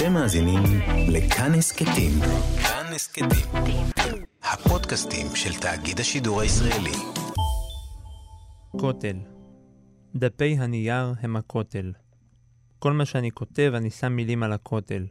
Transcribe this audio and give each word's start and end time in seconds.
אתם 0.00 0.12
מאזינים 0.12 0.62
לכאן 1.08 1.54
הסכתים. 1.54 2.12
כאן 2.62 2.92
הסכתים. 2.94 3.86
הפודקאסטים 4.42 5.26
של 5.34 5.60
תאגיד 5.60 6.00
השידור 6.00 6.40
הישראלי. 6.40 6.92
כותל. 8.70 9.16
דפי 10.14 10.56
הנייר 10.58 11.14
הם 11.20 11.36
הכותל. 11.36 11.92
כל 12.78 12.92
מה 12.92 13.04
שאני 13.04 13.30
כותב, 13.30 13.72
אני 13.76 13.90
שם 13.90 14.12
מילים 14.12 14.42
על 14.42 14.52
הכותל. 14.52 15.06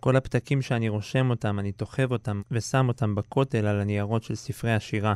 כל 0.00 0.16
הפתקים 0.16 0.62
שאני 0.62 0.88
רושם 0.88 1.30
אותם, 1.30 1.58
אני 1.58 1.72
תוחב 1.72 2.12
אותם 2.12 2.42
ושם 2.50 2.88
אותם 2.88 3.14
בכותל 3.14 3.66
על 3.66 3.80
הניירות 3.80 4.22
של 4.22 4.34
ספרי 4.34 4.74
השירה. 4.74 5.14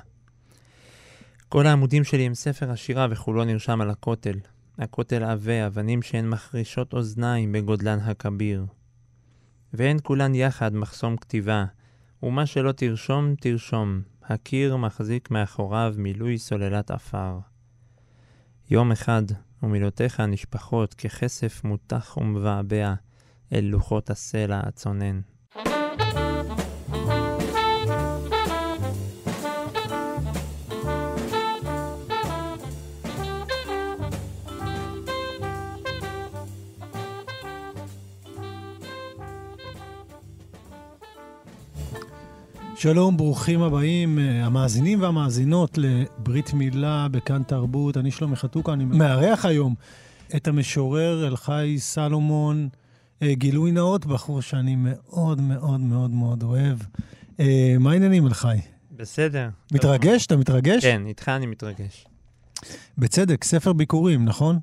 כל 1.49 1.67
העמודים 1.67 2.05
שלי 2.05 2.27
הם 2.27 2.35
ספר 2.35 2.71
השירה 2.71 3.07
וכולו 3.11 3.45
נרשם 3.45 3.81
על 3.81 3.91
הכותל. 3.91 4.39
הכותל 4.79 5.25
עבה, 5.25 5.67
אבנים 5.67 6.03
שהן 6.03 6.29
מחרישות 6.29 6.93
אוזניים 6.93 7.53
בגודלן 7.53 7.99
הכביר. 7.99 8.67
והן 9.73 9.97
כולן 10.03 10.35
יחד 10.35 10.75
מחסום 10.75 11.17
כתיבה, 11.17 11.65
ומה 12.23 12.47
שלא 12.47 12.73
תרשום, 12.73 13.35
תרשום. 13.41 14.03
הקיר 14.25 14.77
מחזיק 14.77 15.31
מאחוריו 15.31 15.95
מילוי 15.99 16.39
סוללת 16.39 16.91
עפר. 16.91 17.39
יום 18.71 18.93
אחד, 18.93 19.23
ומילותיך 19.63 20.21
נשפחות 20.21 20.95
ככסף 20.95 21.65
מותח 21.65 22.17
ומבעבע 22.17 22.95
אל 23.53 23.65
לוחות 23.65 24.11
הסלע 24.11 24.61
הצונן. 24.65 25.21
שלום, 42.83 43.17
ברוכים 43.17 43.63
הבאים, 43.63 44.19
אה, 44.19 44.47
המאזינים 44.47 45.03
והמאזינות 45.03 45.79
לברית 45.79 46.53
מילה 46.53 47.07
בכאן 47.11 47.43
תרבות. 47.43 47.97
אני 47.97 48.11
שלומי 48.11 48.37
חתוקה, 48.37 48.73
אני 48.73 48.85
מארח 48.85 49.45
היום 49.45 49.75
את 50.37 50.49
המשורר 50.49 51.27
אלחי 51.29 51.77
סלומון, 51.79 52.69
אה, 53.23 53.35
גילוי 53.35 53.73
נאות, 53.73 54.07
בחור 54.07 54.41
שאני 54.41 54.77
מאוד 54.79 55.41
מאוד 55.41 55.81
מאוד 55.81 56.11
מאוד 56.11 56.43
אוהב. 56.43 56.79
אה, 57.41 57.75
מה 57.81 57.93
העניינים, 57.93 58.27
אלחי? 58.27 58.57
בסדר. 58.97 59.49
מתרגש? 59.73 60.27
אתה 60.27 60.37
מתרגש? 60.37 60.83
כן, 60.83 61.03
איתך 61.07 61.29
אני 61.29 61.47
מתרגש. 61.47 62.07
בצדק, 62.99 63.45
ספר 63.45 63.73
ביקורים, 63.73 64.25
נכון? 64.25 64.59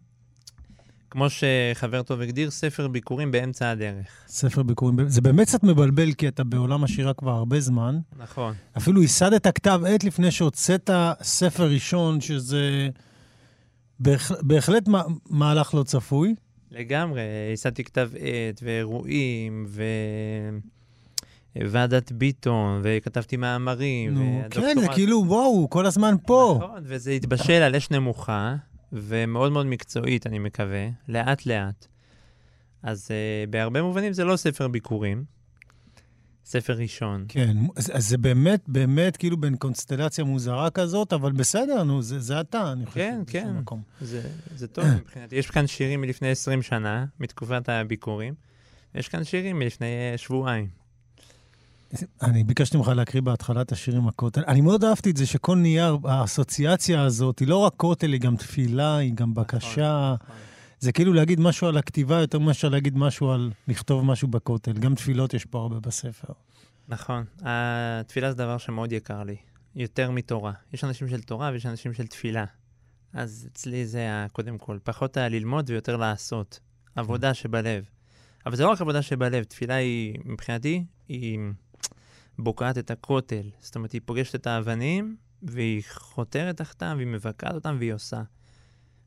כמו 1.12 1.28
שחבר 1.30 2.02
טוב 2.02 2.22
הגדיר, 2.22 2.52
ספר 2.52 2.88
ביקורים 2.88 3.32
באמצע 3.32 3.70
הדרך. 3.70 4.08
ספר 4.28 4.64
ביקורים, 4.64 5.10
זה 5.10 5.22
באמת 5.22 5.48
קצת 5.48 5.64
מבלבל, 5.64 6.14
כי 6.14 6.28
אתה 6.28 6.44
בעולם 6.44 6.84
השירה 6.84 7.14
כבר 7.14 7.32
הרבה 7.32 7.60
זמן. 7.60 8.00
נכון. 8.18 8.54
אפילו 8.78 9.02
ייסדת 9.02 9.48
כתב 9.48 9.82
עת 9.88 10.04
לפני 10.04 10.32
שהוצאת 10.32 10.90
ספר 11.22 11.70
ראשון, 11.70 12.22
שזה 12.22 12.90
בהח... 14.00 14.32
בהחלט 14.42 14.88
מה... 14.88 15.04
מהלך 15.30 15.74
לא 15.74 15.84
צפוי. 15.84 16.36
לגמרי, 16.72 17.22
ייסדתי 17.52 17.84
כתב 17.84 18.10
עת 18.16 18.60
ואירועים 18.64 19.66
ו... 19.68 19.84
ועדת 21.56 22.12
ביטון, 22.12 22.82
וכתבתי 22.84 23.38
מאמרים. 23.38 24.14
נו, 24.14 24.42
כן, 24.50 24.78
זה 24.80 24.88
כאילו, 24.88 25.24
וואו, 25.28 25.70
כל 25.70 25.86
הזמן 25.86 26.16
פה. 26.26 26.60
נכון, 26.64 26.82
וזה 26.84 27.12
התבשל 27.12 27.54
על 27.54 27.76
אש 27.76 27.92
נמוכה, 27.92 28.56
ומאוד 28.94 29.52
מאוד 29.52 29.66
מקצועית, 29.66 30.28
אני 30.28 30.40
מקווה, 30.40 30.88
לאט-לאט. 31.08 31.88
אז 32.84 33.08
uh, 33.08 33.50
בהרבה 33.50 33.82
מובנים 33.82 34.14
זה 34.14 34.24
לא 34.24 34.36
ספר 34.38 34.68
ביקורים, 34.68 35.24
ספר 36.46 36.74
ראשון. 36.74 37.26
כן, 37.28 37.58
אז, 37.76 37.92
אז 37.94 38.10
זה 38.10 38.18
באמת, 38.18 38.62
באמת 38.68 39.18
כאילו 39.18 39.38
בין 39.38 39.56
קונסטלציה 39.56 40.24
מוזרה 40.24 40.70
כזאת, 40.70 41.14
אבל 41.14 41.32
בסדר, 41.32 41.84
נו, 41.84 42.02
זה, 42.02 42.20
זה 42.20 42.42
אתה, 42.42 42.72
אני 42.72 42.86
חושב. 42.86 43.00
כן, 43.00 43.22
כן, 43.28 43.58
מקום. 43.58 43.82
זה, 44.02 44.30
זה 44.56 44.68
טוב 44.68 44.86
מבחינתי. 44.86 45.36
יש 45.36 45.52
כאן 45.52 45.68
שירים 45.68 46.02
מלפני 46.02 46.30
20 46.30 46.62
שנה, 46.62 47.06
מתקופת 47.20 47.70
הביקורים, 47.70 48.34
יש 48.96 49.08
כאן 49.08 49.24
שירים 49.24 49.60
מלפני 49.60 50.14
uh, 50.14 50.18
שבועיים. 50.18 50.79
אני 52.22 52.44
ביקשתי 52.44 52.78
ממך 52.78 52.88
להקריא 52.88 53.22
בהתחלה 53.22 53.62
את 53.62 53.72
השיר 53.72 53.96
עם 53.96 54.08
הכותל. 54.08 54.44
אני 54.48 54.62
מאוד 54.62 54.84
אהבתי 54.84 55.10
את 55.10 55.18
זה 55.18 55.26
שכל 55.26 55.56
נייר, 55.58 55.98
האסוציאציה 56.04 57.04
הזאת, 57.04 57.40
היא 57.40 57.48
לא 57.48 57.58
רק 57.58 57.74
כותל, 57.78 58.14
היא 58.14 58.22
גם 58.22 58.36
תפילה, 58.36 58.98
היא 58.98 59.14
גם 59.14 59.34
בקשה. 59.34 60.14
נכון, 60.16 60.28
נכון. 60.28 60.46
זה 60.80 60.92
כאילו 60.92 61.14
להגיד 61.14 61.40
משהו 61.40 61.68
על 61.68 61.78
הכתיבה 61.78 62.20
יותר 62.20 62.40
מאשר 62.40 62.70
להגיד 62.70 62.98
משהו 62.98 63.32
על 63.32 63.52
לכתוב 63.68 64.06
משהו 64.06 64.28
בכותל. 64.28 64.74
גם 64.74 64.96
תפילות 64.96 65.34
יש 65.34 65.46
פה 65.46 65.60
הרבה 65.60 65.80
בספר. 65.80 66.34
נכון. 66.88 67.24
התפילה 67.42 68.32
זה 68.32 68.38
דבר 68.38 68.58
שמאוד 68.58 68.92
יקר 68.92 69.24
לי, 69.24 69.36
יותר 69.76 70.12
מתורה. 70.12 70.54
יש 70.74 70.84
אנשים 70.84 71.08
של 71.08 71.22
תורה 71.22 71.50
ויש 71.54 71.66
אנשים 71.66 71.94
של 71.94 72.08
תפילה. 72.08 72.46
אז 73.14 73.48
אצלי 73.54 73.86
זה 73.86 74.26
קודם 74.32 74.58
כל, 74.58 74.78
פחות 74.84 75.18
ללמוד 75.18 75.70
ויותר 75.70 75.98
לעשות. 75.98 76.60
עבודה 76.96 77.34
שבלב. 77.34 77.84
אבל 78.46 78.56
זה 78.56 78.64
לא 78.64 78.70
רק 78.70 78.82
עבודה 78.82 79.02
שבלב, 79.02 79.44
תפילה 79.44 79.76
היא, 79.76 80.16
מבחינתי, 80.26 80.84
היא 81.08 81.40
בוקעת 82.40 82.78
את 82.78 82.92
הכותל. 82.92 83.50
זאת 83.60 83.76
אומרת, 83.76 83.92
היא 83.92 84.02
פוגשת 84.06 84.36
את 84.36 84.48
האבנים, 84.48 85.16
והיא 85.44 85.84
חותרת 85.90 86.58
תחתם, 86.58 86.94
והיא 86.96 87.08
מבקעת 87.08 87.54
אותם, 87.54 87.76
והיא 87.80 87.94
עושה. 87.94 88.22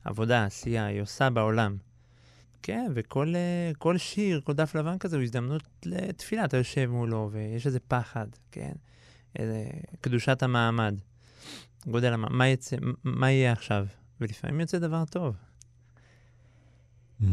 עבודה, 0.05 0.45
עשייה, 0.45 0.87
היא 0.87 1.03
עושה 1.03 1.31
בעולם. 1.31 1.77
כן, 2.63 2.91
וכל 2.95 3.35
כל 3.79 3.99
שיר, 3.99 4.41
כל 4.41 4.53
דף 4.53 4.75
לבן 4.75 4.99
כזה 4.99 5.17
הוא 5.17 5.23
הזדמנות 5.23 5.63
לתפילה. 5.85 6.45
אתה 6.45 6.57
יושב 6.57 6.87
מולו, 6.91 7.29
ויש 7.33 7.67
איזה 7.67 7.81
פחד, 7.81 8.27
כן? 8.51 8.73
איזה 9.37 9.65
קדושת 10.01 10.43
המעמד. 10.43 10.95
גודל 11.87 12.13
המעמד, 12.13 12.37
מה, 12.37 12.49
יצא, 12.49 12.77
מה 13.05 13.31
יהיה 13.31 13.53
עכשיו? 13.53 13.87
ולפעמים 14.21 14.61
יוצא 14.61 14.79
דבר 14.79 15.05
טוב. 15.05 15.37
Mm, 17.21 17.25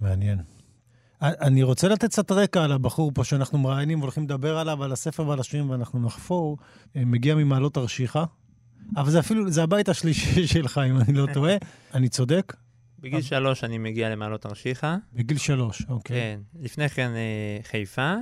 מעניין. 0.00 0.38
אני 1.22 1.62
רוצה 1.62 1.88
לתת 1.88 2.04
קצת 2.04 2.32
רקע 2.32 2.64
על 2.64 2.72
הבחור 2.72 3.12
פה 3.14 3.24
שאנחנו 3.24 3.58
מראיינים 3.58 4.00
והולכים 4.00 4.24
לדבר 4.24 4.58
עליו, 4.58 4.84
על 4.84 4.92
הספר 4.92 5.26
ועל 5.26 5.40
השירים, 5.40 5.70
ואנחנו 5.70 6.00
נחפור. 6.00 6.58
אה, 6.96 7.04
מגיע 7.04 7.34
ממעלות 7.34 7.74
תרשיחא, 7.74 8.24
אבל 8.96 9.10
זה 9.10 9.20
אפילו, 9.20 9.50
זה 9.50 9.62
הבית 9.62 9.88
השלישי 9.88 10.46
שלך, 10.54 10.80
אם 10.88 10.96
אני 11.00 11.12
לא 11.12 11.26
טועה. 11.34 11.54
אני 11.94 12.08
צודק? 12.08 12.52
בגיל 12.98 13.22
שלוש 13.22 13.64
אני 13.64 13.78
מגיע 13.78 14.10
למעלות 14.10 14.40
תרשיחא. 14.40 14.96
בגיל 15.12 15.38
שלוש, 15.38 15.82
אוקיי. 15.88 16.16
כן. 16.16 16.40
לפני 16.60 16.88
כן 16.88 17.10
אה, 17.14 17.58
חיפה, 17.62 18.14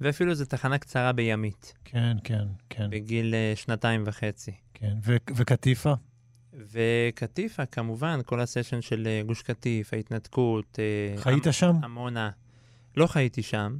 ואפילו 0.00 0.34
זו 0.34 0.44
תחנה 0.44 0.78
קצרה 0.78 1.12
בימית. 1.12 1.74
כן, 1.84 2.16
כן, 2.24 2.44
כן. 2.70 2.90
בגיל 2.90 3.34
אה, 3.34 3.52
שנתיים 3.56 4.02
וחצי. 4.06 4.52
כן, 4.74 4.94
וקטיפה? 5.36 5.94
וקטיפה, 6.54 7.66
כמובן, 7.66 8.20
כל 8.26 8.40
הסשן 8.40 8.80
של 8.80 9.06
אה, 9.06 9.22
גוש 9.26 9.42
קטיף, 9.42 9.94
ההתנתקות. 9.94 10.78
אה, 10.78 11.22
חיית 11.22 11.46
המ- 11.46 11.52
שם? 11.52 11.76
עמונה. 11.84 12.30
לא 12.96 13.06
חייתי 13.06 13.42
שם, 13.42 13.76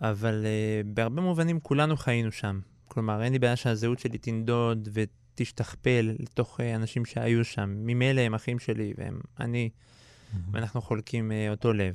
אבל 0.00 0.44
uh, 0.44 0.86
בהרבה 0.94 1.22
מובנים 1.22 1.60
כולנו 1.60 1.96
חיינו 1.96 2.32
שם. 2.32 2.60
כלומר, 2.88 3.22
אין 3.22 3.32
לי 3.32 3.38
בעיה 3.38 3.56
שהזהות 3.56 3.98
שלי 3.98 4.18
תנדוד 4.18 4.88
ותשתכפל 4.92 6.14
לתוך 6.18 6.60
uh, 6.60 6.62
אנשים 6.76 7.04
שהיו 7.04 7.44
שם. 7.44 7.74
ממילא 7.78 8.20
הם 8.20 8.34
אחים 8.34 8.58
שלי 8.58 8.92
והם 8.98 9.20
אני, 9.40 9.70
mm-hmm. 9.70 10.36
ואנחנו 10.52 10.82
חולקים 10.82 11.30
uh, 11.30 11.50
אותו 11.50 11.72
לב. 11.72 11.94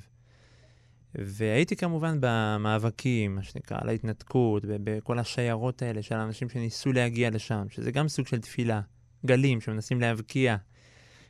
והייתי 1.15 1.75
כמובן 1.75 2.17
במאבקים, 2.21 3.35
מה 3.35 3.43
שנקרא, 3.43 3.77
על 3.81 3.89
ההתנתקות, 3.89 4.63
ובכל 4.67 5.19
השיירות 5.19 5.81
האלה 5.81 6.01
של 6.01 6.15
האנשים 6.15 6.49
שניסו 6.49 6.93
להגיע 6.93 7.29
לשם, 7.29 7.65
שזה 7.69 7.91
גם 7.91 8.07
סוג 8.07 8.27
של 8.27 8.39
תפילה. 8.39 8.81
גלים 9.25 9.61
שמנסים 9.61 10.01
להבקיע 10.01 10.55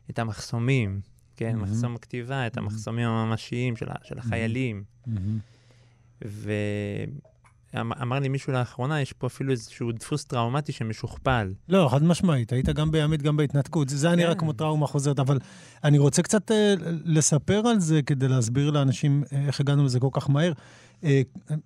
את 0.10 0.20
המחסומים, 0.20 1.02
כן? 1.36 1.56
Mm-hmm. 1.56 1.64
מחסום 1.64 1.96
הכתיבה, 1.96 2.48
את 2.48 2.58
המחסומים 2.58 3.08
הממשיים 3.08 3.76
של, 3.76 3.88
של 4.04 4.20
החיילים. 4.20 4.84
Mm-hmm. 5.08 5.12
ואמר 7.74 8.20
לי 8.20 8.30
מישהו 8.30 8.54
לאחרונה, 8.54 9.02
יש 9.02 9.14
פה 9.14 9.28
אפילו 9.28 9.52
איזשהו 9.52 9.92
דפוס 9.92 10.26
טראומטי 10.26 10.72
שמשוכפל. 10.72 11.54
לא, 11.70 11.88
חד 11.92 12.04
משמעית, 12.04 12.54
היית 12.54 12.70
גם 12.70 12.92
בימית, 12.92 13.22
גם 13.22 13.38
בהתנתקות. 13.38 13.90
זה 13.90 14.08
היה 14.08 14.16
נראה 14.16 14.34
כן. 14.34 14.40
כמו 14.40 14.54
טראומה 14.54 14.88
חוזרת, 14.88 15.20
אבל 15.20 15.40
אני 15.84 15.98
רוצה 15.98 16.22
קצת 16.22 16.52
uh, 16.52 16.54
לספר 17.06 17.68
על 17.68 17.80
זה 17.80 18.02
כדי 18.02 18.28
להסביר 18.28 18.72
לאנשים 18.72 19.24
uh, 19.24 19.36
איך 19.36 19.60
הגענו 19.60 19.86
לזה 19.86 20.00
כל 20.00 20.10
כך 20.12 20.30
מהר. 20.30 20.54
אה, 21.04 21.22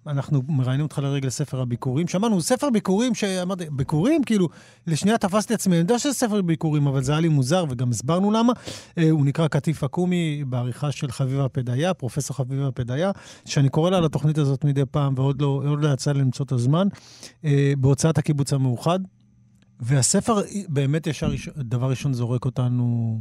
אנחנו 0.07 0.41
מראיינים 0.47 0.83
אותך 0.83 0.99
לרגל 1.03 1.29
ספר 1.29 1.61
הביקורים. 1.61 2.07
שמענו, 2.07 2.41
ספר 2.41 2.69
ביקורים 2.69 3.15
שאמרתי, 3.15 3.65
ביקורים? 3.71 4.23
כאילו, 4.23 4.49
לשנייה 4.87 5.17
תפסתי 5.17 5.53
עצמי, 5.53 5.75
אני 5.75 5.79
יודע 5.79 5.99
שזה 5.99 6.13
ספר 6.13 6.41
ביקורים, 6.41 6.87
אבל 6.87 7.03
זה 7.03 7.11
היה 7.11 7.21
לי 7.21 7.29
מוזר, 7.29 7.65
וגם 7.69 7.89
הסברנו 7.89 8.31
למה. 8.31 8.53
אה, 8.97 9.09
הוא 9.09 9.25
נקרא 9.25 9.47
קטיף 9.47 9.83
עקומי, 9.83 10.43
בעריכה 10.47 10.91
של 10.91 11.11
חביבה 11.11 11.49
פדיה, 11.49 11.93
פרופסור 11.93 12.37
חביבה 12.37 12.71
פדיה, 12.71 13.11
שאני 13.45 13.69
קורא 13.69 13.89
לה 13.89 14.01
לתוכנית 14.01 14.37
הזאת 14.37 14.65
מדי 14.65 14.85
פעם, 14.91 15.13
ועוד 15.17 15.41
לא, 15.41 15.77
לא 15.81 15.93
יצא 15.93 16.11
לי 16.11 16.19
למצוא 16.19 16.45
את 16.45 16.51
הזמן, 16.51 16.87
אה, 17.45 17.73
בהוצאת 17.77 18.17
הקיבוץ 18.17 18.53
המאוחד. 18.53 18.99
והספר 19.79 20.41
באמת 20.69 21.07
ישר, 21.07 21.31
דבר 21.57 21.89
ראשון 21.89 22.13
זורק 22.13 22.45
אותנו 22.45 23.19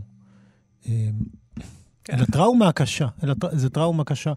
כן. 2.04 2.14
אלא 2.18 2.24
טראומה 2.24 2.72
קשה, 2.72 3.06
אלא 3.22 3.34
זו 3.52 3.68
טראומה 3.68 4.04
קשה. 4.04 4.32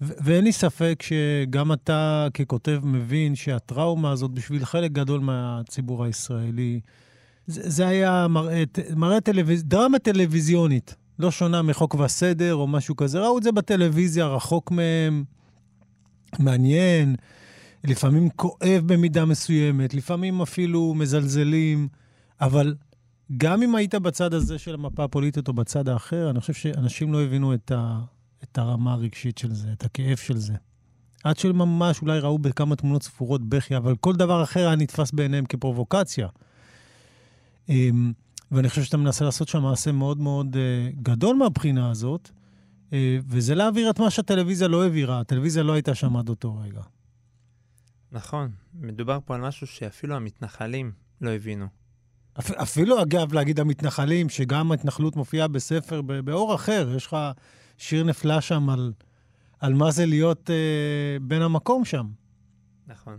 ואין 0.00 0.44
לי 0.44 0.52
ספק 0.52 1.02
שגם 1.02 1.72
אתה 1.72 2.28
ככותב 2.34 2.80
מבין 2.84 3.34
שהטראומה 3.34 4.10
הזאת 4.10 4.30
בשביל 4.30 4.64
חלק 4.64 4.92
גדול 4.92 5.20
מהציבור 5.20 6.04
הישראלי, 6.04 6.80
זה, 7.46 7.70
זה 7.70 7.86
היה 7.86 8.26
מראה, 8.28 8.64
מראה 8.96 9.20
טלוויז... 9.20 9.64
דרמה 9.64 9.98
טלוויזיונית, 9.98 10.96
לא 11.18 11.30
שונה 11.30 11.62
מחוק 11.62 11.94
והסדר 11.94 12.54
או 12.54 12.66
משהו 12.66 12.96
כזה. 12.96 13.20
ראו 13.20 13.38
את 13.38 13.42
זה 13.42 13.52
בטלוויזיה, 13.52 14.26
רחוק 14.26 14.70
מהם, 14.70 15.24
מעניין, 16.38 17.16
לפעמים 17.84 18.28
כואב 18.30 18.82
במידה 18.86 19.24
מסוימת, 19.24 19.94
לפעמים 19.94 20.42
אפילו 20.42 20.94
מזלזלים, 20.94 21.88
אבל 22.40 22.74
גם 23.36 23.62
אם 23.62 23.74
היית 23.74 23.94
בצד 23.94 24.34
הזה 24.34 24.58
של 24.58 24.74
המפה 24.74 25.04
הפוליטית 25.04 25.48
או 25.48 25.52
בצד 25.52 25.88
האחר, 25.88 26.30
אני 26.30 26.40
חושב 26.40 26.52
שאנשים 26.52 27.12
לא 27.12 27.22
הבינו 27.22 27.54
את, 27.54 27.72
ה, 27.74 28.00
את 28.44 28.58
הרמה 28.58 28.92
הרגשית 28.92 29.38
של 29.38 29.54
זה, 29.54 29.72
את 29.72 29.84
הכאב 29.84 30.16
של 30.16 30.36
זה. 30.36 30.54
עד 31.24 31.38
שממש 31.38 32.02
אולי 32.02 32.18
ראו 32.18 32.38
בכמה 32.38 32.76
תמונות 32.76 33.02
ספורות 33.02 33.48
בכי, 33.48 33.76
אבל 33.76 33.96
כל 33.96 34.16
דבר 34.16 34.42
אחר 34.42 34.60
היה 34.60 34.76
נתפס 34.76 35.10
בעיניהם 35.10 35.44
כפרובוקציה. 35.44 36.28
אמ, 37.68 38.12
ואני 38.52 38.68
חושב 38.68 38.82
שאתה 38.82 38.96
מנסה 38.96 39.24
לעשות 39.24 39.48
שם 39.48 39.62
מעשה 39.62 39.92
מאוד 39.92 40.18
מאוד 40.18 40.56
uh, 40.56 41.02
גדול 41.02 41.36
מהבחינה 41.36 41.90
הזאת, 41.90 42.30
uh, 42.90 42.92
וזה 43.26 43.54
להעביר 43.54 43.90
את 43.90 43.98
מה 44.00 44.10
שהטלוויזיה 44.10 44.68
לא 44.68 44.82
העבירה. 44.82 45.20
הטלוויזיה 45.20 45.62
לא 45.62 45.72
הייתה 45.72 45.94
שם 45.94 46.16
עד 46.16 46.28
אותו 46.28 46.58
רגע. 46.58 46.80
נכון. 48.12 48.50
מדובר 48.74 49.18
פה 49.24 49.34
על 49.34 49.40
משהו 49.40 49.66
שאפילו 49.66 50.16
המתנחלים 50.16 50.92
לא 51.20 51.30
הבינו. 51.30 51.66
אפ, 52.38 52.50
אפילו, 52.50 53.02
אגב, 53.02 53.32
להגיד 53.32 53.60
המתנחלים, 53.60 54.28
שגם 54.28 54.70
ההתנחלות 54.72 55.16
מופיעה 55.16 55.48
בספר 55.48 56.02
באור 56.02 56.54
אחר. 56.54 56.92
יש 56.96 57.06
לך 57.06 57.16
שיר 57.80 58.04
נפלא 58.04 58.40
שם 58.40 58.70
על, 58.70 58.92
על 59.58 59.74
מה 59.74 59.90
זה 59.90 60.06
להיות 60.06 60.50
uh, 60.50 61.22
בן 61.22 61.42
המקום 61.42 61.84
שם. 61.84 62.06
נכון. 62.86 63.18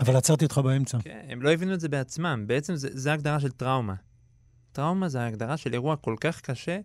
אבל 0.00 0.16
עצרתי 0.16 0.44
אותך 0.44 0.58
באמצע. 0.58 0.98
כן, 1.02 1.26
הם 1.28 1.42
לא 1.42 1.52
הבינו 1.52 1.74
את 1.74 1.80
זה 1.80 1.88
בעצמם. 1.88 2.44
בעצם 2.46 2.74
זה, 2.74 2.88
זה 2.92 3.12
הגדרה 3.12 3.40
של 3.40 3.50
טראומה. 3.50 3.94
טראומה 4.72 5.08
זה 5.08 5.26
הגדרה 5.26 5.56
של 5.56 5.72
אירוע 5.72 5.96
כל 5.96 6.16
כך 6.20 6.40
קשה 6.40 6.80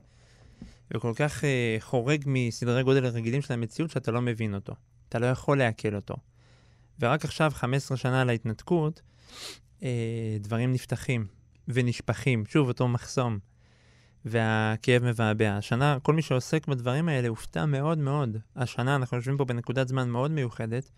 וכל 0.94 1.14
כך 1.16 1.42
uh, 1.42 1.46
חורג 1.82 2.24
מסדרי 2.26 2.84
גודל 2.84 3.06
רגילים 3.06 3.42
של 3.42 3.54
המציאות 3.54 3.92
שאתה 3.92 4.12
לא 4.12 4.22
מבין 4.22 4.56
אותו. 4.56 4.74
אתה 5.10 5.20
לא 5.20 5.26
יכול 5.26 5.58
לעכל 5.58 5.96
אותו. 5.96 6.16
ורק 7.00 7.26
עכשיו, 7.26 7.52
15 7.56 7.98
שנה 7.98 8.24
להתנתקות, 8.24 9.02
uh, 9.80 9.84
דברים 10.40 10.74
נפתחים 10.74 11.28
ונשפכים. 11.68 12.44
שוב, 12.46 12.68
אותו 12.68 12.88
מחסום. 12.88 13.40
והכאב 14.26 15.04
מבעבע. 15.04 15.58
השנה, 15.58 15.98
כל 16.02 16.14
מי 16.14 16.22
שעוסק 16.22 16.68
בדברים 16.68 17.10
האלה 17.10 17.28
הופתע 17.28 17.66
מאוד 17.66 17.98
מאוד. 17.98 18.38
השנה, 18.56 18.96
אנחנו 18.96 19.18
יושבים 19.18 19.38
פה 19.38 19.46
בנקודת 19.46 19.88
זמן 19.88 20.10
מאוד 20.10 20.32
מיוחדת. 20.32 20.92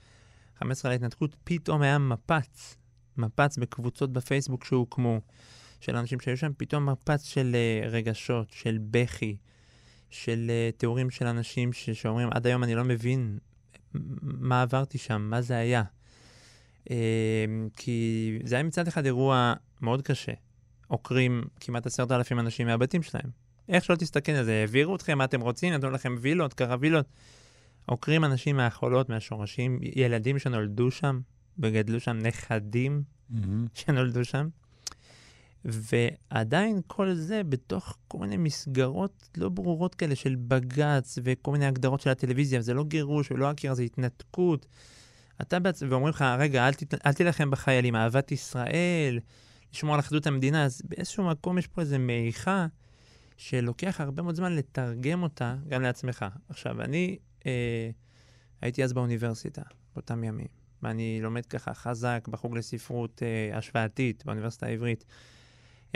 15 0.59 0.91
להתנתקות, 0.91 1.35
פתאום 1.43 1.81
היה 1.81 1.97
מפץ, 1.97 2.75
מפץ 3.17 3.57
בקבוצות 3.57 4.13
בפייסבוק 4.13 4.65
שהוקמו, 4.65 5.21
של 5.79 5.95
אנשים 5.95 6.19
שהיו 6.19 6.37
שם, 6.37 6.51
פתאום 6.57 6.89
מפץ 6.89 7.23
של 7.23 7.55
uh, 7.55 7.87
רגשות, 7.87 8.49
של 8.51 8.77
בכי, 8.91 9.37
של 10.09 10.51
uh, 10.51 10.79
תיאורים 10.79 11.09
של 11.09 11.27
אנשים 11.27 11.73
ש- 11.73 11.89
שאומרים, 11.89 12.29
עד 12.31 12.47
היום 12.47 12.63
אני 12.63 12.75
לא 12.75 12.83
מבין 12.83 13.37
מה 14.21 14.61
עברתי 14.61 14.97
שם, 14.97 15.21
מה 15.21 15.41
זה 15.41 15.57
היה. 15.57 15.83
Uh, 16.85 16.89
כי 17.77 18.39
זה 18.43 18.55
היה 18.55 18.63
מצד 18.63 18.87
אחד 18.87 19.05
אירוע 19.05 19.53
מאוד 19.81 20.01
קשה. 20.01 20.33
עוקרים 20.87 21.43
כמעט 21.59 21.85
עשרת 21.85 22.11
אלפים 22.11 22.39
אנשים 22.39 22.67
מהבתים 22.67 23.03
שלהם. 23.03 23.29
איך 23.69 23.83
שלא 23.83 23.95
תסתכל 23.95 24.31
על 24.31 24.45
זה, 24.45 24.53
העבירו 24.53 24.95
אתכם, 24.95 25.17
מה 25.17 25.23
אתם 25.23 25.41
רוצים, 25.41 25.73
נתנו 25.73 25.89
לכם 25.89 26.15
וילות, 26.19 26.53
קרווילות. 26.53 27.05
עוקרים 27.85 28.25
אנשים 28.25 28.57
מהחולות, 28.57 29.09
מהשורשים, 29.09 29.79
ילדים 29.81 30.39
שנולדו 30.39 30.91
שם 30.91 31.19
וגדלו 31.59 31.99
שם, 31.99 32.17
נכדים 32.17 33.03
mm-hmm. 33.31 33.35
שנולדו 33.73 34.25
שם. 34.25 34.47
ועדיין 35.65 36.81
כל 36.87 37.13
זה 37.13 37.43
בתוך 37.43 37.97
כל 38.07 38.17
מיני 38.17 38.37
מסגרות 38.37 39.29
לא 39.37 39.49
ברורות 39.49 39.95
כאלה 39.95 40.15
של 40.15 40.35
בג"ץ 40.35 41.19
וכל 41.23 41.51
מיני 41.51 41.65
הגדרות 41.65 42.01
של 42.01 42.09
הטלוויזיה, 42.09 42.61
זה 42.61 42.73
לא 42.73 42.83
גירוש 42.83 43.31
ולא 43.31 43.49
עקר, 43.49 43.73
זה 43.73 43.83
התנתקות. 43.83 44.65
אתה 45.41 45.59
בעצם, 45.59 45.87
ואומרים 45.89 46.09
לך, 46.09 46.25
רגע, 46.39 46.67
אל, 46.67 46.73
ת, 46.73 47.05
אל 47.05 47.13
תילחם 47.13 47.51
בחיילים, 47.51 47.95
אהבת 47.95 48.31
ישראל, 48.31 49.19
לשמור 49.77 49.93
על 49.93 49.99
אחדות 49.99 50.27
המדינה, 50.27 50.65
אז 50.65 50.81
באיזשהו 50.85 51.23
מקום 51.23 51.57
יש 51.57 51.67
פה 51.67 51.81
איזו 51.81 51.99
מעיכה 51.99 52.67
שלוקח 53.37 54.01
הרבה 54.01 54.23
מאוד 54.23 54.35
זמן 54.35 54.55
לתרגם 54.55 55.23
אותה 55.23 55.55
גם 55.67 55.81
לעצמך. 55.81 56.25
עכשיו, 56.49 56.81
אני 56.81 57.17
אה, 57.45 57.89
הייתי 58.61 58.83
אז 58.83 58.93
באוניברסיטה, 58.93 59.61
באותם 59.95 60.23
ימים, 60.23 60.47
ואני 60.83 61.19
לומד 61.21 61.45
ככה 61.45 61.73
חזק 61.73 62.27
בחוג 62.31 62.57
לספרות 62.57 63.23
אה, 63.23 63.57
השוואתית 63.57 64.25
באוניברסיטה 64.25 64.65
העברית. 64.65 65.05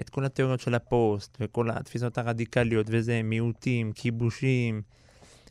את 0.01 0.09
כל 0.09 0.25
התיאוריות 0.25 0.59
של 0.59 0.75
הפוסט, 0.75 1.37
וכל 1.39 1.71
התפיסות 1.71 2.17
הרדיקליות, 2.17 2.87
וזה 2.89 3.23
מיעוטים, 3.23 3.91
כיבושים, 3.91 4.81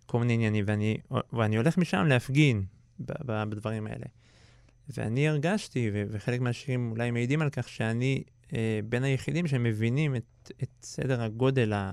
כל 0.06 0.19
מיני 0.19 0.33
עניינים, 0.33 0.65
ואני, 0.69 0.99
ואני 1.33 1.56
הולך 1.56 1.79
משם 1.79 2.06
להפגין 2.06 2.65
בדברים 3.00 3.87
האלה. 3.87 4.06
ואני 4.96 5.28
הרגשתי, 5.28 5.90
וחלק 6.10 6.40
מהשירים 6.40 6.90
אולי 6.90 7.10
מעידים 7.10 7.42
על 7.42 7.50
כך, 7.50 7.69
שאני 7.69 8.22
אה, 8.52 8.81
בין 8.88 9.04
היחידים 9.04 9.46
שמבינים 9.46 10.16
את, 10.16 10.50
את 10.62 10.69
סדר 10.82 11.22
הגודל 11.22 11.72
ה... 11.72 11.92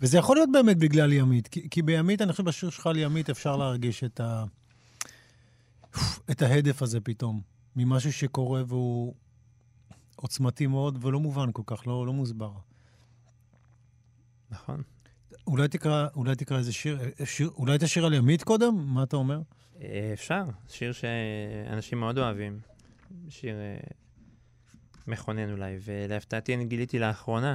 וזה 0.00 0.18
יכול 0.18 0.36
להיות 0.36 0.48
באמת 0.52 0.78
בגלל 0.78 1.12
ימית, 1.12 1.48
כי, 1.48 1.70
כי 1.70 1.82
בימית, 1.82 2.22
אני 2.22 2.32
חושב 2.32 2.44
בשיר 2.44 2.70
שלך 2.70 2.86
על 2.86 2.96
ימית 2.96 3.30
אפשר 3.30 3.56
להרגיש 3.56 4.04
את, 4.04 4.20
ה... 4.20 4.44
את 6.30 6.42
ההדף 6.42 6.82
הזה 6.82 7.00
פתאום, 7.00 7.40
ממשהו 7.76 8.12
שקורה 8.12 8.62
והוא 8.66 9.14
עוצמתי 10.16 10.66
מאוד 10.66 10.98
ולא 11.04 11.20
מובן 11.20 11.52
כל 11.52 11.62
כך, 11.66 11.86
לא, 11.86 12.06
לא 12.06 12.12
מוסבר. 12.12 12.52
נכון. 14.50 14.82
אולי 15.46 15.68
תקרא, 15.68 16.06
אולי 16.14 16.34
תקרא 16.34 16.58
איזה 16.58 16.72
שיר, 16.72 16.98
שיר, 17.24 17.50
אולי 17.56 17.78
תשאיר 17.80 18.06
על 18.06 18.14
ימית 18.14 18.42
קודם? 18.42 18.74
מה 18.86 19.02
אתה 19.02 19.16
אומר? 19.16 19.40
אה, 19.82 20.10
אפשר, 20.12 20.44
שיר 20.68 20.92
שאנשים 20.92 22.00
מאוד 22.00 22.18
אוהבים. 22.18 22.60
שיר 23.28 23.54
אה, 23.54 23.76
מכונן 25.06 25.52
אולי, 25.52 25.78
ולהפתעתי 25.84 26.54
אני 26.54 26.64
גיליתי 26.64 26.98
לאחרונה 26.98 27.54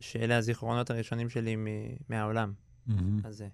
שאלה 0.00 0.36
הזיכרונות 0.36 0.90
הראשונים 0.90 1.28
שלי 1.28 1.56
מהעולם. 2.08 2.52
אז 3.24 3.42
אה, 3.42 3.46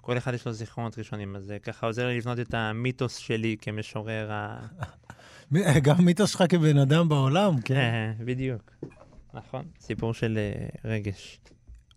כל 0.00 0.18
אחד 0.18 0.34
יש 0.34 0.46
לו 0.46 0.52
זיכרונות 0.52 0.98
ראשונים, 0.98 1.36
אז 1.36 1.44
זה 1.44 1.58
ככה 1.58 1.86
עוזר 1.86 2.06
לי 2.06 2.16
לבנות 2.18 2.40
את 2.40 2.54
המיתוס 2.54 3.16
שלי 3.16 3.56
כמשורר 3.60 4.32
ה... 4.32 4.66
גם 5.82 6.04
מיתוס 6.04 6.30
שלך 6.30 6.44
כבן 6.48 6.78
אדם 6.78 7.08
בעולם, 7.08 7.60
כן. 7.60 8.12
בדיוק. 8.18 8.72
נכון, 9.34 9.64
סיפור 9.80 10.14
של 10.14 10.38
רגש. 10.84 11.40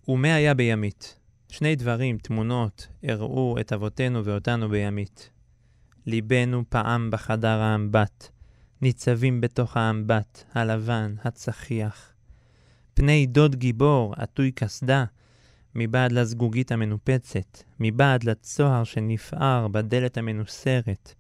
ומה 0.07 0.35
היה 0.35 0.53
בימית? 0.53 1.20
שני 1.51 1.75
דברים, 1.75 2.17
תמונות, 2.17 2.87
הראו 3.03 3.55
את 3.59 3.73
אבותינו 3.73 4.25
ואותנו 4.25 4.69
בימית. 4.69 5.29
ליבנו 6.05 6.63
פעם 6.69 7.11
בחדר 7.11 7.59
האמבט, 7.59 8.27
ניצבים 8.81 9.41
בתוך 9.41 9.77
האמבט, 9.77 10.43
הלבן, 10.53 11.15
הצחיח. 11.23 12.13
פני 12.93 13.25
דוד 13.25 13.55
גיבור, 13.55 14.13
עטוי 14.17 14.51
קסדה, 14.51 15.05
מבעד 15.75 16.11
לזגוגית 16.11 16.71
המנופצת, 16.71 17.63
מבעד 17.79 18.23
לצוהר 18.23 18.83
שנפער 18.83 19.67
בדלת 19.67 20.17
המנוסרת. 20.17 21.13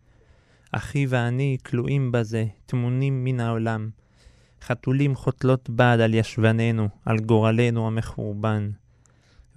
אחי 0.71 1.05
ואני 1.09 1.57
כלואים 1.65 2.11
בזה, 2.11 2.45
טמונים 2.65 3.23
מן 3.23 3.39
העולם. 3.39 3.89
חתולים 4.61 5.15
חותלות 5.15 5.69
בד 5.69 5.97
על 6.03 6.13
ישבננו, 6.13 6.89
על 7.05 7.17
גורלנו 7.19 7.87
המחורבן. 7.87 8.71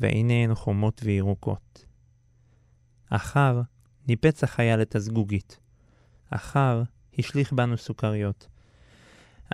ועיניהן 0.01 0.55
חומות 0.55 1.01
וירוקות. 1.05 1.87
אחר 3.11 3.63
ניפץ 4.09 4.45
החייל 4.45 4.83
את 4.83 4.95
הזגוגית. 4.95 5.59
אחר 6.31 6.83
השליך 7.19 7.53
בנו 7.53 7.77
סוכריות. 7.77 8.49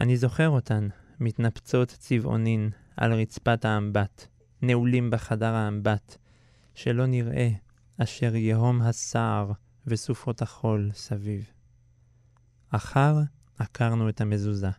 אני 0.00 0.16
זוכר 0.16 0.48
אותן, 0.48 0.88
מתנפצות 1.20 1.88
צבעונין 1.88 2.70
על 2.96 3.12
רצפת 3.12 3.64
האמבט, 3.64 4.26
נעולים 4.62 5.10
בחדר 5.10 5.54
האמבט, 5.54 6.16
שלא 6.74 7.06
נראה 7.06 7.48
אשר 7.98 8.36
יהום 8.36 8.82
הסער 8.82 9.52
וסופות 9.86 10.42
החול 10.42 10.90
סביב. 10.94 11.44
אחר 12.70 13.18
עקרנו 13.58 14.08
את 14.08 14.20
המזוזה. 14.20 14.70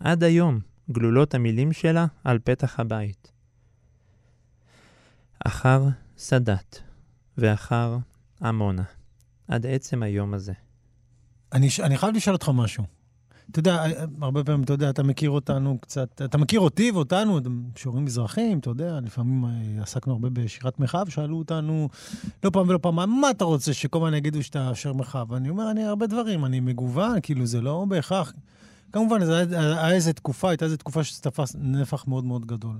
עד 0.00 0.22
היום 0.24 0.60
גלולות 0.90 1.34
המילים 1.34 1.72
שלה 1.72 2.06
על 2.24 2.38
פתח 2.38 2.80
הבית. 2.80 3.33
אחר 5.46 5.84
סאדאת 6.18 6.78
ואחר 7.38 7.96
עמונה, 8.42 8.82
עד 9.48 9.66
עצם 9.66 10.02
היום 10.02 10.34
הזה. 10.34 10.52
אני, 11.52 11.68
אני 11.82 11.98
חייב 11.98 12.14
לשאול 12.14 12.34
אותך 12.34 12.50
משהו. 12.54 12.84
אתה 13.50 13.58
יודע, 13.58 13.84
הרבה 14.22 14.44
פעמים, 14.44 14.62
אתה 14.62 14.72
יודע, 14.72 14.90
אתה 14.90 15.02
מכיר 15.02 15.30
אותנו 15.30 15.78
קצת, 15.80 16.22
אתה 16.24 16.38
מכיר 16.38 16.60
אותי 16.60 16.90
ואותנו, 16.90 17.40
שיעורים 17.76 18.04
מזרחיים, 18.04 18.58
אתה 18.58 18.70
יודע, 18.70 19.00
לפעמים 19.00 19.44
אה, 19.44 19.82
עסקנו 19.82 20.12
הרבה 20.12 20.28
בשירת 20.30 20.80
מחאה, 20.80 21.02
ושאלו 21.06 21.38
אותנו 21.38 21.88
לא 22.44 22.50
פעם 22.50 22.68
ולא 22.68 22.78
פעם, 22.78 23.20
מה 23.20 23.30
אתה 23.30 23.44
רוצה 23.44 23.72
שכל 23.72 23.98
הזמן 23.98 24.14
יגידו 24.14 24.42
שאתה 24.42 24.74
שיר 24.74 24.92
מחאה? 24.92 25.24
ואני 25.28 25.48
אומר, 25.50 25.70
אני 25.70 25.84
הרבה 25.84 26.06
דברים, 26.06 26.44
אני 26.44 26.60
מגוון, 26.60 27.18
כאילו, 27.22 27.46
זה 27.46 27.60
לא 27.60 27.84
בהכרח... 27.88 28.32
כמובן, 28.92 29.22
היה 29.56 29.92
איזו 29.92 30.12
תקופה, 30.12 30.48
הייתה 30.48 30.64
איזו 30.64 30.76
תקופה 30.76 31.04
שזה 31.04 31.22
תפס 31.22 31.56
נפח 31.58 32.06
מאוד 32.06 32.24
מאוד 32.24 32.46
גדול. 32.46 32.76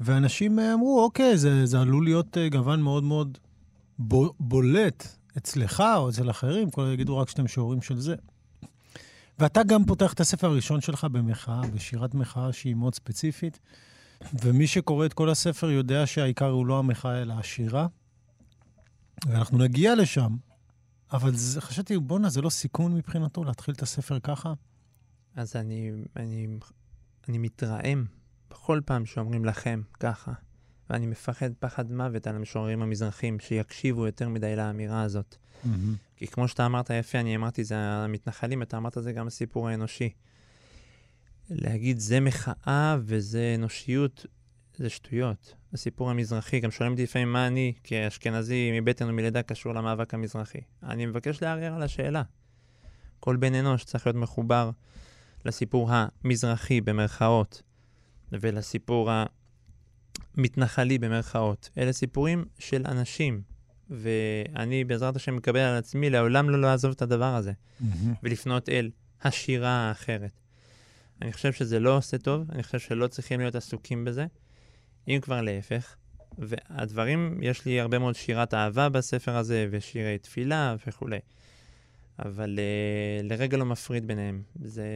ואנשים 0.00 0.58
אה, 0.58 0.74
אמרו, 0.74 1.04
אוקיי, 1.04 1.38
זה, 1.38 1.66
זה 1.66 1.80
עלול 1.80 2.04
להיות 2.04 2.38
אה, 2.38 2.48
גוון 2.48 2.82
מאוד 2.82 3.04
מאוד 3.04 3.38
בולט 4.40 5.16
אצלך 5.38 5.82
או 5.96 6.10
אצל 6.10 6.30
אחרים, 6.30 6.70
כל 6.70 6.90
יגידו 6.92 7.18
רק 7.18 7.28
שאתם 7.28 7.48
שיעורים 7.48 7.82
של 7.82 8.00
זה. 8.00 8.14
ואתה 9.38 9.62
גם 9.62 9.84
פותח 9.84 10.12
את 10.12 10.20
הספר 10.20 10.46
הראשון 10.46 10.80
שלך 10.80 11.04
במחאה, 11.04 11.60
בשירת 11.74 12.14
מחאה 12.14 12.52
שהיא 12.52 12.74
מאוד 12.74 12.94
ספציפית, 12.94 13.58
ומי 14.42 14.66
שקורא 14.66 15.06
את 15.06 15.12
כל 15.12 15.30
הספר 15.30 15.70
יודע 15.70 16.06
שהעיקר 16.06 16.50
הוא 16.50 16.66
לא 16.66 16.78
המחאה 16.78 17.22
אלא 17.22 17.34
השירה, 17.34 17.86
ואנחנו 19.26 19.58
נגיע 19.58 19.94
לשם, 19.94 20.36
אבל 21.12 21.34
זה, 21.34 21.60
חשבתי, 21.60 21.98
בואנה, 21.98 22.28
זה 22.28 22.42
לא 22.42 22.50
סיכון 22.50 22.94
מבחינתו 22.94 23.44
להתחיל 23.44 23.74
את 23.74 23.82
הספר 23.82 24.18
ככה? 24.20 24.52
אז 25.36 25.56
אני, 25.56 25.90
אני, 26.16 26.46
אני 27.28 27.38
מתרעם 27.38 28.04
בכל 28.52 28.80
פעם 28.84 29.06
שאומרים 29.06 29.44
לכם 29.44 29.82
ככה, 30.00 30.32
ואני 30.90 31.06
מפחד 31.06 31.50
פחד 31.58 31.92
מוות 31.92 32.26
על 32.26 32.36
המשוררים 32.36 32.82
המזרחים, 32.82 33.40
שיקשיבו 33.40 34.06
יותר 34.06 34.28
מדי 34.28 34.56
לאמירה 34.56 35.02
הזאת. 35.02 35.36
Mm-hmm. 35.36 35.68
כי 36.16 36.26
כמו 36.26 36.48
שאתה 36.48 36.66
אמרת 36.66 36.90
יפה, 36.90 37.20
אני 37.20 37.36
אמרתי 37.36 37.64
זה 37.64 37.76
המתנחלים, 37.78 38.62
אתה 38.62 38.76
אמרת 38.76 38.96
זה 39.00 39.12
גם 39.12 39.26
הסיפור 39.26 39.68
האנושי. 39.68 40.10
להגיד 41.50 41.98
זה 41.98 42.20
מחאה 42.20 42.96
וזה 43.00 43.54
אנושיות, 43.58 44.26
זה 44.76 44.90
שטויות. 44.90 45.54
הסיפור 45.72 46.10
המזרחי, 46.10 46.60
גם 46.60 46.70
שואלים 46.70 46.92
אותי 46.92 47.02
לפעמים 47.02 47.32
מה 47.32 47.46
אני, 47.46 47.72
כאשכנזי 47.84 48.80
מבטן 48.80 49.08
ומלידה, 49.08 49.42
קשור 49.42 49.74
למאבק 49.74 50.14
המזרחי. 50.14 50.60
אני 50.82 51.06
מבקש 51.06 51.42
לערער 51.42 51.74
על 51.74 51.82
השאלה. 51.82 52.22
כל 53.20 53.36
בן 53.36 53.54
אנוש 53.54 53.84
צריך 53.84 54.06
להיות 54.06 54.16
מחובר 54.16 54.70
לסיפור 55.44 55.90
המזרחי 55.92 56.80
במרכאות, 56.80 57.62
ולסיפור 58.40 59.10
המתנחלי 60.36 60.98
במרכאות. 60.98 61.70
אלה 61.78 61.92
סיפורים 61.92 62.44
של 62.58 62.82
אנשים, 62.86 63.42
ואני 63.90 64.84
בעזרת 64.84 65.16
השם 65.16 65.36
מקבל 65.36 65.60
על 65.60 65.76
עצמי 65.76 66.10
לעולם 66.10 66.50
לא 66.50 66.60
לעזוב 66.60 66.92
את 66.92 67.02
הדבר 67.02 67.34
הזה, 67.34 67.52
mm-hmm. 67.52 67.84
ולפנות 68.22 68.68
אל 68.68 68.90
השירה 69.22 69.70
האחרת. 69.88 70.40
אני 71.22 71.32
חושב 71.32 71.52
שזה 71.52 71.80
לא 71.80 71.96
עושה 71.96 72.18
טוב, 72.18 72.50
אני 72.50 72.62
חושב 72.62 72.78
שלא 72.78 73.06
צריכים 73.06 73.40
להיות 73.40 73.54
עסוקים 73.54 74.04
בזה, 74.04 74.26
אם 75.08 75.18
כבר 75.22 75.40
להפך. 75.40 75.96
והדברים, 76.38 77.38
יש 77.42 77.64
לי 77.66 77.80
הרבה 77.80 77.98
מאוד 77.98 78.14
שירת 78.14 78.54
אהבה 78.54 78.88
בספר 78.88 79.36
הזה, 79.36 79.66
ושירי 79.70 80.18
תפילה 80.18 80.76
וכולי. 80.86 81.18
אבל 82.18 82.58
uh, 82.58 83.26
לרגע 83.26 83.56
לא 83.56 83.64
מפריד 83.64 84.06
ביניהם. 84.06 84.42
זה, 84.64 84.86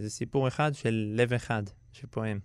זה 0.00 0.10
סיפור 0.10 0.48
אחד 0.48 0.74
של 0.74 1.12
לב 1.16 1.32
אחד 1.32 1.62
שפועם. 1.92 2.38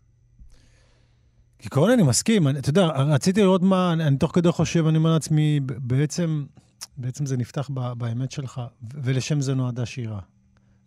כעיקרון 1.59 1.91
אני 1.91 2.03
מסכים, 2.03 2.47
אני, 2.47 2.59
אתה 2.59 2.69
יודע, 2.69 2.87
רציתי 2.87 3.41
לראות 3.41 3.61
מה, 3.61 3.93
אני, 3.93 4.03
אני 4.07 4.17
תוך 4.17 4.31
כדי 4.35 4.51
חושב, 4.51 4.87
אני 4.87 4.97
אומר 4.97 5.13
לעצמי, 5.13 5.59
בעצם, 5.65 6.45
בעצם 6.97 7.25
זה 7.25 7.37
נפתח 7.37 7.69
ב, 7.73 7.93
באמת 7.93 8.31
שלך, 8.31 8.61
ולשם 9.03 9.41
זה 9.41 9.53
נועדה 9.55 9.85
שירה. 9.85 10.19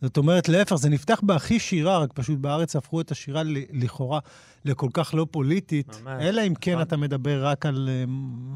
זאת 0.03 0.17
אומרת, 0.17 0.49
להפך, 0.49 0.75
זה 0.77 0.89
נפתח 0.89 1.21
בהכי 1.23 1.59
שירה, 1.59 1.99
רק 1.99 2.13
פשוט 2.13 2.39
בארץ 2.39 2.77
הפכו 2.77 3.01
את 3.01 3.11
השירה 3.11 3.43
לכאורה 3.73 4.21
לכל 4.65 4.89
כך 4.93 5.15
לא 5.15 5.27
פוליטית, 5.31 5.89
ממש, 5.89 6.23
אלא 6.23 6.47
אם 6.47 6.55
כן 6.55 6.73
נכון. 6.73 6.83
אתה 6.83 6.97
מדבר 6.97 7.47
רק 7.47 7.67
על 7.67 7.89
אה, 7.93 8.05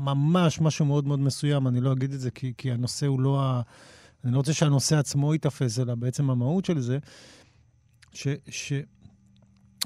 ממש 0.04 0.60
משהו 0.60 0.84
מאוד 0.84 1.06
מאוד 1.06 1.18
מסוים, 1.18 1.68
אני 1.68 1.80
לא 1.80 1.92
אגיד 1.92 2.12
את 2.12 2.20
זה 2.20 2.30
כי, 2.30 2.52
כי 2.58 2.72
הנושא 2.72 3.06
הוא 3.06 3.20
לא 3.20 3.40
ה... 3.42 3.60
אני 4.24 4.32
לא 4.32 4.38
רוצה 4.38 4.52
שהנושא 4.52 4.96
עצמו 4.96 5.32
ייתפס, 5.32 5.78
אלא 5.78 5.94
בעצם 5.94 6.30
המהות 6.30 6.64
של 6.64 6.80
זה, 6.80 6.98
ש, 8.12 8.28
ש, 8.48 8.72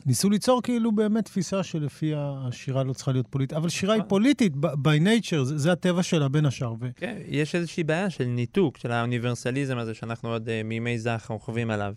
ניסו 0.07 0.31
ליצור 0.31 0.63
כאילו 0.63 0.93
באמת 0.93 1.25
תפיסה 1.25 1.63
שלפיה 1.63 2.35
השירה 2.49 2.85
לא 2.85 2.93
צריכה 2.93 3.13
להיות 3.13 3.27
פוליטית, 3.31 3.57
אבל 3.57 3.69
שירה 3.69 3.95
היא 3.95 4.03
פוליטית 4.09 4.53
by 4.65 5.03
nature, 5.03 5.43
זה, 5.43 5.59
זה 5.59 5.73
הטבע 5.73 6.03
שלה 6.03 6.29
בין 6.29 6.47
השאר. 6.47 6.73
ו... 6.81 6.91
כן, 6.97 7.17
יש 7.27 7.55
איזושהי 7.55 7.85
בעיה 7.85 8.11
של 8.11 8.25
ניתוק, 8.25 8.79
של 8.79 8.93
האוניברסליזם 8.93 9.79
הזה 9.79 9.95
שאנחנו 9.95 10.29
עוד 10.29 10.49
uh, 10.49 10.51
מימי 10.65 10.99
זך 10.99 11.27
רוכבים 11.29 11.71
עליו. 11.71 11.95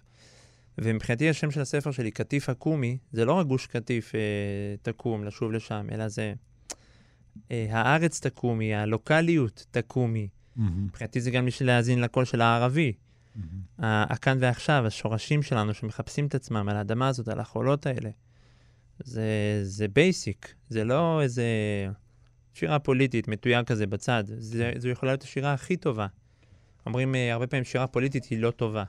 ומבחינתי 0.78 1.30
השם 1.30 1.52
של 1.52 1.62
הספר 1.62 1.92
שלי, 1.92 2.12
קטיף 2.12 2.50
עקומי, 2.50 2.98
זה 3.12 3.26
לא 3.26 3.34
רק 3.34 3.48
גוש 3.48 3.68
קטיף 3.68 4.12
uh, 4.12 4.16
תקום, 4.82 5.24
לשוב 5.24 5.52
לשם, 5.52 5.88
אלא 5.92 6.08
זה 6.08 6.34
אה, 7.36 7.40
הארץ 7.70 8.20
תקומי, 8.20 8.74
הלוקאליות 8.74 9.66
תקומי. 9.72 10.28
מבחינתי 10.58 11.22
זה 11.22 11.32
גם 11.32 11.46
בשביל 11.46 11.68
להאזין 11.68 12.02
לקול 12.02 12.26
של 12.26 12.42
הערבי. 12.42 12.94
אהמ. 13.38 13.84
הכאן 13.84 14.38
ועכשיו, 14.40 14.84
השורשים 14.88 15.44
שלנו 15.44 15.74
שמחפשים 15.74 16.28
את 16.28 16.36
עצמם 16.36 16.70
על 16.70 16.78
האדמה 16.78 17.08
הזאת, 17.08 17.28
על 17.28 17.40
החולות 17.40 17.86
האלה, 17.86 18.10
זה, 19.00 19.60
זה 19.64 19.88
basic, 19.88 20.54
זה 20.70 20.84
לא 20.84 21.22
איזה 21.22 21.44
שירה 22.54 22.80
פוליטית 22.80 23.28
מתויר 23.28 23.64
כזה 23.64 23.88
בצד, 23.88 24.24
זה, 24.28 24.72
זו 24.78 24.90
יכולה 24.90 25.12
להיות 25.12 25.24
השירה 25.24 25.54
הכי 25.54 25.78
טובה. 25.78 26.08
אומרים 26.86 27.16
אה, 27.16 27.34
הרבה 27.34 27.48
פעמים 27.48 27.64
שירה 27.64 27.88
פוליטית 27.88 28.26
היא 28.26 28.40
לא 28.40 28.52
טובה. 28.52 28.84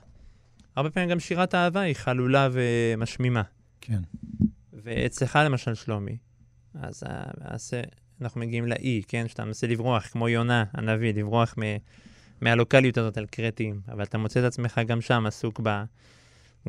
הרבה 0.75 0.89
פעמים 0.89 1.09
גם 1.09 1.19
שירת 1.19 1.55
אהבה 1.55 1.81
היא 1.81 1.95
חלולה 1.95 2.49
ומשמימה. 2.51 3.41
כן. 3.81 4.01
ואצלך 4.73 5.39
למשל, 5.45 5.73
שלומי, 5.73 6.17
אז, 6.73 7.03
אז 7.41 7.73
אנחנו 8.21 8.41
מגיעים 8.41 8.65
לאי, 8.65 9.01
כן? 9.07 9.27
שאתה 9.27 9.45
מנסה 9.45 9.67
לברוח, 9.67 10.07
כמו 10.07 10.29
יונה 10.29 10.63
הנביא, 10.73 11.13
לברוח 11.13 11.55
מ... 11.57 11.61
מהלוקאליות 12.41 12.97
הזאת 12.97 13.17
על 13.17 13.25
קרטים, 13.25 13.81
אבל 13.87 14.03
אתה 14.03 14.17
מוצא 14.17 14.39
את 14.39 14.45
עצמך 14.45 14.81
גם 14.87 15.01
שם 15.01 15.25
עסוק 15.25 15.59
ב... 15.63 15.83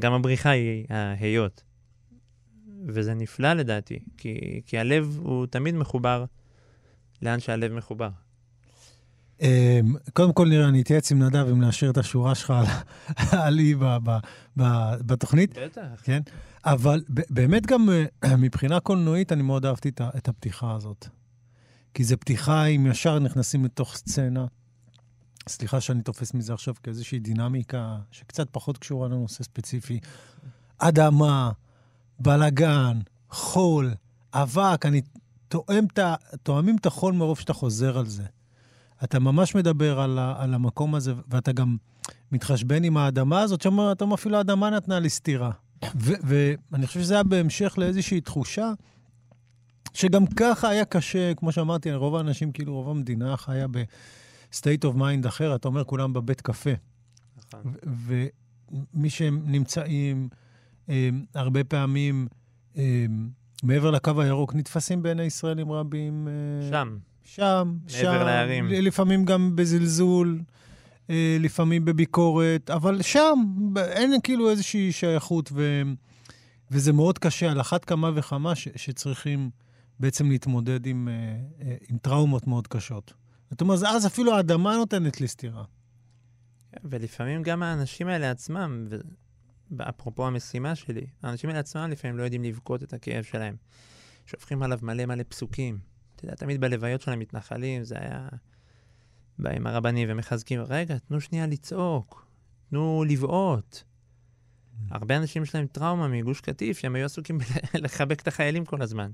גם 0.00 0.12
הבריחה 0.12 0.50
היא 0.50 0.87
ההיות. 0.90 1.62
וזה 2.88 3.14
נפלא 3.14 3.52
לדעתי, 3.52 3.99
כי, 4.16 4.61
כי 4.66 4.78
הלב 4.78 5.18
הוא 5.23 5.46
תמיד 5.46 5.75
מחובר 5.75 6.25
לאן 7.23 7.40
שהלב 7.40 7.73
מחובר. 7.73 8.11
אמ, 9.40 9.94
קודם 10.12 10.32
כל, 10.32 10.49
נראה, 10.49 10.68
אני 10.68 10.82
אתייעץ 10.82 11.12
עם 11.12 11.23
נדב 11.23 11.46
אם 11.50 11.61
להשאיר 11.61 11.90
את 11.90 11.99
השורה 11.99 12.35
שלך 12.35 12.54
על 13.32 13.58
אי 13.58 13.75
בתוכנית. 15.06 15.58
בטח. 15.58 16.02
כן? 16.02 16.23
אבל 16.64 17.04
באמת 17.08 17.66
גם 17.66 17.88
אה, 17.90 18.37
מבחינה 18.44 18.80
קולנועית, 18.80 19.32
אני 19.32 19.42
מאוד 19.42 19.66
אהבתי 19.66 19.90
את 20.16 20.28
הפתיחה 20.28 20.75
הזאת. 20.75 21.08
כי 21.94 22.04
זו 22.04 22.16
פתיחה, 22.20 22.64
אם 22.64 22.87
ישר 22.87 23.18
נכנסים 23.18 23.64
לתוך 23.64 23.96
סצנה, 23.96 24.46
סליחה 25.49 25.81
שאני 25.81 26.03
תופס 26.03 26.35
מזה 26.35 26.55
עכשיו 26.55 26.75
כאיזושהי 26.83 27.19
דינמיקה 27.19 27.97
שקצת 28.11 28.49
פחות 28.50 28.79
קשורה 28.79 29.09
לנושא 29.09 29.45
ספציפי. 29.45 30.00
אדמה, 30.79 31.50
בלגן, 32.21 32.99
חול, 33.31 33.95
אבק, 34.35 34.87
אני 34.87 35.00
תואם 35.49 35.85
את, 35.93 35.99
תואמים 36.43 36.76
את 36.76 36.87
החול 36.87 37.15
מרוב 37.15 37.38
שאתה 37.38 37.53
חוזר 37.53 37.99
על 37.99 38.07
זה. 38.07 38.25
אתה 39.05 39.19
ממש 39.19 39.55
מדבר 39.55 40.00
על, 40.00 40.19
ה, 40.19 40.35
על 40.38 40.55
המקום 40.55 40.95
הזה, 40.95 41.12
ואתה 41.29 41.53
גם 41.53 41.76
מתחשבן 42.33 42.85
עם 42.85 42.97
האדמה 42.97 43.41
הזאת, 43.41 43.62
שאומר, 43.62 43.93
אתה 43.93 44.05
אפילו 44.15 44.37
האדמה 44.37 44.71
נתנה 44.71 44.99
לי 44.99 45.11
סטירה. 45.11 45.50
ואני 45.95 46.87
חושב 46.87 47.00
שזה 47.00 47.15
היה 47.15 47.23
בהמשך 47.23 47.75
לאיזושהי 47.79 48.21
תחושה 48.21 48.73
שגם 49.95 50.26
ככה 50.26 50.69
היה 50.69 50.85
קשה, 50.85 51.35
כמו 51.35 51.53
שאמרתי, 51.53 51.93
רוב 51.93 52.17
האנשים, 52.17 52.53
כאילו 52.53 52.75
רוב 52.75 52.88
המדינה 52.88 53.37
חיה 53.37 53.67
ב... 53.71 53.83
state 54.56 54.84
of 54.84 54.96
mind 54.96 55.28
אחר, 55.28 55.54
אתה 55.54 55.68
אומר 55.68 55.84
כולם 55.84 56.12
בבית 56.12 56.40
קפה. 56.40 56.70
נכון. 57.38 57.75
ומי 57.84 59.10
שהם 59.10 59.42
נמצאים, 59.46 60.28
הם, 60.88 61.25
הרבה 61.34 61.64
פעמים 61.64 62.28
הם, 62.76 63.30
מעבר 63.62 63.90
לקו 63.90 64.20
הירוק, 64.20 64.54
נתפסים 64.54 65.02
בעיני 65.02 65.22
ישראלים 65.22 65.72
רבים. 65.72 66.28
אה, 66.28 66.68
שם. 66.70 66.98
שם, 67.25 67.75
מעבר 67.82 67.98
שם. 67.98 68.06
מעבר 68.12 68.25
להרים. 68.25 68.68
לפעמים 68.68 69.25
גם 69.25 69.56
בזלזול, 69.56 70.40
אה, 71.10 71.36
לפעמים 71.40 71.84
בביקורת, 71.84 72.70
אבל 72.70 73.02
שם 73.02 73.38
אין 73.78 74.12
כאילו 74.22 74.50
איזושהי 74.50 74.92
שייכות, 74.92 75.50
ו, 75.52 75.82
וזה 76.70 76.92
מאוד 76.92 77.18
קשה, 77.18 77.50
על 77.50 77.60
אחת 77.60 77.84
כמה 77.84 78.10
וכמה 78.14 78.54
ש, 78.54 78.68
שצריכים 78.76 79.50
בעצם 80.00 80.30
להתמודד 80.30 80.86
עם, 80.86 81.08
אה, 81.08 81.76
עם 81.88 81.98
טראומות 81.98 82.46
מאוד 82.46 82.66
קשות. 82.66 83.12
זאת 83.50 83.61
אומרת, 83.61 83.79
אז 83.83 84.07
אפילו 84.07 84.37
האדמה 84.37 84.76
נותנת 84.76 85.21
לי 85.21 85.29
סטירה. 85.29 85.65
ולפעמים 86.85 87.43
גם 87.43 87.62
האנשים 87.62 88.09
האלה 88.09 88.31
עצמם, 88.31 88.88
אפרופו 89.81 90.26
המשימה 90.26 90.75
שלי, 90.75 91.07
האנשים 91.23 91.50
האלה 91.50 91.61
עצמם 91.61 91.88
לפעמים 91.91 92.17
לא 92.17 92.23
יודעים 92.23 92.45
לבכות 92.45 92.83
את 92.83 92.93
הכאב 92.93 93.25
שלהם. 93.25 93.57
שופכים 94.26 94.62
עליו 94.62 94.79
מלא 94.83 95.07
מלא 95.07 95.23
פסוקים. 95.29 95.79
אתה 96.17 96.25
יודע, 96.25 96.35
תמיד 96.35 96.61
בלוויות 96.61 97.00
של 97.00 97.11
המתנחלים 97.11 97.85
זה 97.85 97.95
היה... 97.99 98.29
באים 99.38 99.67
הרבנים 99.67 100.09
ומחזקים, 100.11 100.61
רגע, 100.69 100.99
תנו 100.99 101.21
שנייה 101.21 101.47
לצעוק, 101.47 102.26
תנו 102.71 103.05
לבעוט. 103.09 103.83
הרבה 104.91 105.17
אנשים 105.17 105.43
יש 105.43 105.55
להם 105.55 105.67
טראומה 105.67 106.09
מגוש 106.09 106.41
קטיף, 106.41 106.79
שהם 106.79 106.95
היו 106.95 107.05
עסוקים 107.05 107.38
לחבק 107.85 108.21
את 108.21 108.29
החיילים 108.29 108.65
כל 108.65 108.83
הזמן. 108.83 109.11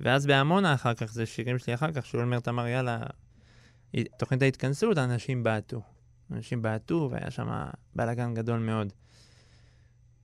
ואז 0.00 0.26
בעמונה 0.26 0.74
אחר 0.74 0.94
כך, 0.94 1.12
זה 1.12 1.26
שירים 1.26 1.58
שלי 1.58 1.74
אחר 1.74 1.92
כך, 1.92 2.06
שאולמרט 2.06 2.48
אמר, 2.48 2.66
יאללה, 2.66 3.02
תוכנית 4.18 4.42
ההתכנסות, 4.42 4.98
אנשים 4.98 5.42
בעטו. 5.42 5.82
אנשים 6.30 6.62
בעטו, 6.62 7.08
והיה 7.12 7.30
שם 7.30 7.66
בלאגן 7.96 8.34
גדול 8.34 8.58
מאוד. 8.58 8.92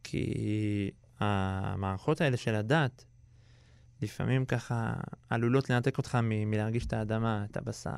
כי 0.05 0.91
המערכות 1.21 2.21
האלה 2.21 2.37
של 2.37 2.55
הדת, 2.55 3.05
לפעמים 4.03 4.45
ככה 4.45 4.95
עלולות 5.31 5.71
לנתק 5.71 5.99
אותך 5.99 6.19
מ- 6.23 6.51
מלהרגיש 6.51 6.87
את 6.87 6.93
האדמה, 6.93 7.45
את 7.51 7.57
הבשר. 7.57 7.97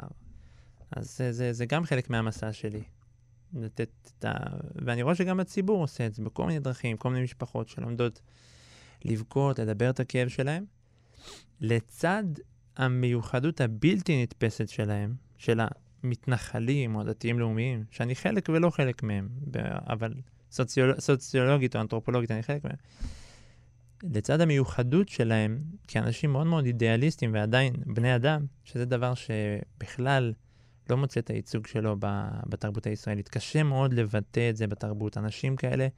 אז 0.90 1.16
זה, 1.16 1.32
זה, 1.32 1.52
זה 1.52 1.66
גם 1.66 1.84
חלק 1.84 2.10
מהמסע 2.10 2.52
שלי. 2.52 2.82
לתת 3.52 3.90
את 4.18 4.25
ה... 4.25 4.32
ואני 4.75 5.02
רואה 5.02 5.14
שגם 5.14 5.40
הציבור 5.40 5.80
עושה 5.80 6.06
את 6.06 6.14
זה 6.14 6.22
בכל 6.22 6.46
מיני 6.46 6.60
דרכים, 6.60 6.96
כל 6.96 7.10
מיני 7.10 7.25
משפחות 7.25 7.68
שלומדות 7.68 8.20
לבכות, 9.04 9.58
לדבר 9.58 9.90
את 9.90 10.00
הכאב 10.00 10.28
שלהם, 10.28 10.64
לצד 11.60 12.25
המיוחדות 12.76 13.60
הבלתי 13.60 14.22
נתפסת 14.22 14.68
שלהם, 14.68 15.14
של 15.38 15.61
המתנחלים 16.02 16.95
או 16.95 17.00
הדתיים-לאומיים, 17.00 17.85
שאני 17.90 18.14
חלק 18.14 18.49
ולא 18.49 18.71
חלק 18.71 19.02
מהם, 19.02 19.28
אבל 19.88 20.14
סוציול... 20.50 21.00
סוציולוגית 21.00 21.76
או 21.76 21.80
אנתרופולוגית 21.80 22.30
אני 22.30 22.42
חלק 22.42 22.64
מהם. 22.64 22.76
לצד 24.02 24.40
המיוחדות 24.40 25.09
שלהם, 25.09 25.62
כאנשים 25.88 26.33
מאוד 26.33 26.47
מאוד 26.47 26.64
אידיאליסטים 26.64 27.35
ועדיין 27.35 27.75
בני 27.87 28.16
אדם, 28.16 28.47
שזה 28.64 28.85
דבר 28.85 29.14
שבכלל 29.14 30.33
לא 30.90 30.97
מוצא 30.97 31.21
את 31.21 31.30
הייצוג 31.30 31.66
שלו 31.66 31.97
בתרבות 32.47 32.87
הישראלית. 32.87 33.28
קשה 33.28 33.62
מאוד 33.62 33.92
לבטא 33.92 34.50
את 34.50 34.57
זה 34.57 34.66
בתרבות. 34.66 35.18
אנשים 35.18 35.57
כאלה, 35.57 35.88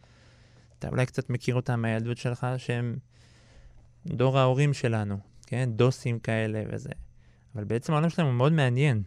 אתה 0.79 0.89
אולי 0.89 1.07
קצת 1.07 1.31
מכיר 1.31 1.55
אותם 1.55 1.83
מהילדות 1.83 2.17
שלך, 2.17 2.47
שהם 2.57 2.97
דור 4.07 4.39
ההורים 4.39 4.75
שלנו, 4.75 5.19
כן? 5.47 5.71
דוסים 5.73 6.19
כאלה 6.19 6.63
וזה. 6.73 6.91
אבל 7.55 7.65
בעצם 7.65 7.93
העולם 7.93 8.09
שלהם 8.09 8.27
הוא 8.27 8.35
מאוד 8.35 8.53
מעניין, 8.53 9.03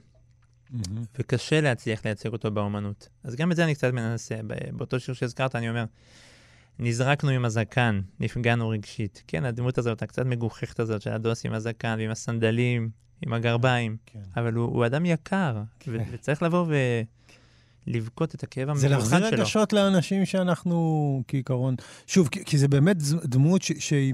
mm-hmm. 0.73 1.19
וקשה 1.19 1.61
להצליח 1.61 2.05
לייצג 2.05 2.33
אותו 2.33 2.51
באומנות. 2.51 3.09
אז 3.23 3.35
גם 3.35 3.51
את 3.51 3.55
זה 3.55 3.63
אני 3.63 3.75
קצת 3.75 3.93
מנסה. 3.93 4.35
באותו 4.71 4.99
שיר 4.99 5.13
שהזכרת, 5.13 5.55
אני 5.55 5.69
אומר, 5.69 5.85
נזרקנו 6.79 7.29
עם 7.29 7.45
הזקן, 7.45 8.01
נפגענו 8.19 8.69
רגשית. 8.69 9.23
כן, 9.27 9.45
הדמות 9.45 9.77
הזאת, 9.77 10.01
הקצת 10.01 10.25
מגוחכת 10.25 10.79
הזאת 10.79 11.01
של 11.01 11.11
הדוס 11.11 11.45
עם 11.45 11.53
הזקן 11.53 11.95
ועם 11.99 12.11
הסנדלים, 12.11 12.89
עם 13.25 13.33
הגרביים, 13.33 13.97
כן. 14.05 14.19
אבל 14.37 14.53
הוא, 14.53 14.65
הוא 14.65 14.85
אדם 14.85 15.05
יקר, 15.05 15.61
כן. 15.79 15.91
וצריך 16.11 16.43
לבוא 16.43 16.67
ולבכות 17.87 18.35
את 18.35 18.43
הכאב 18.43 18.69
המאוזן 18.69 18.89
שלו. 18.89 19.01
זה 19.01 19.19
להחזיר 19.19 19.39
רגשות 19.39 19.73
לאנשים 19.73 20.25
שאנחנו, 20.25 21.23
כעיקרון... 21.27 21.75
שוב, 22.07 22.27
כי, 22.27 22.45
כי 22.45 22.57
זה 22.57 22.67
באמת 22.67 22.97
דמות 23.23 23.61
שהיא... 23.61 24.13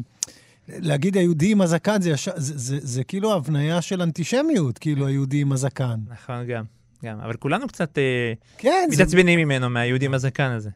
להגיד 0.78 1.18
היהודי 1.18 1.52
עם 1.52 1.62
הזקן 1.62 2.02
זה, 2.02 2.14
זה, 2.36 2.58
זה, 2.58 2.78
זה 2.82 3.04
כאילו 3.04 3.34
הבניה 3.34 3.82
של 3.82 4.02
אנטישמיות, 4.02 4.78
כאילו 4.78 5.08
היהודי 5.08 5.42
עם 5.42 5.52
הזקן. 5.52 6.00
נכון, 6.08 6.46
גם. 6.48 6.64
גם. 7.06 7.20
אבל 7.20 7.34
כולנו 7.34 7.68
קצת 7.68 7.98
אה, 7.98 8.34
כן, 8.58 8.90
מתעצבנים 8.92 9.40
זה... 9.40 9.46
ממנו, 9.46 9.70
מהיהודי 9.70 10.06
עם 10.06 10.14
הזקן 10.14 10.52
הזה. 10.52 10.70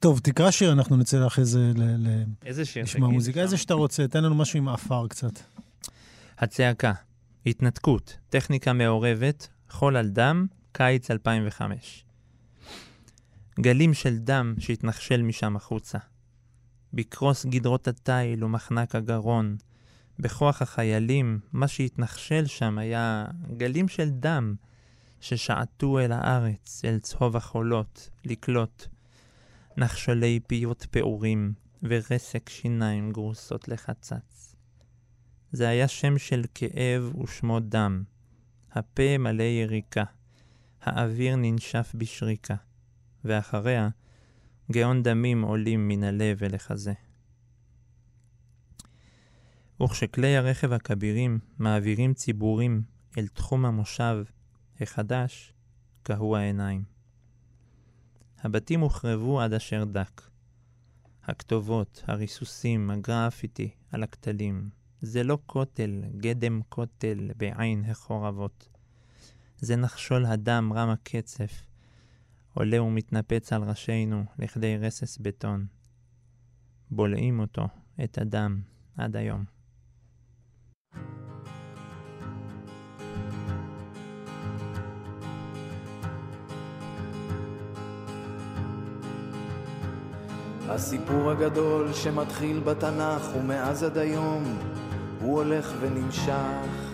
טוב, 0.00 0.18
תקרא 0.18 0.50
שיר, 0.50 0.72
אנחנו 0.72 0.96
נצא 0.96 1.26
אחרי 1.26 1.44
זה 1.44 1.72
ל... 1.76 2.06
איזה 2.46 2.64
שיר? 2.64 2.82
לשמוע 2.82 3.08
מוזיקה, 3.08 3.40
איזה 3.40 3.56
שאתה 3.56 3.74
רוצה, 3.74 4.08
תן 4.08 4.24
לנו 4.24 4.34
משהו 4.34 4.58
עם 4.58 4.68
עפר 4.68 5.06
קצת. 5.08 5.38
הצעקה, 6.38 6.92
התנתקות, 7.46 8.16
טכניקה 8.30 8.72
מעורבת, 8.72 9.48
חול 9.70 9.96
על 9.96 10.08
דם, 10.08 10.46
קיץ 10.72 11.10
2005. 11.10 12.04
גלים 13.60 13.94
של 13.94 14.18
דם 14.18 14.54
שהתנחשל 14.58 15.22
משם 15.22 15.56
החוצה. 15.56 15.98
בקרוס 16.92 17.46
גדרות 17.46 17.88
התיל 17.88 18.44
ומחנק 18.44 18.94
הגרון. 18.94 19.56
בכוח 20.18 20.62
החיילים, 20.62 21.40
מה 21.52 21.68
שהתנחשל 21.68 22.46
שם 22.46 22.78
היה 22.78 23.26
גלים 23.56 23.88
של 23.88 24.10
דם 24.10 24.54
ששעטו 25.20 25.98
אל 25.98 26.12
הארץ, 26.12 26.82
אל 26.84 26.98
צהוב 26.98 27.36
החולות, 27.36 28.10
לקלוט. 28.24 28.86
נחשלי 29.76 30.40
פיות 30.46 30.86
פעורים 30.90 31.52
ורסק 31.82 32.48
שיניים 32.48 33.12
גרוסות 33.12 33.68
לחצץ. 33.68 34.54
זה 35.52 35.68
היה 35.68 35.88
שם 35.88 36.18
של 36.18 36.44
כאב 36.54 37.20
ושמו 37.20 37.60
דם. 37.60 38.02
הפה 38.72 39.18
מלא 39.18 39.42
יריקה. 39.42 40.04
האוויר 40.82 41.36
ננשף 41.36 41.92
בשריקה. 41.94 42.54
ואחריה, 43.24 43.88
גאון 44.72 45.02
דמים 45.02 45.42
עולים 45.42 45.88
מן 45.88 46.04
הלב 46.04 46.42
אל 46.42 46.54
החזה. 46.54 46.92
וכשכלי 49.82 50.36
הרכב 50.36 50.72
הכבירים 50.72 51.38
מעבירים 51.58 52.14
ציבורים 52.14 52.82
אל 53.18 53.26
תחום 53.26 53.64
המושב 53.64 54.24
החדש, 54.80 55.52
קהו 56.02 56.36
העיניים. 56.36 56.84
הבתים 58.38 58.80
הוחרבו 58.80 59.40
עד 59.40 59.52
אשר 59.52 59.84
דק. 59.84 60.22
הכתובות, 61.24 62.04
הריסוסים, 62.06 62.90
הגרפיטי 62.90 63.70
על 63.92 64.02
הכתלים. 64.02 64.70
זה 65.00 65.22
לא 65.22 65.38
כותל, 65.46 66.02
גדם 66.16 66.60
כותל 66.68 67.30
בעין 67.36 67.84
החורבות. 67.84 68.68
זה 69.58 69.76
נחשול 69.76 70.26
הדם 70.26 70.72
רם 70.74 70.88
הקצף, 70.88 71.52
עולה 72.58 72.82
ומתנפץ 72.82 73.52
על 73.52 73.62
ראשינו 73.62 74.24
לכדי 74.38 74.76
רסס 74.76 75.18
בטון. 75.18 75.66
בולעים 76.90 77.40
אותו, 77.40 77.68
את 78.04 78.18
הדם, 78.18 78.60
עד 78.96 79.16
היום. 79.16 79.44
הסיפור 90.68 91.30
הגדול 91.30 91.92
שמתחיל 91.92 92.60
בתנ"ך 92.60 93.36
ומאז 93.36 93.82
עד 93.82 93.98
היום 93.98 94.44
הוא 95.20 95.42
הולך 95.42 95.72
ונמשך 95.80 96.87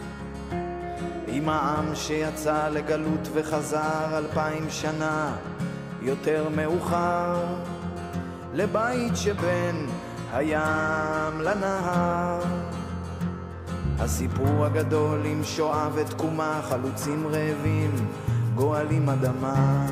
עם 1.36 1.48
העם 1.48 1.94
שיצא 1.94 2.68
לגלות 2.68 3.28
וחזר 3.34 4.18
אלפיים 4.18 4.66
שנה 4.70 5.36
יותר 6.02 6.48
מאוחר. 6.56 7.36
לבית 8.52 9.16
שבין 9.16 9.86
הים 10.32 11.40
לנהר. 11.40 12.40
הסיפור 13.98 14.64
הגדול 14.64 15.20
עם 15.24 15.44
שואה 15.44 15.88
ותקומה 15.94 16.60
חלוצים 16.68 17.26
רעבים 17.26 17.90
גואלים 18.54 19.08
אדמה. 19.08 19.86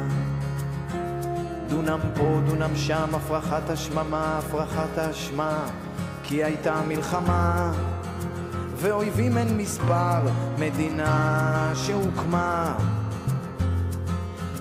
דונם 1.69 2.01
פה, 2.15 2.41
דונם 2.47 2.77
שם, 2.77 3.15
הפרחת 3.15 3.71
השממה, 3.71 4.39
הפרחת 4.39 4.99
האשמה, 4.99 5.65
כי 6.23 6.45
הייתה 6.45 6.81
מלחמה, 6.89 7.73
ואויבים 8.83 9.39
אין 9.39 9.57
מספר, 9.57 10.21
מדינה 10.59 11.73
שהוקמה, 11.75 12.75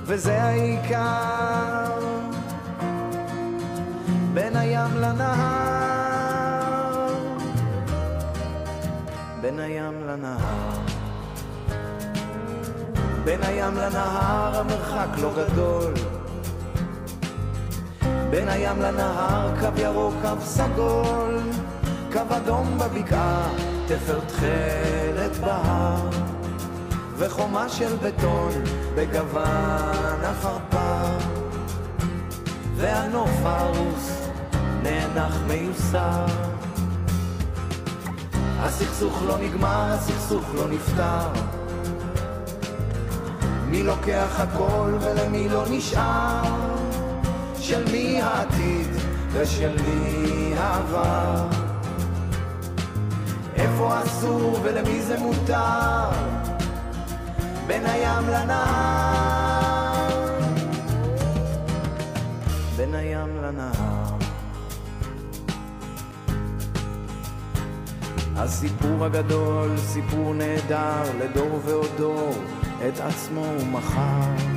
וזה 0.06 0.44
העיקר, 0.44 2.00
בין 4.34 4.56
הים 4.56 4.96
לנהר, 4.96 5.42
בין 9.42 9.60
הים 9.60 10.08
לנהר. 10.08 10.72
בין 13.24 13.40
הים 13.44 13.76
לנהר 13.76 14.60
המרחק 14.60 15.08
לא 15.22 15.32
גדול. 15.38 15.94
בין 18.30 18.50
הים 18.50 18.82
לנהר, 18.82 19.60
קו 19.60 19.82
ירוק, 19.82 20.14
קו 20.22 20.42
סגול, 20.42 21.40
קו 22.14 22.20
אדום 22.30 22.78
בבקעה, 22.78 23.50
תפר 23.92 24.20
תכלת 24.20 25.38
בהר, 25.38 26.10
וחומה 27.18 27.70
של 27.70 27.96
בטון 28.04 28.52
בגוון 28.96 30.24
עפרפר, 30.24 31.18
והנוף 32.76 33.30
הרוס 33.44 34.30
נאנח 34.84 35.38
מיוסר. 35.48 36.26
הסכסוך 38.60 39.24
לא 39.28 39.38
נגמר, 39.38 39.94
הסכסוך 39.94 40.46
לא 40.56 40.68
נפתר. 40.68 41.30
מי 43.68 43.84
לוקח 43.84 44.40
הכל 44.40 44.92
ולמי 45.02 45.50
לא 45.50 45.64
נשאר? 45.70 46.42
של 47.60 47.92
מי 47.92 48.22
העתיד 48.22 48.88
ושל 49.34 49.76
מי 49.88 50.54
העבר. 50.58 51.61
אסור 53.94 54.60
ולמי 54.64 55.02
זה 55.02 55.20
מותר? 55.20 56.10
בין 57.68 57.86
הים 57.86 58.30
לנהר. 58.30 60.10
בין 62.78 62.96
הים 62.96 63.38
לנהר. 63.44 64.02
הסיפור 68.36 69.06
הגדול, 69.06 69.78
סיפור 69.78 70.34
נהדר 70.34 71.04
לדור 71.20 71.60
ועוד 71.66 71.90
דור 71.98 72.34
את 72.88 73.00
עצמו 73.00 73.46
הוא 73.46 73.68
מכר. 73.68 74.52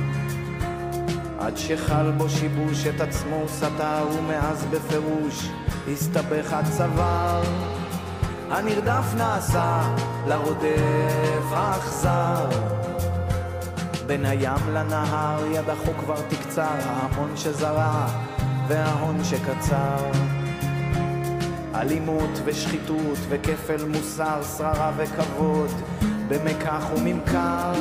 עד 1.39 1.57
שחל 1.57 2.11
בו 2.17 2.29
שיבוש 2.29 2.87
את 2.87 3.01
עצמו 3.01 3.43
סטה 3.47 4.03
ומאז 4.17 4.65
בפירוש 4.71 5.49
הסתבך 5.91 6.53
הצוואר. 6.53 7.43
הנרדף 8.51 9.13
נעשה 9.17 9.95
לרודף 10.27 11.51
האכזר. 11.51 12.49
בין 14.07 14.25
הים 14.25 14.69
לנהר 14.73 15.45
יד 15.51 15.69
החוק 15.69 15.97
כבר 15.99 16.21
תקצר, 16.29 16.75
ההמון 16.85 17.31
שזרע 17.35 18.07
וההון 18.67 19.23
שקצר. 19.23 20.11
אלימות 21.75 22.39
ושחיתות 22.45 23.17
וכפל 23.29 23.85
מוסר, 23.85 24.43
שררה 24.57 24.91
וכבוד, 24.97 25.71
במקח 26.27 26.85
וממכר, 26.97 27.73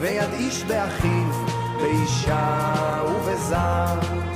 ויד 0.00 0.32
איש 0.32 0.64
באחיו, 0.64 1.32
באישה 1.78 2.62
ובזר. 3.06 4.33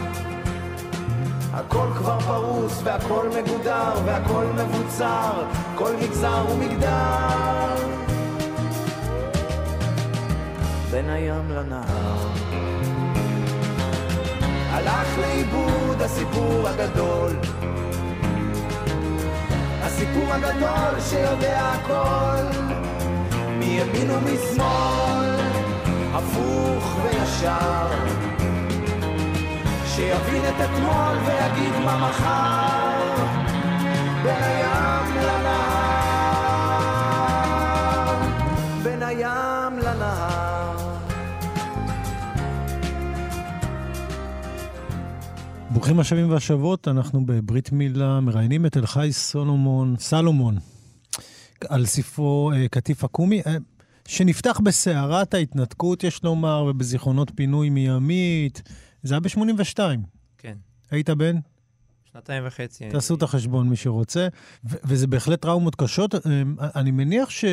הכל 1.58 1.88
כבר 1.96 2.20
פרוס 2.20 2.80
והכל 2.84 3.28
מגודר 3.28 3.92
והכל 4.04 4.44
מבוצר, 4.54 5.44
כל 5.74 5.92
מגזר 6.02 6.44
ומגדר. 6.50 7.74
בין 10.90 11.10
הים 11.10 11.50
לנהר. 11.50 12.28
הלך 14.70 15.18
לאיבוד 15.18 16.02
הסיפור 16.02 16.68
הגדול, 16.68 17.36
הסיפור 19.82 20.32
הגדול 20.32 21.00
שיודע 21.00 21.60
הכל, 21.60 22.58
מימין 23.58 24.10
ומשמאל, 24.10 25.36
הפוך 26.14 26.96
וישר. 27.02 28.37
שיבין 29.98 30.42
את 30.44 30.54
אתמול 30.64 31.16
ויגיד 31.26 31.74
מה 31.84 32.08
מחר, 32.08 33.14
בין 34.22 34.42
הים 34.42 35.16
לנהר, 35.16 36.28
בין 38.82 39.02
הים 39.02 39.78
לנהר. 39.78 40.98
ברוכים 45.70 46.00
השבים 46.00 46.30
והשבות, 46.30 46.88
אנחנו 46.88 47.26
בברית 47.26 47.72
מילה 47.72 48.20
מראיינים 48.20 48.66
את 48.66 48.76
אלחי 48.76 49.08
סולומון, 49.12 49.96
סלומון, 49.98 50.58
על 51.68 51.86
ספרו 51.86 52.52
אה, 52.52 52.68
קטיף 52.68 53.04
עקומי, 53.04 53.42
אה, 53.46 53.56
שנפתח 54.08 54.60
בסערת 54.64 55.34
ההתנתקות, 55.34 56.04
יש 56.04 56.24
לומר, 56.24 56.64
ובזיכרונות 56.68 57.32
פינוי 57.34 57.70
מימית. 57.70 58.62
זה 59.08 59.14
היה 59.14 59.20
ב-82. 59.20 59.78
כן. 60.38 60.56
היית 60.90 61.10
בן? 61.10 61.36
שנתיים 62.12 62.46
וחצי. 62.46 62.88
תעשו 62.88 63.14
את 63.14 63.22
החשבון, 63.22 63.68
מי 63.68 63.76
שרוצה. 63.76 64.28
ו- 64.64 64.76
וזה 64.84 65.06
בהחלט 65.06 65.42
טראומות 65.42 65.74
קשות. 65.74 66.14
אה, 66.14 66.20
אני 66.74 66.90
מניח 66.90 67.30
ש... 67.30 67.44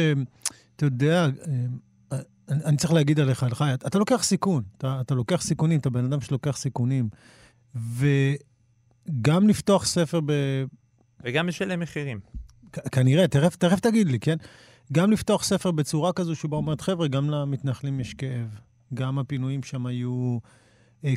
אתה 0.76 0.86
יודע, 0.86 1.26
אה, 1.26 2.18
אני, 2.50 2.64
אני 2.64 2.78
צריך 2.78 2.94
להגיד 2.94 3.20
עליך, 3.20 3.44
אלחי, 3.44 3.74
אתה 3.74 4.00
לוקח 4.00 4.24
סיכון. 4.24 4.64
אתה, 4.78 4.98
אתה 5.02 5.16
לוקח 5.16 5.42
סיכונים, 5.42 5.80
אתה 5.80 5.90
בן 5.90 6.06
אדם 6.06 6.22
שלוקח 6.22 6.58
סיכונים. 6.58 7.10
וגם 7.76 9.48
לפתוח 9.48 9.86
ספר 9.86 10.20
ב... 10.26 10.32
וגם 11.24 11.48
משלם 11.48 11.80
מחירים. 11.80 12.20
כ- 12.74 12.90
כנראה, 12.92 13.28
תכף, 13.28 13.56
תכף 13.56 13.80
תגיד 13.80 14.08
לי, 14.08 14.20
כן? 14.20 14.36
גם 14.94 15.12
לפתוח 15.12 15.44
ספר 15.44 15.72
בצורה 15.72 16.14
כזו 16.14 16.36
שבה 16.36 16.58
אומרת, 16.58 16.82
חבר'ה, 16.82 17.08
גם 17.08 17.30
למתנחלים 17.30 18.00
יש 18.00 18.14
כאב. 18.14 18.60
גם 18.94 19.20
הפינויים 19.20 19.64
שם 19.64 19.86
היו 19.86 20.38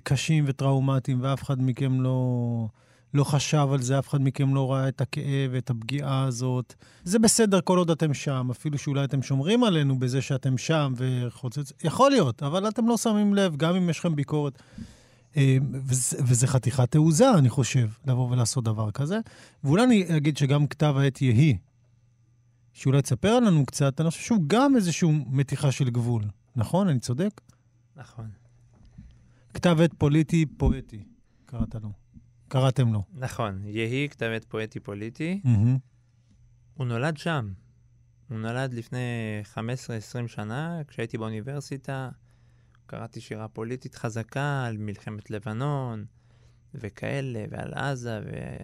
קשים 0.05 0.44
וטראומטיים, 0.46 1.18
ואף 1.22 1.42
אחד 1.42 1.62
מכם 1.62 2.01
לא, 2.01 2.68
לא 3.14 3.24
חשב 3.24 3.68
על 3.72 3.83
זה, 3.83 3.98
אף 3.98 4.09
אחד 4.09 4.20
מכם 4.20 4.55
לא 4.55 4.72
ראה 4.72 4.88
את 4.88 5.01
הכאב 5.01 5.51
ואת 5.53 5.70
הפגיעה 5.70 6.24
הזאת. 6.24 6.74
זה 7.05 7.18
בסדר 7.18 7.61
כל 7.61 7.79
עוד 7.79 7.90
אתם 7.90 8.14
שם, 8.14 8.48
אפילו 8.51 8.79
שאולי 8.79 9.05
אתם 9.05 9.22
שומרים 9.22 9.64
עלינו 9.64 9.98
בזה 9.98 10.22
שאתם 10.22 10.59
שם 10.59 10.92
וחוצץ... 10.96 11.72
יכול 11.85 12.11
להיות, 12.11 12.42
אבל 12.42 12.68
אתם 12.68 12.88
לא 12.88 12.96
שמים 12.96 13.35
לב, 13.35 13.57
גם 13.57 13.77
אם 13.77 13.90
יש 13.90 13.98
לכם 13.98 14.16
ביקורת. 14.16 14.62
אה, 15.37 15.57
וזה, 15.72 16.16
וזה 16.27 16.46
חתיכת 16.46 16.90
תעוזה, 16.90 17.35
אני 17.35 17.48
חושב, 17.48 17.88
לבוא 18.07 18.31
ולעשות 18.31 18.64
דבר 18.64 18.90
כזה. 18.90 19.18
ואולי 19.64 19.85
אני 19.85 20.16
אגיד 20.16 20.37
שגם 20.37 20.66
כתב 20.66 20.94
העת 20.98 21.22
יהי, 21.22 21.59
שאולי 22.72 23.03
תספר 23.03 23.40
לנו 23.40 23.66
קצת, 23.66 24.01
אני 24.01 24.11
חושב 24.11 24.22
שהוא 24.22 24.40
גם 24.46 24.77
איזושהי 24.77 25.09
מתיחה 25.31 25.72
של 25.72 25.90
גבול. 25.90 26.22
נכון? 26.57 26.88
אני 26.88 26.98
צודק? 26.98 27.40
נכון. 27.96 28.29
כתב 29.59 29.77
עת 29.85 29.94
פוליטי 29.99 30.47
פואטי, 30.47 31.05
קראת 31.47 31.75
לו. 31.75 31.92
קראתם 32.49 32.92
לו. 32.92 33.03
נכון. 33.12 33.61
יהי 33.64 34.09
כתב 34.09 34.31
עת 34.37 34.44
פואטי 34.44 34.81
פוליטי. 34.81 35.40
הוא 36.75 36.87
נולד 36.87 37.16
שם. 37.16 37.53
הוא 38.29 38.38
נולד 38.38 38.73
לפני 38.73 38.99
15-20 39.55 39.59
שנה, 40.27 40.81
כשהייתי 40.88 41.18
באוניברסיטה. 41.18 42.11
קראתי 42.87 43.21
שירה 43.21 43.49
פוליטית 43.49 43.94
חזקה 43.94 44.64
על 44.66 44.77
מלחמת 44.77 45.31
לבנון, 45.31 46.05
וכאלה, 46.75 47.44
ועל 47.51 47.75
עזה, 47.75 48.21
ו... 48.25 48.57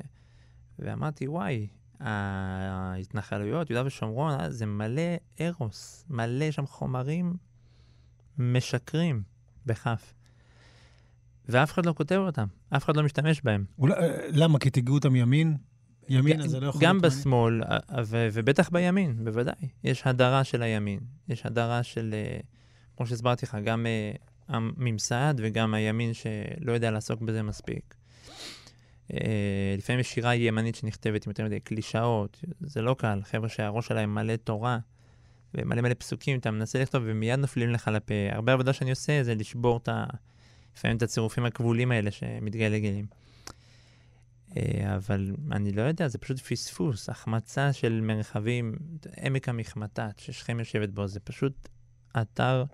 ואמרתי, 0.78 1.28
וואי, 1.28 1.68
ההתנחלויות, 2.00 3.70
יהודה 3.70 3.86
ושומרון, 3.86 4.40
אה, 4.40 4.50
זה 4.50 4.66
מלא 4.66 5.16
ארוס, 5.40 6.04
מלא 6.10 6.50
שם 6.50 6.66
חומרים 6.66 7.36
משקרים, 8.38 9.22
בכף. 9.66 10.14
ואף 11.48 11.72
אחד 11.72 11.86
לא 11.86 11.92
כותב 11.92 12.16
אותם, 12.16 12.46
אף 12.76 12.84
אחד 12.84 12.96
לא 12.96 13.02
משתמש 13.02 13.40
בהם. 13.44 13.64
אולי, 13.78 13.94
אה, 13.94 14.26
למה? 14.32 14.58
כי 14.58 14.70
תיגעו 14.70 14.94
אותם 14.94 15.16
ימין? 15.16 15.56
ימין, 16.08 16.40
אז 16.40 16.50
זה 16.50 16.60
לא 16.60 16.66
יכול 16.66 16.80
גם 16.84 16.98
להיות... 17.02 17.14
בשמאל, 17.14 17.62
ה- 17.62 17.76
ה- 17.88 18.02
ו- 18.04 18.28
ובטח 18.32 18.68
בימין, 18.70 19.24
בוודאי. 19.24 19.68
יש 19.84 20.02
הדרה 20.04 20.44
של 20.44 20.62
הימין. 20.62 21.00
יש 21.28 21.46
הדרה 21.46 21.82
של, 21.82 22.14
אה, 22.14 22.40
כמו 22.96 23.06
שהסברתי 23.06 23.46
לך, 23.46 23.56
גם 23.64 23.86
אה, 23.86 24.12
הממסד 24.48 25.34
וגם 25.36 25.74
הימין 25.74 26.12
שלא 26.14 26.72
יודע 26.72 26.90
לעסוק 26.90 27.20
בזה 27.20 27.42
מספיק. 27.42 27.94
אה, 29.12 29.18
לפעמים 29.78 30.00
יש 30.00 30.14
שירה 30.14 30.34
ימנית 30.34 30.74
שנכתבת 30.74 31.26
עם 31.26 31.30
יותר 31.30 31.44
מדי 31.44 31.60
קלישאות, 31.60 32.44
זה 32.60 32.82
לא 32.82 32.94
קל. 32.98 33.20
חבר'ה 33.22 33.48
שהראש 33.48 33.86
שלהם 33.86 34.14
מלא 34.14 34.36
תורה 34.36 34.78
ומלא 35.54 35.82
מלא 35.82 35.94
פסוקים, 35.94 36.38
אתה 36.38 36.50
מנסה 36.50 36.82
לכתוב 36.82 37.02
ומיד 37.06 37.38
נופלים 37.38 37.70
לך 37.70 37.90
לפה. 37.92 38.14
הרבה 38.30 38.52
עבודה 38.52 38.72
שאני 38.72 38.90
עושה 38.90 39.22
זה 39.22 39.34
לשבור 39.34 39.76
את 39.76 39.88
ה... 39.88 40.04
לפעמים 40.76 40.96
את 40.96 41.02
הצירופים 41.02 41.44
הכבולים 41.44 41.90
האלה 41.90 42.10
שמתגלגלים. 42.10 43.06
אה, 44.56 44.96
אבל 44.96 45.34
אני 45.52 45.72
לא 45.72 45.82
יודע, 45.82 46.08
זה 46.08 46.18
פשוט 46.18 46.38
פספוס, 46.40 47.08
החמצה 47.08 47.72
של 47.72 48.00
מרחבים, 48.02 48.74
עמק 49.22 49.48
המחמטת, 49.48 50.18
ששכם 50.18 50.58
יושבת 50.58 50.88
בו, 50.88 51.06
זה 51.06 51.20
פשוט 51.20 51.68
אתר 52.20 52.64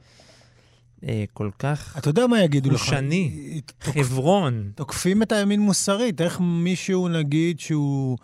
אה, 1.08 1.24
כל 1.32 1.50
כך 1.58 1.96
אתה 1.98 2.10
יודע 2.10 2.26
מה 2.26 2.42
יגידו 2.42 2.70
לך? 2.70 2.80
חושני, 2.80 3.60
תוק- 3.66 3.94
חברון. 3.94 4.72
תוקפים 4.74 5.22
את 5.22 5.32
הימין 5.32 5.60
מוסרית. 5.60 6.20
איך 6.20 6.40
מישהו, 6.40 7.08
נגיד, 7.08 7.60
שהוא... 7.60 8.18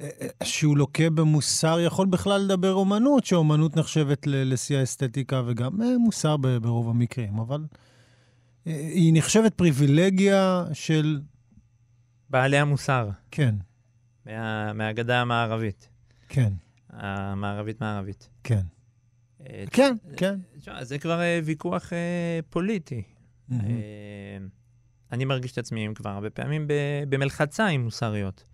אה, 0.00 0.08
אה, 0.20 0.46
שהוא 0.46 0.76
לוקה 0.76 1.10
במוסר, 1.10 1.80
יכול 1.80 2.06
בכלל 2.06 2.40
לדבר 2.40 2.72
אומנות, 2.72 3.24
שאומנות 3.26 3.76
נחשבת 3.76 4.26
לשיא 4.26 4.76
האסתטיקה 4.78 5.42
וגם 5.46 5.82
אה, 5.82 5.98
מוסר 5.98 6.36
ברוב 6.36 6.88
המקרים, 6.88 7.38
אבל 7.38 7.60
אה, 7.60 7.78
היא 8.64 9.12
נחשבת 9.14 9.54
פריבילגיה 9.54 10.64
של... 10.72 11.20
בעלי 12.30 12.58
המוסר, 12.58 13.10
כן, 13.30 13.54
מה, 14.26 14.72
מהגדה 14.72 15.20
המערבית, 15.20 15.88
כן, 16.28 16.52
המערבית-מערבית. 16.90 18.28
כן. 18.44 18.60
אה, 19.46 19.64
כן, 19.70 19.96
כן. 20.16 20.38
תשמע, 20.58 20.84
זה 20.84 20.98
כבר 20.98 21.20
אה, 21.20 21.40
ויכוח 21.44 21.92
אה, 21.92 22.40
פוליטי. 22.50 23.02
מהמם. 23.48 23.64
אה, 23.64 24.38
אני 25.12 25.24
מרגיש 25.24 25.52
את 25.52 25.58
עצמי 25.58 25.88
כבר 25.94 26.10
הרבה 26.10 26.30
פעמים 26.30 26.66
ב- 26.66 27.04
במלחצה 27.08 27.66
עם 27.66 27.84
מוסריות. 27.84 28.44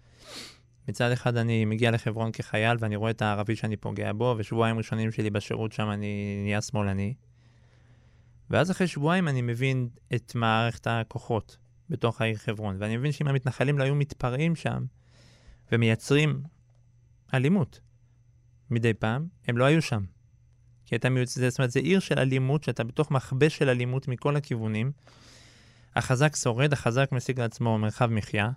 מצד 0.89 1.11
אחד 1.11 1.37
אני 1.37 1.65
מגיע 1.65 1.91
לחברון 1.91 2.33
כחייל 2.33 2.77
ואני 2.81 2.97
רואה 2.97 3.11
את 3.11 3.23
הערבי 3.23 3.57
שאני 3.57 3.77
פוגע 3.77 4.13
בו, 4.13 4.35
ושבועיים 4.39 4.79
ראשונים 4.79 5.13
שלי 5.13 5.31
בשירות 5.31 5.73
שם 5.73 5.91
אני 5.91 6.41
נהיה 6.43 6.61
שמאלני. 6.61 7.15
ואז 8.51 8.71
אחרי 8.71 8.87
שבועיים 8.87 9.29
אני 9.29 9.43
מבין 9.43 9.89
את 10.15 10.35
מערכת 10.35 10.87
הכוחות 10.87 11.57
בתוך 11.91 12.21
העיר 12.21 12.37
חברון, 12.37 12.77
ואני 12.79 12.97
מבין 12.97 13.13
שאם 13.13 13.29
המתנחלים 13.29 13.79
לא 13.79 13.85
היו 13.85 13.95
מתפרעים 13.95 14.57
שם 14.57 14.85
ומייצרים 15.73 16.43
אלימות 17.35 17.81
מדי 18.71 18.95
פעם, 18.95 19.27
הם 19.49 19.59
לא 19.59 19.65
היו 19.65 19.83
שם. 19.83 20.05
כי 20.85 20.97
אתה 20.97 21.09
מיוצ... 21.09 21.39
זאת 21.39 21.59
אומרת, 21.59 21.71
זה 21.71 21.81
עיר 21.81 22.01
של 22.01 22.19
אלימות, 22.19 22.65
שאתה 22.65 22.85
בתוך 22.85 23.11
מכבש 23.11 23.57
של 23.57 23.69
אלימות 23.69 24.09
מכל 24.09 24.37
הכיוונים. 24.37 24.93
החזק 25.97 26.37
שורד, 26.37 26.73
החזק 26.73 27.09
משיג 27.13 27.41
לעצמו 27.41 27.79
מרחב 27.79 28.07
מחיה. 28.07 28.51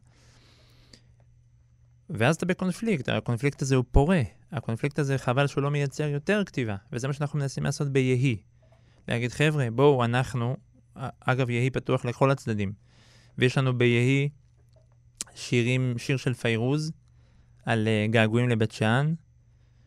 ואז 2.09 2.35
אתה 2.35 2.45
בקונפליקט, 2.45 3.09
הקונפליקט 3.09 3.61
הזה 3.61 3.75
הוא 3.75 3.85
פורה. 3.91 4.21
הקונפליקט 4.51 4.99
הזה, 4.99 5.17
חבל 5.17 5.47
שהוא 5.47 5.61
לא 5.63 5.71
מייצר 5.71 6.07
יותר 6.07 6.43
כתיבה. 6.45 6.75
וזה 6.91 7.07
מה 7.07 7.13
שאנחנו 7.13 7.39
מנסים 7.39 7.63
לעשות 7.63 7.87
ביהי. 7.87 8.37
להגיד, 9.07 9.31
חבר'ה, 9.31 9.71
בואו, 9.71 10.05
אנחנו, 10.05 10.57
אגב, 11.19 11.49
יהי 11.49 11.69
פתוח 11.69 12.05
לכל 12.05 12.31
הצדדים. 12.31 12.73
ויש 13.37 13.57
לנו 13.57 13.77
ביהי 13.77 14.29
שירים, 15.35 15.93
שיר 15.97 16.17
של 16.17 16.33
פיירוז 16.33 16.91
על 17.65 17.87
uh, 17.87 18.11
געגועים 18.11 18.49
לבית 18.49 18.71
שאן, 18.71 19.13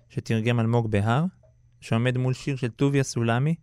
שתרגם 0.09 0.61
אלמוג 0.61 0.91
בהר, 0.91 1.25
שעומד 1.81 2.19
מול 2.19 2.35
שיר 2.35 2.57
של 2.57 2.69
טוביה 2.69 3.03
סולמי 3.03 3.55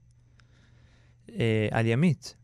uh, 1.27 1.31
על 1.71 1.85
ימית. 1.85 2.35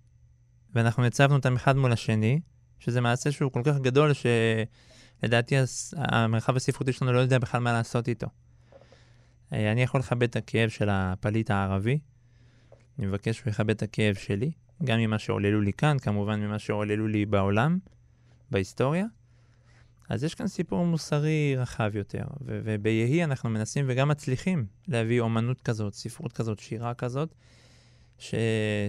ואנחנו 0.75 1.05
הצבנו 1.05 1.35
אותם 1.35 1.55
אחד 1.55 1.77
מול 1.77 1.91
השני, 1.91 2.39
שזה 2.79 3.01
מעשה 3.01 3.31
שהוא 3.31 3.51
כל 3.51 3.61
כך 3.65 3.77
גדול, 3.77 4.11
שלדעתי 4.13 5.55
המרחב 5.95 6.55
הספרותי 6.55 6.93
שלנו 6.93 7.13
לא 7.13 7.19
יודע 7.19 7.39
בכלל 7.39 7.61
מה 7.61 7.73
לעשות 7.73 8.07
איתו. 8.07 8.27
Uh, 8.27 9.55
אני 9.71 9.83
יכול 9.83 9.99
לכבד 9.99 10.23
את 10.23 10.35
הכאב 10.35 10.69
של 10.69 10.89
הפליט 10.91 11.51
הערבי, 11.51 11.99
אני 12.99 13.07
מבקש 13.07 13.43
יכבד 13.47 13.69
את 13.69 13.83
הכאב 13.83 14.15
שלי, 14.15 14.51
גם 14.83 14.99
ממה 14.99 15.19
שעוללו 15.19 15.61
לי 15.61 15.73
כאן, 15.73 15.97
כמובן 15.99 16.39
ממה 16.39 16.59
שעוללו 16.59 17.07
לי 17.07 17.25
בעולם, 17.25 17.79
בהיסטוריה. 18.51 19.05
אז 20.09 20.23
יש 20.23 20.35
כאן 20.35 20.47
סיפור 20.47 20.85
מוסרי 20.85 21.55
רחב 21.57 21.91
יותר, 21.93 22.23
ו- 22.41 22.61
וביהי 22.63 23.23
אנחנו 23.23 23.49
מנסים 23.49 23.85
וגם 23.87 24.07
מצליחים 24.07 24.65
להביא 24.87 25.21
אומנות 25.21 25.61
כזאת, 25.61 25.93
ספרות 25.93 26.33
כזאת, 26.33 26.59
שירה 26.59 26.93
כזאת, 26.93 27.33
ש- 28.17 28.35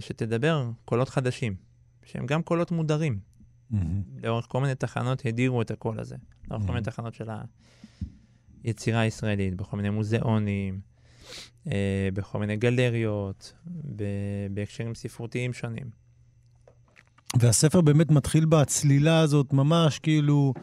שתדבר 0.00 0.70
קולות 0.84 1.08
חדשים, 1.08 1.54
שהם 2.04 2.26
גם 2.26 2.42
קולות 2.42 2.70
מודרים. 2.70 3.18
Mm-hmm. 3.18 3.76
לאורך 4.22 4.46
כל 4.48 4.60
מיני 4.60 4.74
תחנות 4.74 5.26
הדירו 5.26 5.62
את 5.62 5.70
הקול 5.70 6.00
הזה, 6.00 6.16
לאורך 6.50 6.62
mm-hmm. 6.62 6.66
כל 6.66 6.72
מיני 6.72 6.84
תחנות 6.84 7.14
של 7.14 7.28
היצירה 8.64 9.00
הישראלית, 9.00 9.54
בכל 9.54 9.76
מיני 9.76 9.90
מוזיאונים, 9.90 10.80
בכל 12.14 12.38
מיני 12.38 12.56
גלריות, 12.56 13.52
בהקשרים 14.50 14.94
ספרותיים 14.94 15.52
שונים. 15.52 15.86
והספר 17.38 17.80
באמת 17.80 18.10
מתחיל 18.10 18.44
בצלילה 18.44 19.20
הזאת, 19.20 19.52
ממש 19.52 19.98
כאילו, 19.98 20.54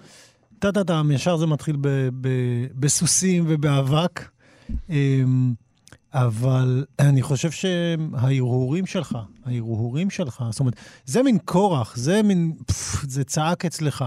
טה-טה-טם, 0.60 1.12
ישר 1.14 1.38
זה 1.38 1.46
מתחיל 1.46 1.76
ב- 1.82 2.10
ב- 2.22 2.68
בסוסים 2.76 3.46
ובאבק. 3.48 4.30
אמ, 4.90 5.54
אבל 6.14 6.86
אני 7.00 7.22
חושב 7.22 7.52
שההרהורים 7.52 8.86
שלך, 8.86 9.18
ההרהורים 9.46 10.10
שלך, 10.10 10.44
זאת 10.50 10.60
אומרת, 10.60 10.76
זה 11.06 11.24
מין 11.24 11.38
כורח, 11.46 11.98
זה 11.98 12.24
מין, 12.24 12.54
פפ, 12.68 13.10
זה 13.10 13.24
צעק 13.24 13.66
אצלך, 13.66 14.06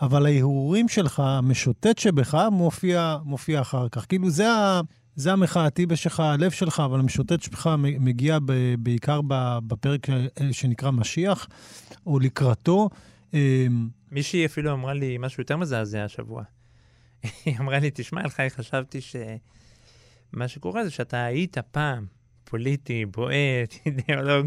אבל 0.00 0.26
ההרהורים 0.26 0.88
שלך, 0.88 1.20
המשוטט 1.20 1.98
שבך, 1.98 2.46
מופיע, 2.52 3.18
מופיע 3.24 3.60
אחר 3.60 3.88
כך. 3.88 4.06
כאילו, 4.08 4.30
זה 4.30 4.52
ה... 4.52 4.80
זה 5.16 5.32
המחאתי 5.32 5.86
בשך, 5.86 6.20
הלב 6.20 6.50
שלך, 6.50 6.82
אבל 6.84 7.00
המשוטט 7.00 7.42
שלך 7.42 7.70
מגיע 7.78 8.38
בעיקר 8.78 9.20
בפרק 9.66 10.06
שנקרא 10.52 10.90
משיח, 10.90 11.48
או 12.06 12.18
לקראתו. 12.18 12.88
אמ, 13.34 13.88
מישהי 14.10 14.46
אפילו 14.46 14.72
אמרה 14.72 14.94
לי 14.94 15.18
משהו 15.18 15.40
יותר 15.40 15.56
מזעזע 15.56 16.04
השבוע. 16.04 16.42
היא 17.44 17.58
אמרה 17.60 17.78
לי, 17.78 17.90
תשמע, 17.94 18.20
אלחי, 18.20 18.50
חשבתי 18.50 19.00
שמה 19.00 20.48
שקורה 20.48 20.84
זה 20.84 20.90
שאתה 20.90 21.24
היית 21.24 21.58
פעם 21.58 22.06
פוליטי, 22.44 23.06
בועט, 23.06 23.74
אידיאולוג, 23.86 24.46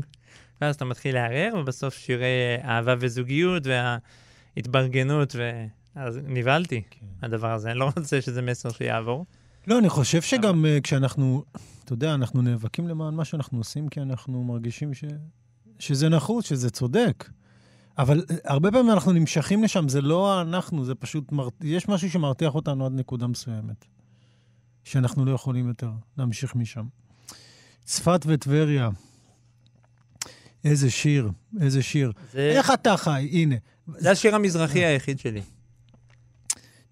ואז 0.61 0.75
אתה 0.75 0.85
מתחיל 0.85 1.15
לערער, 1.15 1.53
ובסוף 1.59 1.97
שירי 1.97 2.57
אהבה 2.63 2.95
וזוגיות 2.99 3.63
וההתברגנות, 3.67 5.35
ו... 5.35 5.65
אז 5.95 6.19
נבהלתי, 6.23 6.81
כן. 6.89 7.05
הדבר 7.21 7.51
הזה. 7.51 7.71
אני 7.71 7.79
לא 7.79 7.91
רוצה 7.95 8.21
שזה 8.21 8.41
מסר 8.41 8.69
שיעבור. 8.69 9.25
לא, 9.67 9.79
אני 9.79 9.89
חושב 9.89 10.21
שגם 10.21 10.65
uh, 10.65 10.81
כשאנחנו, 10.81 11.43
אתה 11.83 11.93
יודע, 11.93 12.13
אנחנו 12.13 12.41
נאבקים 12.41 12.87
למען 12.87 13.13
מה 13.13 13.25
שאנחנו 13.25 13.57
עושים, 13.57 13.89
כי 13.89 14.01
אנחנו 14.01 14.43
מרגישים 14.43 14.93
ש... 14.93 15.03
שזה 15.79 16.09
נחוץ, 16.09 16.45
שזה 16.45 16.69
צודק. 16.69 17.29
אבל 17.97 18.19
uh, 18.19 18.33
הרבה 18.45 18.71
פעמים 18.71 18.91
אנחנו 18.91 19.11
נמשכים 19.11 19.63
לשם, 19.63 19.89
זה 19.89 20.01
לא 20.01 20.41
אנחנו, 20.41 20.85
זה 20.85 20.95
פשוט, 20.95 21.31
מר... 21.31 21.47
יש 21.61 21.89
משהו 21.89 22.09
שמרתיח 22.09 22.55
אותנו 22.55 22.85
עד 22.85 22.91
נקודה 22.91 23.27
מסוימת, 23.27 23.85
שאנחנו 24.83 25.25
לא 25.25 25.31
יכולים 25.31 25.67
יותר 25.67 25.89
להמשיך 26.17 26.55
משם. 26.55 26.85
צפת 27.83 28.25
וטבריה, 28.25 28.89
איזה 30.63 30.91
שיר, 30.91 31.29
איזה 31.61 31.83
שיר. 31.83 32.11
זה... 32.31 32.39
איך 32.57 32.71
אתה 32.71 32.97
חי? 32.97 33.29
הנה. 33.31 33.55
זה 33.87 34.11
השיר 34.11 34.35
המזרחי 34.35 34.85
היחיד 34.85 35.19
שלי. 35.19 35.41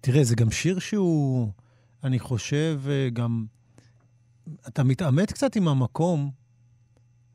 תראה, 0.00 0.24
זה 0.24 0.34
גם 0.34 0.50
שיר 0.50 0.78
שהוא... 0.78 1.52
אני 2.04 2.18
חושב 2.18 2.80
אה, 2.88 3.08
גם, 3.12 3.46
אתה 4.68 4.84
מתעמת 4.84 5.32
קצת 5.32 5.56
עם 5.56 5.68
המקום 5.68 6.30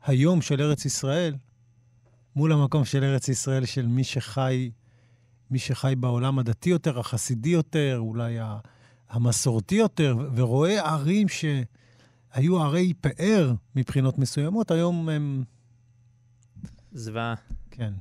היום 0.02 0.42
של 0.42 0.62
ארץ 0.62 0.84
ישראל, 0.84 1.36
מול 2.36 2.52
המקום 2.52 2.84
של 2.84 3.04
ארץ 3.04 3.28
ישראל 3.28 3.64
של 3.64 3.86
מי 3.86 4.04
שחי, 4.04 4.70
מי 5.50 5.58
שחי 5.58 5.94
בעולם 5.98 6.38
הדתי 6.38 6.70
יותר, 6.70 6.98
החסידי 6.98 7.48
יותר, 7.48 7.96
אולי 7.98 8.38
המסורתי 9.08 9.74
יותר, 9.74 10.16
ורואה 10.34 10.90
ערים 10.90 11.26
שהיו 11.28 12.62
ערי 12.62 12.94
פאר 12.94 13.54
מבחינות 13.76 14.18
מסוימות, 14.18 14.70
היום 14.70 15.08
הם... 15.08 15.44
זוועה. 16.92 17.34
כן. 17.70 17.92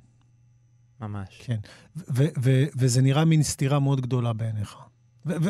ממש. 1.01 1.41
כן. 1.43 1.59
וזה 2.77 3.01
נראה 3.01 3.25
מין 3.25 3.43
סתירה 3.43 3.79
מאוד 3.79 4.01
גדולה 4.01 4.33
בעיניך. 4.33 4.75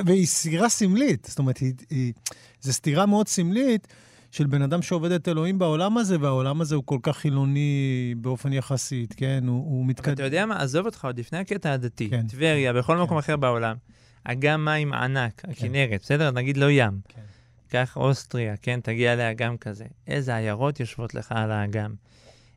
והיא 0.06 0.26
סתירה 0.26 0.70
סמלית, 0.70 1.28
זאת 1.30 1.40
אומרת, 1.40 1.58
היא, 1.58 1.74
היא, 1.90 2.14
זו 2.62 2.74
סתירה 2.74 3.06
מאוד 3.06 3.28
סמלית 3.28 3.88
של 4.32 4.48
בן 4.48 4.62
אדם 4.62 4.82
שעובד 4.82 5.12
את 5.12 5.28
אלוהים 5.28 5.60
בעולם 5.60 5.98
הזה, 5.98 6.18
והעולם 6.22 6.62
הזה 6.62 6.76
הוא 6.76 6.84
כל 6.86 7.00
כך 7.04 7.18
חילוני 7.18 8.16
באופן 8.18 8.54
יחסית, 8.54 9.14
כן? 9.14 9.44
הוא, 9.48 9.56
הוא 9.56 9.86
מתקדם. 9.86 10.14
אתה 10.14 10.24
יודע 10.24 10.46
מה? 10.46 10.62
עזוב 10.62 10.86
אותך, 10.86 11.06
עוד 11.06 11.20
לפני 11.20 11.40
הקטע 11.40 11.72
הדתי, 11.74 12.10
כן. 12.10 12.28
טבריה, 12.28 12.74
בכל 12.74 12.96
כן. 12.96 13.02
מקום 13.02 13.18
אחר 13.18 13.38
בעולם, 13.38 13.76
אגם 14.24 14.66
מים 14.66 14.94
ענק, 14.94 15.42
כן. 15.42 15.52
הכנרת, 15.52 15.90
כן. 15.90 15.98
בסדר? 15.98 16.32
נגיד 16.32 16.58
לא 16.58 16.72
ים. 16.72 17.00
כן. 17.08 17.22
קח 17.70 17.98
אוסטריה, 17.98 18.58
כן? 18.58 18.80
תגיע 18.84 19.16
לאגם 19.16 19.58
כזה. 19.58 19.86
איזה 20.08 20.36
עיירות 20.36 20.80
יושבות 20.80 21.16
לך 21.16 21.32
על 21.32 21.52
האגם. 21.52 21.94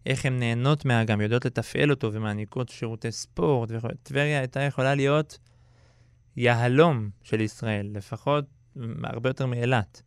איך 0.06 0.26
הן 0.26 0.38
נהנות 0.38 0.84
מהאגם, 0.84 1.20
יודעות 1.20 1.44
לתפעל 1.44 1.90
אותו 1.90 2.12
ומעניקות 2.12 2.68
שירותי 2.68 3.12
ספורט. 3.12 3.70
טבריה 4.02 4.38
הייתה 4.38 4.60
יכולה 4.60 4.94
להיות... 4.94 5.38
יהלום 6.36 7.10
של 7.22 7.40
ישראל, 7.40 7.90
לפחות 7.94 8.44
הרבה 9.04 9.30
יותר 9.30 9.46
מאילת. 9.46 10.02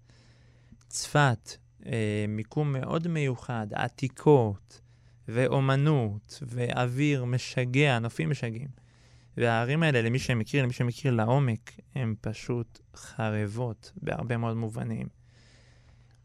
צפת, 0.88 1.58
אה, 1.86 2.26
מיקום 2.28 2.74
מאוד 2.74 3.08
מיוחד, 3.08 3.68
עתיקות 3.74 4.82
ואומנות 5.28 6.44
ואוויר 6.48 7.26
משגע, 7.26 8.00
נופים 8.00 8.30
משגעים. 8.30 8.68
והערים 9.38 9.84
האלה, 9.84 10.02
למי 10.02 10.20
שמכיר, 10.20 10.64
למי 10.64 10.74
שמכיר 10.74 11.12
לעומק, 11.12 11.80
הן 11.96 12.16
פשוט 12.22 12.80
חרבות 12.96 13.92
בהרבה 13.96 14.38
מאוד 14.38 14.58
מובנים. 14.58 15.08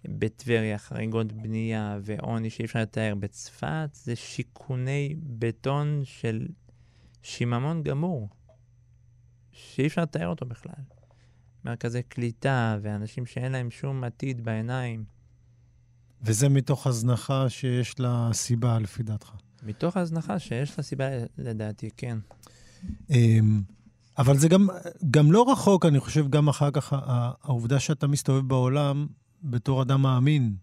בטבריה, 0.05 0.79
חריגות 0.79 1.33
בנייה 1.33 1.99
ועוני 2.03 2.51
שאי 2.51 2.65
אפשר 2.65 2.79
לתאר. 2.79 3.15
בצפת 3.15 3.89
זה 3.93 4.17
שיכוני 4.17 5.15
בטון 5.23 6.01
של 6.05 6.47
שיממון 7.23 7.83
גמור. 7.83 8.29
שאי 9.53 9.87
אפשר 9.87 10.03
לתאר 10.03 10.29
אותו 10.29 10.47
בכלל. 10.47 10.83
מרכזי 11.65 12.03
קליטה 12.03 12.79
ואנשים 12.83 13.27
שאין 13.27 13.53
להם 13.53 13.71
שום 13.71 14.05
עתיד 14.05 14.45
בעיניים. 14.45 15.05
וזה 16.23 16.49
מתוך 16.49 16.87
הזנחה 16.87 17.49
שיש 17.49 18.01
לה 18.01 18.31
סיבה, 18.33 18.79
לפי 18.79 19.03
דעתך. 19.03 19.33
מתוך 19.63 19.97
הזנחה 19.97 20.39
שיש 20.39 20.79
לה 20.79 20.85
סיבה, 20.85 21.05
לדעתי, 21.39 21.91
כן. 21.97 22.19
אמ, 23.11 23.63
אבל 24.19 24.39
זה 24.39 24.49
גם, 24.49 24.69
גם 25.11 25.33
לא 25.33 25.53
רחוק, 25.53 25.87
אני 25.87 26.01
חושב, 26.01 26.29
גם 26.31 26.49
אחר 26.49 26.71
כך, 26.71 26.93
העובדה 27.43 27.81
שאתה 27.81 28.07
מסתובב 28.07 28.49
בעולם 28.49 29.07
בתור 29.43 29.83
אדם 29.83 30.03
מאמין, 30.03 30.55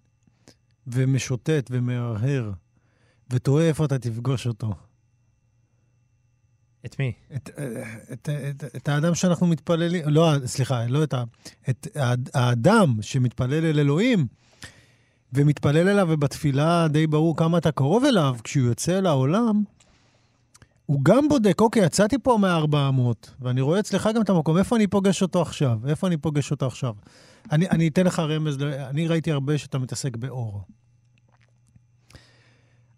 ומשוטט 0.87 1.69
ומהרהר, 1.71 2.51
ותוהה 3.29 3.67
איפה 3.67 3.85
אתה 3.85 3.99
תפגוש 3.99 4.47
אותו. 4.47 4.75
את 6.85 6.99
מי? 6.99 7.13
את, 7.35 7.49
את, 8.13 8.29
את, 8.49 8.63
את 8.75 8.89
האדם 8.89 9.15
שאנחנו 9.15 9.47
מתפללים, 9.47 10.03
לא, 10.05 10.31
סליחה, 10.45 10.85
לא 10.87 11.03
את 11.03 11.13
ה... 11.13 11.23
את 11.69 11.87
האדם 12.33 12.95
שמתפלל 13.01 13.65
אל 13.65 13.79
אלוהים, 13.79 14.27
ומתפלל 15.33 15.87
אליו, 15.87 16.07
ובתפילה 16.09 16.87
די 16.87 17.07
ברור 17.07 17.37
כמה 17.37 17.57
אתה 17.57 17.71
קרוב 17.71 18.05
אליו, 18.05 18.35
כשהוא 18.43 18.67
יוצא 18.67 18.99
לעולם, 18.99 19.63
הוא 20.85 20.99
גם 21.03 21.29
בודק, 21.29 21.61
אוקיי, 21.61 21.85
יצאתי 21.85 22.17
פה 22.23 22.37
מ-400, 22.37 23.27
ואני 23.39 23.61
רואה 23.61 23.79
אצלך 23.79 24.09
גם 24.15 24.21
את 24.21 24.29
המקום, 24.29 24.57
איפה 24.57 24.75
אני 24.75 24.87
פוגש 24.87 25.21
אותו 25.21 25.41
עכשיו? 25.41 25.79
איפה 25.87 26.07
אני 26.07 26.17
פוגש 26.17 26.51
אותו 26.51 26.67
עכשיו? 26.67 26.93
אני, 27.51 27.69
אני 27.69 27.87
אתן 27.87 28.05
לך 28.05 28.19
רמז, 28.19 28.57
אני 28.63 29.07
ראיתי 29.07 29.31
הרבה 29.31 29.57
שאתה 29.57 29.79
מתעסק 29.79 30.15
באור. 30.15 30.61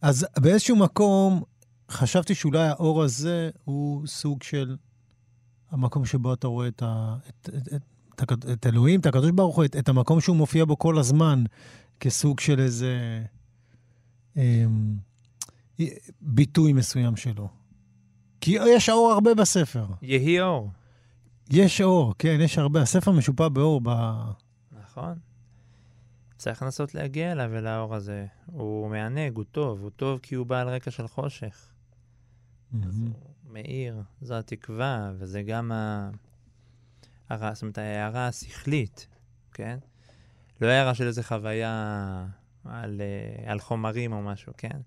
אז 0.02 0.28
באיזשהו 0.40 0.76
מקום, 0.76 1.44
חשבתי 1.90 2.36
שאולי 2.36 2.68
האור 2.68 3.04
הזה 3.04 3.50
הוא 3.64 4.08
סוג 4.08 4.44
של 4.44 4.78
המקום 5.72 6.06
שבו 6.06 6.34
אתה 6.34 6.48
רואה 6.48 6.68
את, 6.68 6.84
ה, 6.84 7.16
את, 7.30 7.50
את, 7.50 7.84
את, 8.24 8.32
את, 8.32 8.46
את 8.52 8.66
אלוהים, 8.66 9.00
את 9.00 9.06
הקדוש 9.06 9.32
ברוך 9.32 9.56
הוא, 9.56 9.66
את, 9.66 9.76
את 9.76 9.90
המקום 9.90 10.22
שהוא 10.22 10.36
מופיע 10.36 10.66
בו 10.66 10.80
כל 10.80 10.98
הזמן, 10.98 11.44
כסוג 12.00 12.40
של 12.40 12.60
איזה 12.60 13.24
אה, 14.38 14.66
ביטוי 16.22 16.74
מסוים 16.74 17.16
שלו. 17.16 17.48
כי 18.42 18.58
יש 18.68 18.90
אור 18.90 19.12
הרבה 19.12 19.34
בספר. 19.34 19.86
יהי 20.02 20.42
אור. 20.42 20.70
יש 21.50 21.82
אור, 21.82 22.14
כן, 22.20 22.38
יש 22.42 22.58
הרבה. 22.58 22.82
הספר 22.82 23.12
משופע 23.12 23.48
באור. 23.48 23.82
ב... 23.84 23.90
נכון. 24.84 25.14
צריך 26.38 26.64
לנסות 26.64 26.96
להגיע 26.96 27.32
אליו, 27.32 27.58
אל 27.58 27.68
האור 27.68 27.96
הזה. 27.96 28.26
הוא 28.46 28.90
מענג, 28.90 29.36
הוא 29.36 29.46
טוב. 29.52 29.82
הוא 29.82 29.90
טוב 29.90 30.20
כי 30.20 30.36
הוא 30.36 30.46
בא 30.46 30.62
על 30.62 30.70
רקע 30.70 30.92
של 30.92 31.08
חושך. 31.08 31.69
אז 32.88 33.00
הוא 33.00 33.10
מאיר, 33.54 34.02
זו 34.22 34.34
התקווה, 34.34 35.12
וזה 35.18 35.42
גם 35.42 35.72
ה... 35.72 36.10
הר... 37.30 37.54
זאת 37.54 37.62
אומרת, 37.62 37.78
ההערה 37.78 38.28
השכלית, 38.28 39.08
כן? 39.54 39.78
לא 40.62 40.68
הערה 40.68 40.96
של 40.96 41.08
איזו 41.08 41.24
חוויה 41.24 42.26
על, 42.66 43.02
uh, 43.02 43.50
על 43.50 43.60
חומרים 43.60 44.14
או 44.14 44.22
משהו, 44.22 44.54
כן? 44.58 44.80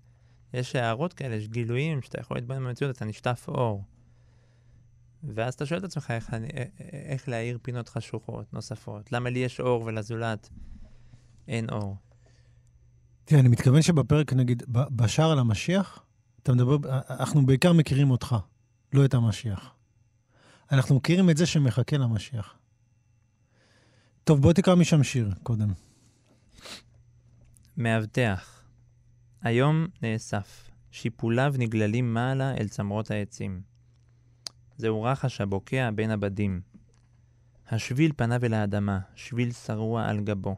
יש 0.53 0.75
הערות 0.75 1.13
כאלה, 1.13 1.35
יש 1.35 1.47
גילויים 1.47 2.01
שאתה 2.01 2.19
יכול 2.19 2.37
להתבונן 2.37 2.63
במציאות, 2.63 2.95
אתה 2.95 3.05
נשטף 3.05 3.45
אור. 3.47 3.83
ואז 5.23 5.53
אתה 5.53 5.65
שואל 5.65 5.79
את 5.79 5.83
עצמך 5.83 6.11
איך, 6.11 6.33
אני, 6.33 6.47
איך 7.09 7.29
להאיר 7.29 7.57
פינות 7.61 7.89
חשוכות 7.89 8.53
נוספות. 8.53 9.11
למה 9.11 9.29
לי 9.29 9.39
יש 9.39 9.59
אור 9.59 9.83
ולזולת 9.83 10.49
אין 11.47 11.69
אור? 11.69 11.97
תראה, 13.25 13.41
אני 13.41 13.49
מתכוון 13.49 13.81
שבפרק, 13.81 14.33
נגיד, 14.33 14.63
בשער 14.71 15.31
על 15.31 15.39
המשיח, 15.39 16.03
אתה 16.43 16.53
מדבר, 16.53 16.77
אנחנו 17.09 17.45
בעיקר 17.45 17.73
מכירים 17.73 18.11
אותך, 18.11 18.35
לא 18.93 19.05
את 19.05 19.13
המשיח. 19.13 19.73
אנחנו 20.71 20.95
מכירים 20.95 21.29
את 21.29 21.37
זה 21.37 21.45
שמחכה 21.45 21.97
למשיח. 21.97 22.57
טוב, 24.23 24.41
בוא 24.41 24.53
תקרא 24.53 24.75
משם 24.75 25.03
שיר 25.03 25.33
קודם. 25.43 25.73
מאבטח. 27.77 28.63
היום 29.41 29.87
נאסף, 30.01 30.69
שיפוליו 30.91 31.53
נגללים 31.57 32.13
מעלה 32.13 32.53
אל 32.57 32.67
צמרות 32.67 33.11
העצים. 33.11 33.61
זהו 34.77 35.03
רחש 35.03 35.41
הבוקע 35.41 35.91
בין 35.91 36.11
הבדים. 36.11 36.61
השביל 37.69 38.11
פניו 38.17 38.45
אל 38.45 38.53
האדמה, 38.53 38.99
שביל 39.15 39.51
שרוע 39.51 40.05
על 40.05 40.19
גבו. 40.19 40.55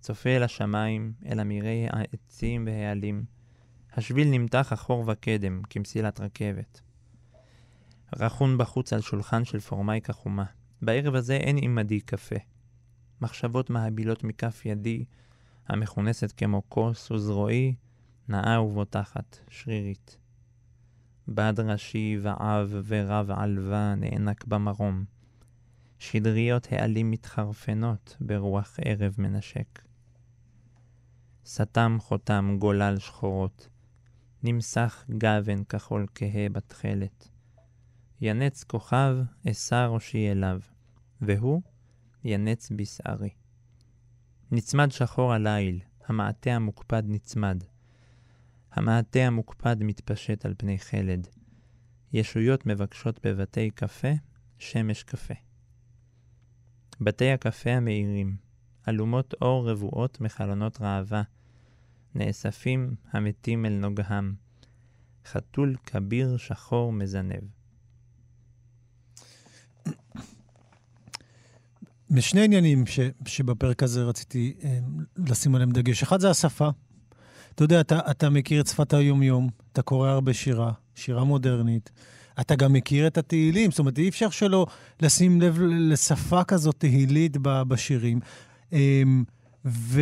צופה 0.00 0.30
אל 0.30 0.42
השמיים, 0.42 1.12
אל 1.26 1.40
אמירי 1.40 1.86
העצים 1.90 2.66
והעלים. 2.66 3.39
השביל 3.96 4.28
נמתח 4.28 4.72
אחור 4.72 5.04
וקדם, 5.06 5.62
כמסילת 5.70 6.20
רכבת. 6.20 6.80
רכון 8.16 8.58
בחוץ 8.58 8.92
על 8.92 9.00
שולחן 9.00 9.44
של 9.44 9.60
פורמייקה 9.60 10.12
חומה. 10.12 10.44
בערב 10.82 11.14
הזה 11.14 11.36
אין 11.36 11.56
עמדי 11.62 12.00
קפה. 12.00 12.36
מחשבות 13.20 13.70
מהבילות 13.70 14.24
מכף 14.24 14.62
ידי, 14.66 15.04
המכונסת 15.68 16.32
כמו 16.36 16.62
כוס 16.68 17.10
וזרועי, 17.10 17.74
נאה 18.28 18.62
ובוטחת, 18.62 19.38
שרירית. 19.48 20.16
בד 21.28 21.54
ראשי 21.60 22.18
ועב 22.22 22.74
ורב 22.84 23.30
עלווה 23.30 23.94
נאנק 23.94 24.44
במרום. 24.44 25.04
שדריות 25.98 26.68
העלים 26.70 27.10
מתחרפנות 27.10 28.16
ברוח 28.20 28.76
ערב 28.84 29.14
מנשק. 29.18 29.82
סתם 31.46 31.96
חותם 32.00 32.56
גולל 32.58 32.98
שחורות, 32.98 33.68
נמסך 34.42 35.04
גוון 35.18 35.64
כחול 35.64 36.06
כהה 36.14 36.48
בתכלת. 36.52 37.28
ינץ 38.20 38.64
כוכב, 38.64 39.16
אשא 39.50 39.86
ראשי 39.90 40.30
אליו, 40.30 40.60
והוא 41.20 41.62
ינץ 42.24 42.70
בשערי. 42.76 43.30
נצמד 44.50 44.92
שחור 44.92 45.32
הליל, 45.32 45.80
המעטה 46.06 46.50
המוקפד 46.50 47.02
נצמד. 47.06 47.64
המעטה 48.72 49.20
המוקפד 49.20 49.76
מתפשט 49.80 50.46
על 50.46 50.54
פני 50.58 50.78
חלד. 50.78 51.26
ישויות 52.12 52.66
מבקשות 52.66 53.26
בבתי 53.26 53.70
קפה, 53.70 54.12
שמש 54.58 55.02
קפה. 55.02 55.34
בתי 57.00 57.30
הקפה 57.30 57.70
המאירים, 57.70 58.36
אלומות 58.88 59.34
אור 59.42 59.70
רבועות 59.70 60.20
מחלונות 60.20 60.80
ראווה, 60.80 61.22
נאספים 62.14 62.94
המתים 63.12 63.66
אל 63.66 63.72
נוגהם, 63.72 64.34
חתול 65.26 65.76
כביר 65.86 66.36
שחור 66.36 66.92
מזנב. 66.92 67.42
משני 72.10 72.44
עניינים 72.44 72.86
ש, 72.86 73.00
שבפרק 73.26 73.82
הזה 73.82 74.02
רציתי 74.02 74.54
אה, 74.64 74.78
לשים 75.16 75.54
עליהם 75.54 75.70
דגש. 75.70 76.02
אחד 76.02 76.20
זה 76.20 76.30
השפה. 76.30 76.68
אתה 77.54 77.64
יודע, 77.64 77.80
אתה, 77.80 78.00
אתה 78.10 78.30
מכיר 78.30 78.60
את 78.60 78.66
שפת 78.66 78.94
היום-יום, 78.94 79.48
אתה 79.72 79.82
קורא 79.82 80.08
הרבה 80.08 80.34
שירה, 80.34 80.72
שירה 80.94 81.24
מודרנית. 81.24 81.90
אתה 82.40 82.54
גם 82.54 82.72
מכיר 82.72 83.06
את 83.06 83.18
התהילים, 83.18 83.70
זאת 83.70 83.78
אומרת, 83.78 83.98
אי 83.98 84.08
אפשר 84.08 84.30
שלא 84.30 84.66
לשים 85.02 85.40
לב 85.40 85.58
לשפה 85.60 86.44
כזאת 86.44 86.74
תהילית 86.78 87.36
בשירים. 87.42 88.20
אמ, 88.72 89.24
ו... 89.64 90.00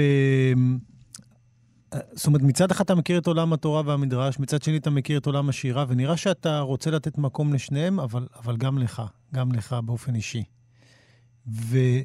זאת 2.12 2.26
אומרת, 2.26 2.42
מצד 2.42 2.70
אחד 2.70 2.84
אתה 2.84 2.94
מכיר 2.94 3.18
את 3.18 3.26
עולם 3.26 3.52
התורה 3.52 3.82
והמדרש, 3.86 4.38
מצד 4.38 4.62
שני 4.62 4.76
אתה 4.76 4.90
מכיר 4.90 5.18
את 5.18 5.26
עולם 5.26 5.48
השירה, 5.48 5.84
ונראה 5.88 6.16
שאתה 6.16 6.60
רוצה 6.60 6.90
לתת 6.90 7.18
מקום 7.18 7.54
לשניהם, 7.54 8.00
אבל, 8.00 8.26
אבל 8.36 8.56
גם 8.56 8.78
לך, 8.78 9.02
גם 9.34 9.52
לך 9.52 9.76
באופן 9.84 10.14
אישי. 10.14 10.44
וזה, 11.46 12.04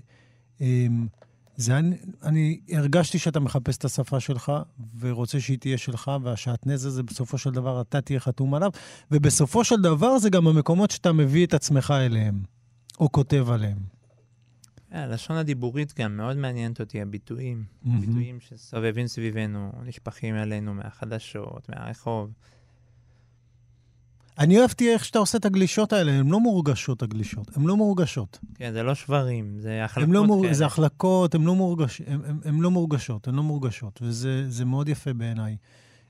אני, 1.70 1.96
אני 2.24 2.60
הרגשתי 2.72 3.20
שאתה 3.20 3.40
מחפש 3.40 3.78
את 3.78 3.86
השפה 3.86 4.20
שלך, 4.20 4.52
ורוצה 5.00 5.40
שהיא 5.40 5.58
תהיה 5.58 5.78
שלך, 5.78 6.12
והשעטנז 6.24 6.86
הזה, 6.86 7.04
בסופו 7.04 7.38
של 7.38 7.52
דבר 7.52 7.82
אתה 7.82 8.02
תהיה 8.02 8.20
חתום 8.20 8.54
עליו, 8.54 8.72
ובסופו 9.12 9.64
של 9.64 9.82
דבר 9.82 10.18
זה 10.18 10.30
גם 10.30 10.48
המקומות 10.48 10.92
שאתה 10.92 11.12
מביא 11.12 11.46
את 11.46 11.54
עצמך 11.54 11.94
אליהם, 11.98 12.44
או 13.00 13.12
כותב 13.12 13.50
עליהם. 13.50 14.03
הלשון 14.94 15.38
הדיבורית 15.38 15.94
גם 16.00 16.18
מאוד 16.18 16.38
מעניינת 16.38 16.80
אותי, 16.80 17.02
הביטויים. 17.02 17.64
Mm-hmm. 17.64 17.90
ביטויים 18.00 18.40
שסובבים 18.40 19.08
סביבנו, 19.08 19.72
נשפכים 19.86 20.36
עלינו 20.36 20.74
מהחדשות, 20.74 21.70
מהרחוב. 21.70 22.32
אני 24.40 24.60
אוהבתי 24.60 24.94
איך 24.94 25.06
שאתה 25.06 25.20
עושה 25.20 25.38
את 25.38 25.46
הגלישות 25.46 25.94
האלה, 25.94 26.12
הן 26.12 26.28
לא 26.28 26.40
מורגשות, 26.40 27.04
הגלישות. 27.04 27.58
הן 27.58 27.64
לא 27.64 27.78
מורגשות. 27.78 28.40
כן, 28.56 28.74
זה 28.74 28.84
לא 28.84 28.96
שברים, 28.96 29.60
זה 29.60 29.84
החלקות 29.84 30.14
לא 30.14 30.26
מור... 30.26 30.44
כאלה. 30.44 30.54
זה 30.54 30.66
החלקות, 30.66 31.36
הן 31.36 31.44
לא, 31.44 31.56
מורגש... 31.56 32.02
לא 32.46 32.72
מורגשות, 32.72 33.28
הן 33.28 33.36
לא 33.36 33.44
מורגשות, 33.44 34.00
וזה 34.02 34.66
מאוד 34.66 34.90
יפה 34.90 35.14
בעיניי. 35.14 35.58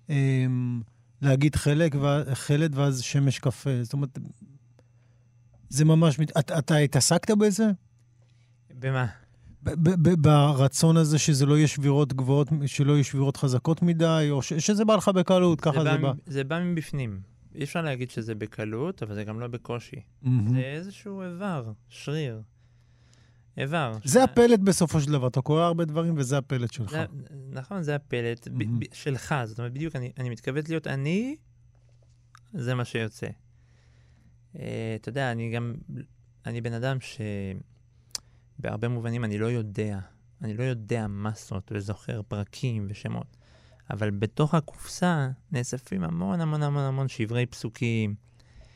אמ, 0.10 0.82
להגיד 1.22 1.56
חלק, 1.56 1.96
ו... 1.96 2.08
חלד 2.34 2.76
ואז 2.78 3.02
שמש 3.02 3.39
קפה, 3.39 3.84
זאת 3.84 3.93
אומרת, 3.93 4.19
זה 5.69 5.86
ממש... 5.86 6.17
אתה, 6.39 6.60
אתה 6.60 6.78
התעסקת 6.78 7.32
בזה? 7.32 7.72
במה? 8.79 9.05
ברצון 10.17 10.97
הזה 10.97 11.19
שזה 11.19 11.45
לא 11.45 11.57
יהיה 11.57 11.67
שבירות 11.67 12.13
גבוהות, 12.13 12.47
שלא 12.65 12.93
יהיו 12.93 13.03
שבירות 13.03 13.38
חזקות 13.38 13.81
מדי, 13.81 14.27
או 14.31 14.41
ש, 14.41 14.53
שזה 14.53 14.86
בא 14.86 14.95
לך 14.95 15.09
בקלות, 15.09 15.62
ככה 15.62 15.83
זה, 15.83 15.91
זה 15.91 15.97
בא. 15.97 16.12
זה 16.25 16.43
בא 16.43 16.59
מבפנים. 16.63 17.21
אי 17.55 17.63
אפשר 17.63 17.81
להגיד 17.81 18.12
שזה 18.12 18.36
בקלות, 18.36 19.03
אבל 19.03 19.15
זה 19.15 19.23
גם 19.23 19.39
לא 19.39 19.47
בקושי. 19.47 19.95
Mm-hmm. 19.95 20.27
זה 20.49 20.59
איזשהו 20.59 21.21
איבר, 21.21 21.71
שריר. 21.89 22.41
איבר. 23.57 23.91
זה 24.03 24.19
ש... 24.19 24.23
הפלט 24.23 24.59
בסופו 24.59 25.01
של 25.01 25.12
דבר, 25.12 25.27
אתה 25.27 25.41
קורא 25.41 25.63
הרבה 25.63 25.86
דברים 25.86 26.13
וזה 26.17 26.38
הפלט 26.38 26.73
שלך. 26.73 26.91
זה, 26.91 27.05
נכון, 27.49 27.83
זה 27.83 27.95
הפלט 27.95 28.47
mm-hmm. 28.47 28.51
ב- 28.51 28.79
ב- 28.79 28.93
שלך. 28.93 29.36
זאת 29.45 29.57
אומרת, 29.57 29.73
בדיוק, 29.73 29.95
אני, 29.95 30.12
אני 30.17 30.29
מתכוונת 30.29 30.69
להיות 30.69 30.88
אני, 30.88 31.36
זה 32.53 32.75
מה 32.75 32.86
שיוצא. 32.86 33.27
Uh, 33.27 34.57
אתה 34.95 35.09
יודע, 35.09 35.31
אני 35.31 35.51
גם, 35.51 35.73
אני 36.45 36.62
בן 36.62 36.73
אדם 36.73 36.97
ש... 37.01 37.21
בהרבה 38.59 38.87
מובנים 38.87 39.23
אני 39.23 39.37
לא 39.37 39.45
יודע. 39.45 39.99
אני 40.41 40.54
לא 40.54 40.63
יודע 40.63 41.08
מסות 41.08 41.71
וזוכר 41.75 42.21
פרקים 42.27 42.87
ושמות. 42.89 43.37
אבל 43.89 44.12
בתוך 44.12 44.54
הקופסה 44.54 45.29
נאספים 45.51 46.04
המון 46.04 46.41
המון 46.41 46.63
המון 46.63 46.83
המון 46.83 47.08
שברי 47.08 47.45
פסוקים. 47.45 48.15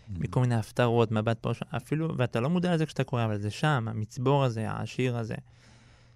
מכל 0.10 0.42
מיני 0.42 0.56
הפטרות, 0.56 1.12
מבט 1.12 1.40
פה, 1.40 1.52
אפילו, 1.78 2.18
ואתה 2.18 2.40
לא 2.40 2.50
מודע 2.50 2.74
לזה 2.74 2.86
כשאתה 2.86 3.04
קורא, 3.04 3.26
אבל 3.26 3.38
זה 3.38 3.52
שם, 3.52 3.88
המצבור 3.90 4.44
הזה, 4.44 4.72
העשיר 4.72 5.18
הזה, 5.18 5.36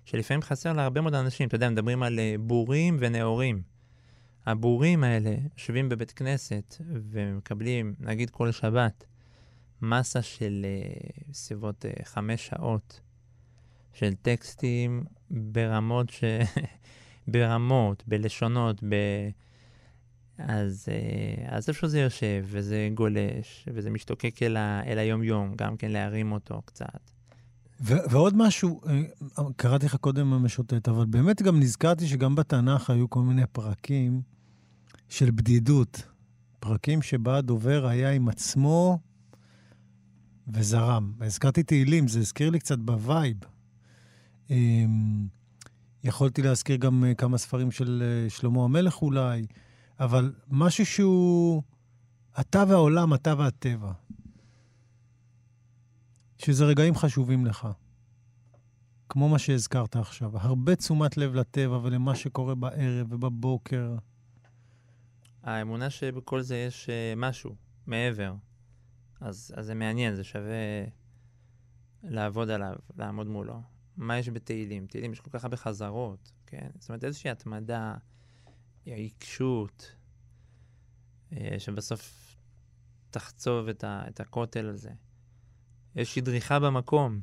שלפעמים 0.06 0.42
חסר 0.42 0.74
להרבה 0.74 1.02
מאוד 1.02 1.14
אנשים. 1.14 1.48
אתה 1.48 1.56
יודע, 1.56 1.70
מדברים 1.70 2.04
על 2.04 2.20
uh, 2.20 2.42
בורים 2.42 2.98
ונאורים. 3.00 3.62
הבורים 4.46 5.04
האלה 5.04 5.36
יושבים 5.58 5.90
בבית 5.90 6.12
כנסת 6.12 6.76
ומקבלים, 6.90 7.96
נגיד 8.00 8.30
כל 8.30 8.52
שבת, 8.52 9.04
מסה 9.82 10.22
של 10.22 10.66
uh, 10.66 11.34
סביבות 11.34 11.86
uh, 11.86 12.06
חמש 12.06 12.48
שעות 12.48 13.02
של 13.94 14.14
טקסטים 14.14 15.04
ברמות 15.30 16.10
ש... 16.10 16.24
ברמות, 17.28 18.04
בלשונות, 18.08 18.84
ב... 18.84 18.96
אז, 20.38 20.86
אה, 20.92 21.58
אז 21.58 21.70
איפה 21.70 21.88
זה 21.88 22.00
יושב, 22.00 22.46
וזה 22.46 22.90
גולש, 22.94 23.70
וזה 23.74 23.90
משתוקק 23.90 24.44
אל, 24.44 24.58
ה, 24.58 24.82
אל 24.86 24.98
היום-יום, 24.98 25.54
גם 25.56 25.78
כן 25.78 25.92
להרים 25.92 26.32
אותו 26.32 26.62
קצת. 26.66 27.12
ו- 27.82 28.10
ועוד 28.10 28.34
משהו, 28.38 28.82
אה, 28.88 29.44
קראתי 29.56 29.86
לך 29.86 29.96
קודם 29.96 30.34
המשוטט, 30.34 30.88
אבל 30.88 31.06
באמת 31.06 31.42
גם 31.42 31.60
נזכרתי 31.60 32.08
שגם 32.08 32.36
בתנ"ך 32.36 32.90
היו 32.90 33.10
כל 33.10 33.22
מיני 33.22 33.48
פרקים 33.52 34.22
של 35.10 35.32
בדידות. 35.32 36.04
פרקים 36.60 37.02
שבה 37.02 37.38
הדובר 37.38 37.88
היה 37.88 38.12
עם 38.12 38.30
עצמו 38.30 39.00
וזרם. 40.48 41.14
הזכרתי 41.22 41.64
תהילים, 41.64 42.08
זה 42.08 42.20
הזכיר 42.20 42.50
לי 42.50 42.60
קצת 42.60 42.80
ב 42.80 42.89
vibe. 42.89 43.38
אמ, 44.52 45.28
יכולתי 46.04 46.42
להזכיר 46.42 46.76
גם 46.76 47.04
אה, 47.04 47.14
כמה 47.14 47.38
ספרים 47.38 47.72
של 47.72 48.04
אה, 48.06 48.30
שלמה 48.30 48.64
המלך 48.64 49.02
אולי, 49.02 49.46
אבל 50.00 50.34
משהו 50.50 50.86
שהוא 50.86 51.64
אתה 52.40 52.64
והעולם, 52.68 53.14
אתה 53.14 53.34
והטבע. 53.38 53.92
שזה 56.38 56.66
רגעים 56.66 56.96
חשובים 56.96 57.46
לך. 57.46 57.68
כמו 59.10 59.30
מה 59.30 59.40
שהזכרת 59.40 59.96
עכשיו. 59.96 60.38
הרבה 60.38 60.76
תשומת 60.76 61.18
לב 61.18 61.36
לטבע 61.36 61.78
ולמה 61.84 62.16
שקורה 62.16 62.56
בערב 62.56 63.14
ובבוקר. 63.14 63.96
האמונה 65.44 65.90
שבכל 65.90 66.42
זה 66.42 66.58
יש 66.58 66.86
uh, 66.90 67.20
משהו 67.20 67.56
מעבר. 67.88 68.34
אז, 69.22 69.54
אז 69.58 69.66
זה 69.66 69.74
מעניין, 69.76 70.16
זה 70.16 70.24
שווה 70.24 70.86
לעבוד 72.04 72.50
עליו, 72.50 72.76
לעמוד 72.98 73.28
מולו. 73.28 73.62
מה 73.98 74.18
יש 74.18 74.30
בתהילים? 74.30 74.86
תהילים 74.88 75.12
יש 75.12 75.20
כל 75.20 75.30
כך 75.30 75.44
הרבה 75.44 75.58
חזרות, 75.58 76.32
כן? 76.48 76.68
זאת 76.80 76.90
אומרת, 76.90 77.04
איזושהי 77.04 77.30
התמדה, 77.30 77.96
עיקשות, 78.86 79.96
אה, 81.34 81.56
שבסוף 81.58 82.36
תחצוב 83.10 83.68
את, 83.68 83.84
ה, 83.84 84.04
את 84.08 84.20
הכותל 84.20 84.70
הזה. 84.70 84.90
איזושהי 85.96 86.22
דריכה 86.22 86.60
במקום. 86.60 87.20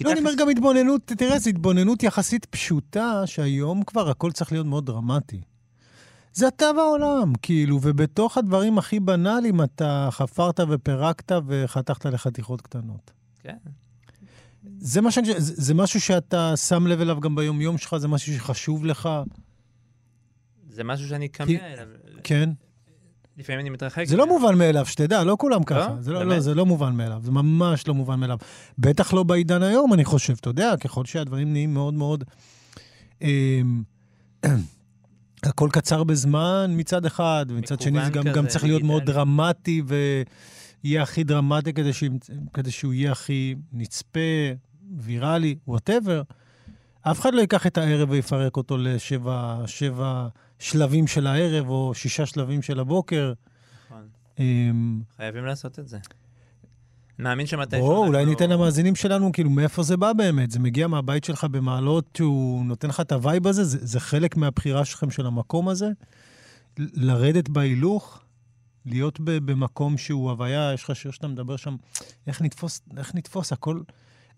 לא, 0.00 0.12
אני 0.12 0.20
אומר 0.20 0.30
גם 0.38 0.48
התבוננות, 0.48 1.06
תראה, 1.06 1.38
זו 1.38 1.50
התבוננות 1.50 2.02
יחסית 2.02 2.44
פשוטה, 2.44 3.22
שהיום 3.26 3.84
כבר 3.84 4.10
הכל 4.10 4.32
צריך 4.32 4.52
להיות 4.52 4.66
מאוד 4.66 4.86
דרמטי. 4.86 5.40
זה 6.32 6.48
אתה 6.48 6.64
והעולם, 6.76 7.32
כאילו, 7.42 7.78
ובתוך 7.82 8.38
הדברים 8.38 8.78
הכי 8.78 9.00
בנאליים 9.00 9.62
אתה 9.62 10.08
חפרת 10.10 10.60
ופירקת 10.68 11.32
וחתכת 11.46 12.06
לחתיכות 12.06 12.60
קטנות. 12.60 13.10
כן. 13.40 13.56
זה, 14.78 15.00
מה 15.00 15.10
שאני, 15.10 15.26
זה, 15.26 15.54
זה 15.62 15.74
משהו 15.74 16.00
שאתה 16.00 16.56
שם 16.56 16.86
לב 16.86 17.00
אליו 17.00 17.20
גם 17.20 17.34
ביום-יום 17.34 17.78
שלך? 17.78 17.96
זה 17.96 18.08
משהו 18.08 18.34
שחשוב 18.34 18.84
לך? 18.84 19.08
זה 20.68 20.84
משהו 20.84 21.08
שאני 21.08 21.28
קמע 21.28 21.72
אליו. 21.72 21.86
כן. 22.24 22.50
לפעמים 23.40 23.60
אני 23.60 23.70
מתרחק. 23.70 24.04
זה 24.04 24.16
לא 24.16 24.26
מובן 24.26 24.58
מאליו, 24.58 24.86
שתדע, 24.86 25.24
לא 25.24 25.36
כולם 25.38 25.64
ככה. 25.64 25.88
לא? 25.88 26.00
זה 26.00 26.12
לא, 26.12 26.26
לא, 26.26 26.40
זה 26.40 26.54
לא 26.54 26.66
מובן 26.66 26.96
מאליו, 26.96 27.20
זה 27.24 27.30
ממש 27.30 27.88
לא 27.88 27.94
מובן 27.94 28.20
מאליו. 28.20 28.38
בטח 28.78 29.12
לא 29.12 29.22
בעידן 29.22 29.62
היום, 29.62 29.94
אני 29.94 30.04
חושב. 30.04 30.34
אתה 30.40 30.50
יודע, 30.50 30.76
ככל 30.76 31.04
שהדברים 31.04 31.52
נהיים 31.52 31.74
מאוד 31.74 31.94
מאוד... 31.94 32.24
אה, 33.22 33.60
הכל 35.42 35.68
קצר 35.72 36.04
בזמן 36.04 36.74
מצד 36.76 37.04
אחד, 37.04 37.46
ומצד 37.48 37.80
שני 37.80 38.04
זה 38.04 38.10
גם, 38.10 38.24
גם 38.24 38.46
צריך 38.46 38.64
להיות 38.64 38.82
מאוד 38.82 39.04
דרמטי, 39.04 39.82
ויהיה 40.84 41.02
הכי 41.02 41.24
דרמטי 41.24 41.72
כדי, 41.72 41.92
ש... 41.92 42.04
כדי 42.54 42.70
שהוא 42.70 42.92
יהיה 42.92 43.12
הכי 43.12 43.54
נצפה, 43.72 44.20
ויראלי, 44.98 45.56
וואטאבר. 45.66 46.22
אף 47.02 47.20
אחד 47.20 47.34
לא 47.34 47.40
ייקח 47.40 47.66
את 47.66 47.78
הערב 47.78 48.10
ויפרק 48.10 48.56
אותו 48.56 48.76
לשבע 48.78 49.62
שבע 49.66 50.28
שלבים 50.58 51.06
של 51.06 51.26
הערב, 51.26 51.68
או 51.68 51.94
שישה 51.94 52.26
שלבים 52.26 52.62
של 52.62 52.80
הבוקר. 52.80 53.32
נכון. 53.86 54.08
אמ, 54.38 55.00
חייבים 55.16 55.44
לעשות 55.44 55.78
את 55.78 55.88
זה. 55.88 55.98
מאמין 57.18 57.46
שמתי... 57.46 57.76
או, 57.76 58.06
אולי 58.06 58.24
ניתן 58.24 58.50
למאזינים 58.50 58.96
שלנו, 58.96 59.32
כאילו, 59.32 59.50
מאיפה 59.50 59.82
זה 59.82 59.96
בא 59.96 60.12
באמת? 60.12 60.50
זה 60.50 60.58
מגיע 60.58 60.86
מהבית 60.86 61.24
שלך 61.24 61.44
במעלות, 61.44 62.04
שהוא 62.16 62.64
נותן 62.64 62.88
לך 62.88 63.00
את 63.00 63.12
ה 63.12 63.19
vibe 63.19 63.46
הזה? 63.46 63.64
זה, 63.64 63.78
זה 63.86 64.00
חלק 64.00 64.36
מהבחירה 64.36 64.84
שלכם 64.84 65.10
של 65.10 65.26
המקום 65.26 65.68
הזה? 65.68 65.88
לרדת 66.78 67.48
בהילוך? 67.48 68.20
להיות 68.86 69.20
במקום 69.20 69.98
שהוא 69.98 70.30
הוויה, 70.30 70.72
יש 70.74 70.84
לך 70.84 70.96
שיר 70.96 71.10
שאתה 71.10 71.28
מדבר 71.28 71.56
שם, 71.56 71.76
איך 72.26 72.42
נתפוס, 72.42 72.82
איך 72.96 73.14
נתפוס, 73.14 73.52
הכל... 73.52 73.80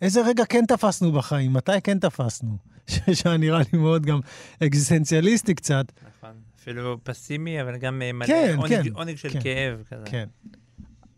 איזה 0.03 0.21
רגע 0.27 0.45
כן 0.45 0.67
תפסנו 0.67 1.13
בחיים? 1.13 1.53
מתי 1.53 1.81
כן 1.85 1.99
תפסנו? 1.99 2.59
שהיה 3.15 3.37
נראה 3.37 3.59
לי 3.73 3.79
מאוד 3.79 4.07
גם 4.07 4.21
אקזיסטנציאליסטי 4.63 5.55
קצת. 5.55 5.87
נכון, 6.09 6.37
אפילו 6.57 6.99
פסימי, 7.03 7.63
אבל 7.63 7.77
גם 7.77 7.99
מלא 7.99 8.27
כן, 8.27 8.55
עונג, 8.57 8.83
כן, 8.83 8.93
עונג 8.95 9.17
של 9.17 9.29
כן, 9.29 9.41
כאב 9.41 9.83
כזה. 9.91 10.05
כן. 10.07 10.29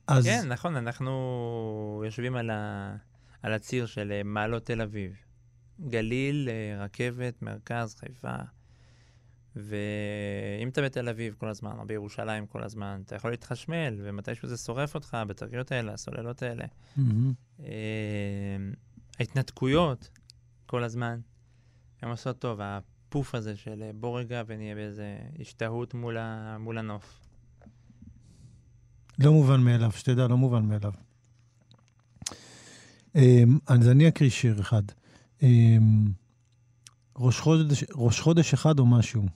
אז... 0.07 0.25
כן, 0.25 0.49
נכון, 0.49 0.77
אנחנו 0.77 2.03
יושבים 2.05 2.37
על, 2.37 2.51
ה... 2.51 2.97
על 3.43 3.53
הציר 3.53 3.87
של 3.87 4.13
אה, 4.13 4.23
מעלות 4.25 4.65
תל 4.67 4.81
אביב. 4.81 5.13
גליל, 5.89 6.49
אה, 6.49 6.85
רכבת, 6.85 7.43
מרכז, 7.43 7.95
חיפה. 7.95 8.37
ואם 9.57 10.69
אתה 10.69 10.83
בתל 10.83 11.09
אביב 11.09 11.35
כל 11.39 11.49
הזמן, 11.49 11.77
או 11.79 11.87
בירושלים 11.87 12.47
כל 12.47 12.65
הזמן, 12.65 13.03
אתה 13.05 13.17
יכול 13.17 13.31
להתחשמל, 13.31 14.01
ומתישהו 14.03 14.49
זה 14.49 14.57
שורף 14.57 14.95
אותך, 14.95 15.15
הבטריות 15.15 15.73
האלה, 15.73 15.93
הסוללות 15.93 16.43
האלה. 16.43 16.65
Mm-hmm. 16.99 17.63
ההתנתקויות 19.19 20.11
כל 20.67 20.85
הזמן, 20.85 21.21
הן 22.03 22.09
עושות 22.09 22.39
טוב. 22.39 22.61
הפוף 23.15 23.35
הזה 23.35 23.57
של 23.57 23.91
בוא 23.95 24.19
רגע 24.19 24.43
ונהיה 24.47 24.75
באיזה 24.75 25.17
השתהות 25.41 25.95
מול, 25.95 26.17
ה... 26.17 26.57
מול 26.59 26.79
הנוף. 26.79 27.21
לא 29.19 29.33
מובן 29.33 29.61
מאליו, 29.61 29.93
שתדע, 29.93 30.29
לא 30.29 30.37
מובן 30.37 30.65
מאליו. 30.65 30.93
אמ, 33.15 33.59
אז 33.67 33.89
אני 33.89 34.09
אקריא 34.09 34.31
שיר 34.31 34.61
אחד. 34.61 34.83
אמ, 35.43 36.07
ראש 37.17 37.41
חודש, 37.41 37.85
ראש 37.95 38.21
חודש 38.21 38.55
אחד 38.55 38.79
או 38.79 38.87
משהו. 38.87 39.27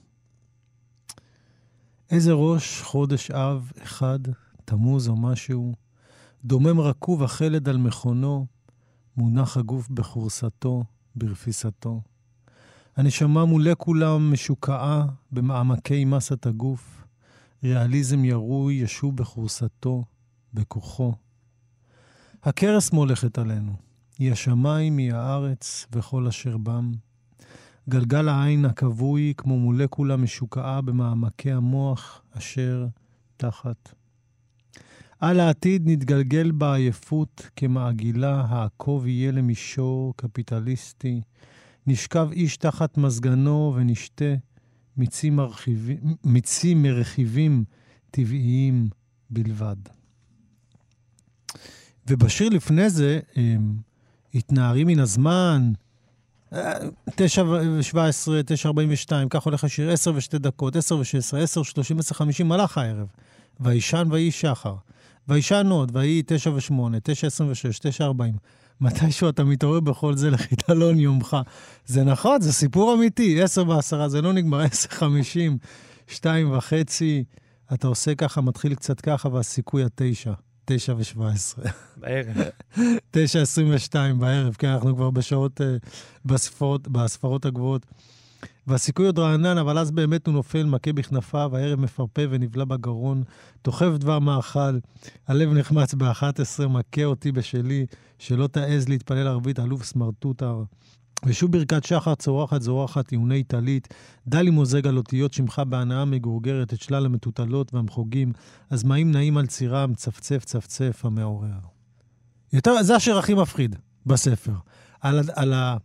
איזה 2.11 2.33
ראש 2.33 2.81
חודש 2.81 3.31
אב 3.31 3.71
אחד, 3.83 4.19
תמוז 4.65 5.07
או 5.07 5.15
משהו, 5.17 5.73
דומם 6.45 6.79
רקוב 6.79 7.23
החלד 7.23 7.69
על 7.69 7.77
מכונו, 7.77 8.45
מונח 9.17 9.57
הגוף 9.57 9.89
בכורסתו, 9.89 10.83
ברפיסתו. 11.15 12.01
הנשמה 12.97 13.45
מולקולה 13.45 14.17
משוקעה 14.17 15.05
במעמקי 15.31 16.05
מסת 16.05 16.45
הגוף, 16.45 17.03
ריאליזם 17.63 18.25
ירוי 18.25 18.73
ישוב 18.73 19.15
בכורסתו, 19.17 20.03
בכוחו. 20.53 21.13
הכרס 22.43 22.91
מולכת 22.91 23.37
עלינו, 23.37 23.73
היא 24.19 24.31
השמיים, 24.31 24.97
היא 24.97 25.13
הארץ 25.13 25.85
וכל 25.91 26.27
אשר 26.27 26.57
בם. 26.57 26.91
גלגל 27.89 28.29
העין 28.29 28.65
הכבוי 28.65 29.33
כמו 29.37 29.59
מולקולה 29.59 30.17
משוקעה 30.17 30.81
במעמקי 30.81 31.51
המוח 31.51 32.21
אשר 32.37 32.87
תחת. 33.37 33.93
על 35.19 35.39
העתיד 35.39 35.81
נתגלגל 35.85 36.51
בעייפות 36.51 37.49
כמעגילה, 37.55 38.45
העקוב 38.49 39.07
יהיה 39.07 39.31
למישור 39.31 40.13
קפיטליסטי. 40.15 41.21
נשכב 41.87 42.29
איש 42.31 42.57
תחת 42.57 42.97
מזגנו 42.97 43.73
ונשתה 43.75 44.33
מיצים, 44.97 45.35
מרחיבים, 45.35 46.15
מיצים 46.23 46.81
מרכיבים 46.81 47.63
טבעיים 48.11 48.89
בלבד. 49.29 49.77
ובשיר 52.07 52.49
לפני 52.49 52.89
זה, 52.89 53.19
התנערי 54.33 54.83
מן 54.83 54.99
הזמן, 54.99 55.71
9 57.15 57.43
ו-17, 57.43 57.97
9 58.45 58.69
42, 58.69 59.29
כך 59.29 59.43
הולך 59.43 59.63
השיר, 59.63 59.91
10 59.91 60.13
ו-2 60.13 60.37
דקות, 60.37 60.75
10 60.75 60.95
ו-16, 60.95 61.37
10 61.37 61.59
ו-30, 61.59 61.99
10 61.99 62.23
ו-50, 62.23 62.43
מלאך 62.43 62.77
הערב. 62.77 63.07
וישן 63.59 64.07
ויהי 64.11 64.31
שחר. 64.31 64.75
וישן 65.27 65.67
עוד, 65.69 65.91
ויהי 65.95 66.23
9 66.25 66.51
ו-8, 66.51 66.73
9 67.03 67.27
26, 67.27 67.79
9 67.79 68.05
40. 68.05 68.35
מתישהו 68.81 69.29
אתה 69.29 69.43
מתעורר 69.43 69.79
בכל 69.79 70.15
זה 70.15 70.29
לחידלון 70.29 70.99
יומך. 70.99 71.37
זה 71.85 72.03
נכון, 72.03 72.41
זה 72.41 72.53
סיפור 72.53 72.93
אמיתי, 72.93 73.43
10 73.43 73.69
ו-10, 73.69 74.07
זה 74.07 74.21
לא 74.21 74.33
נגמר, 74.33 74.61
10 74.61 74.89
50, 74.89 75.57
2 76.07 76.51
וחצי, 76.51 77.23
אתה 77.73 77.87
עושה 77.87 78.15
ככה, 78.15 78.41
מתחיל 78.41 78.75
קצת 78.75 79.01
ככה, 79.01 79.29
והסיכוי 79.29 79.83
התשע, 79.83 80.33
9 80.69 80.93
ו-17. 80.97 81.69
בערב. 81.97 82.37
9 83.11 83.41
22 83.41 84.19
בערב, 84.19 84.55
כן, 84.57 84.67
אנחנו 84.67 84.95
כבר 84.95 85.09
בשעות, 85.09 85.61
uh, 85.61 85.63
בספרות, 86.25 86.87
בספרות 86.87 87.45
הגבוהות. 87.45 87.85
והסיכוי 88.67 89.05
עוד 89.05 89.19
רענן, 89.19 89.57
אבל 89.57 89.77
אז 89.77 89.91
באמת 89.91 90.27
הוא 90.27 90.33
נופל, 90.33 90.63
מכה 90.63 90.93
בכנפיו, 90.93 91.57
הערב 91.57 91.79
מפרפה 91.79 92.21
ונבלע 92.29 92.65
בגרון, 92.65 93.23
דוחף 93.63 93.89
דבר 93.97 94.19
מאכל, 94.19 94.79
הלב 95.27 95.53
נחמץ 95.53 95.93
ב-11, 95.93 96.67
מכה 96.67 97.03
אותי 97.03 97.31
בשלי, 97.31 97.85
שלא 98.19 98.47
תעז 98.47 98.89
להתפלל 98.89 99.27
ערבית, 99.27 99.59
אלוף 99.59 99.83
סמרטוטר. 99.83 100.63
ושוב 101.25 101.51
ברכת 101.51 101.83
שחר 101.83 102.15
צורחת 102.15 102.61
זורחת 102.61 103.11
עיוני 103.11 103.43
טלית, 103.43 103.87
דלי 104.27 104.49
מוזג 104.49 104.87
על 104.87 104.97
אותיות 104.97 105.33
שמך 105.33 105.61
בהנאה 105.69 106.05
מגורגרת 106.05 106.73
את 106.73 106.81
שלל 106.81 107.05
המטוטלות 107.05 107.73
והמחוגים, 107.73 108.33
הזמאים 108.71 109.11
נעים 109.11 109.37
על 109.37 109.47
צירם, 109.47 109.93
צפצף 109.93 110.45
צפצף 110.45 111.01
המעורר. 111.05 111.59
יותר, 112.53 112.83
זה 112.83 112.95
השיר 112.95 113.17
הכי 113.17 113.33
מפחיד 113.33 113.75
בספר. 114.05 114.53
על, 115.01 115.19
על 115.35 115.53
ה... 115.53 115.77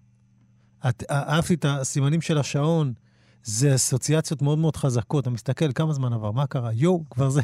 את- 0.88 1.02
אהבתי 1.10 1.54
את 1.54 1.64
הסימנים 1.68 2.20
של 2.20 2.38
השעון, 2.38 2.92
זה 3.44 3.74
אסוציאציות 3.74 4.42
מאוד 4.42 4.58
מאוד 4.58 4.76
חזקות. 4.76 5.22
אתה 5.22 5.30
מסתכל, 5.30 5.72
כמה 5.72 5.92
זמן 5.92 6.12
עבר, 6.12 6.30
מה 6.30 6.46
קרה? 6.46 6.72
יואו, 6.72 7.04
כבר 7.10 7.28
זה... 7.30 7.40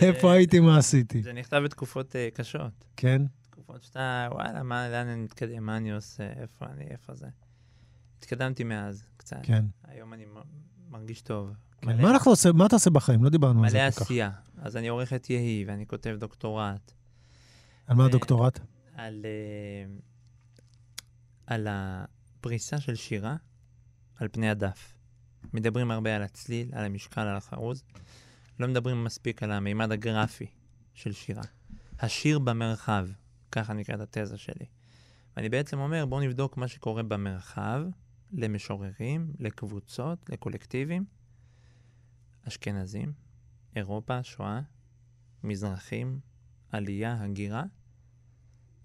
איפה 0.00 0.32
הייתי, 0.32 0.60
מה 0.60 0.78
עשיתי? 0.78 1.22
זה 1.22 1.32
נכתב 1.32 1.60
בתקופות 1.64 2.16
אה, 2.16 2.28
קשות. 2.34 2.84
כן? 2.96 3.22
תקופות 3.66 3.82
שאתה, 3.82 4.28
וואלה, 4.32 4.62
מה, 4.62 4.88
לאן 4.88 5.06
אני 5.06 5.20
מתקדם, 5.22 5.66
מה 5.66 5.76
אני 5.76 5.92
עושה, 5.92 6.32
איפה 6.32 6.66
אני, 6.66 6.84
איפה 6.84 7.14
זה. 7.14 7.26
התקדמתי 8.18 8.64
מאז, 8.64 9.06
קצת. 9.16 9.36
כן. 9.42 9.64
היום 9.84 10.12
אני 10.12 10.24
מרגיש 10.90 11.20
טוב. 11.22 11.50
כן. 11.80 11.86
מלא- 11.88 12.02
מה 12.02 12.10
אנחנו 12.10 12.30
עושים? 12.30 12.56
מה 12.56 12.66
אתה 12.66 12.76
עושה 12.76 12.90
בחיים? 12.90 13.24
לא 13.24 13.30
דיברנו 13.30 13.64
על 13.64 13.70
זה 13.70 13.78
מלא 13.78 13.90
כל 13.90 13.96
כך. 13.96 14.02
עשייה. 14.02 14.30
אז 14.58 14.76
אני 14.76 14.88
עורך 14.88 15.12
את 15.12 15.30
יהי, 15.30 15.64
ואני 15.68 15.86
כותב 15.86 16.16
דוקטורט 16.20 16.92
על 17.86 17.96
מה 17.96 18.02
אה, 18.02 18.08
הדוקטורט? 18.08 18.60
על, 18.94 19.24
אה, 19.26 19.94
על 21.46 21.66
הפריסה 21.70 22.80
של 22.80 22.94
שירה 22.94 23.36
על 24.16 24.28
פני 24.32 24.50
הדף. 24.50 24.92
מדברים 25.52 25.90
הרבה 25.90 26.16
על 26.16 26.22
הצליל, 26.22 26.68
על 26.72 26.84
המשקל, 26.84 27.20
על 27.20 27.36
החרוז. 27.36 27.84
לא 28.60 28.68
מדברים 28.68 29.04
מספיק 29.04 29.42
על 29.42 29.52
המימד 29.52 29.92
הגרפי 29.92 30.46
של 30.94 31.12
שירה. 31.12 31.42
השיר 32.00 32.38
במרחב, 32.38 33.08
ככה 33.56 33.72
נקראת 33.72 34.00
התזה 34.00 34.38
שלי. 34.38 34.66
ואני 35.36 35.48
בעצם 35.48 35.78
אומר, 35.78 36.06
בואו 36.06 36.20
נבדוק 36.20 36.56
מה 36.56 36.68
שקורה 36.68 37.02
במרחב, 37.02 37.82
למשוררים, 38.32 39.32
לקבוצות, 39.38 40.30
לקולקטיבים, 40.30 41.04
אשכנזים, 42.48 43.12
אירופה, 43.76 44.22
שואה, 44.22 44.60
מזרחים, 45.42 46.20
עלייה, 46.68 47.22
הגירה, 47.24 47.64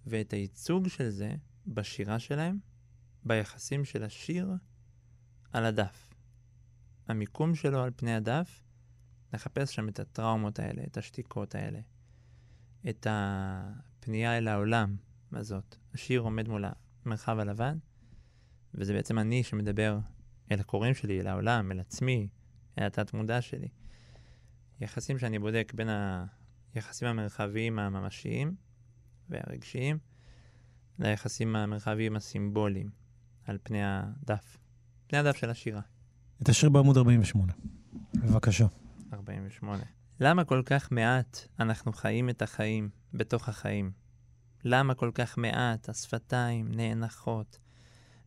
ואת 0.05 0.33
הייצוג 0.33 0.87
של 0.87 1.09
זה 1.09 1.35
בשירה 1.67 2.19
שלהם, 2.19 2.59
ביחסים 3.23 3.85
של 3.85 4.03
השיר 4.03 4.53
על 5.51 5.65
הדף. 5.65 6.13
המיקום 7.07 7.55
שלו 7.55 7.83
על 7.83 7.91
פני 7.95 8.15
הדף, 8.15 8.63
נחפש 9.33 9.75
שם 9.75 9.89
את 9.89 9.99
הטראומות 9.99 10.59
האלה, 10.59 10.83
את 10.83 10.97
השתיקות 10.97 11.55
האלה, 11.55 11.79
את 12.89 13.07
הפנייה 14.01 14.37
אל 14.37 14.47
העולם 14.47 14.95
הזאת. 15.33 15.75
השיר 15.93 16.21
עומד 16.21 16.49
מול 16.49 16.65
המרחב 17.05 17.39
הלבן, 17.39 17.77
וזה 18.73 18.93
בעצם 18.93 19.19
אני 19.19 19.43
שמדבר 19.43 19.99
אל 20.51 20.59
הקוראים 20.59 20.93
שלי, 20.93 21.21
אל 21.21 21.27
העולם, 21.27 21.71
אל 21.71 21.79
עצמי, 21.79 22.27
אל 22.79 22.83
התת-מודע 22.83 23.41
שלי. 23.41 23.67
יחסים 24.79 25.19
שאני 25.19 25.39
בודק 25.39 25.71
בין 25.75 25.89
היחסים 26.73 27.07
המרחביים 27.07 27.79
הממשיים 27.79 28.55
והרגשיים 29.29 29.97
ליחסים 30.99 31.55
המרחביים 31.55 32.15
הסימבוליים 32.15 32.89
על 33.45 33.57
פני 33.63 33.81
הדף. 33.83 34.57
פני 35.07 35.19
הדף 35.19 35.35
של 35.35 35.49
השירה. 35.49 35.81
את 36.43 36.49
השיר 36.49 36.69
בעמוד 36.69 36.97
48. 36.97 37.53
בבקשה. 38.15 38.65
48. 39.13 39.83
למה 40.23 40.43
כל 40.43 40.61
כך 40.65 40.91
מעט 40.91 41.37
אנחנו 41.59 41.93
חיים 41.93 42.29
את 42.29 42.41
החיים 42.41 42.89
בתוך 43.13 43.49
החיים? 43.49 43.91
למה 44.63 44.93
כל 44.93 45.11
כך 45.13 45.37
מעט 45.37 45.89
השפתיים 45.89 46.71
נאנחות 46.71 47.59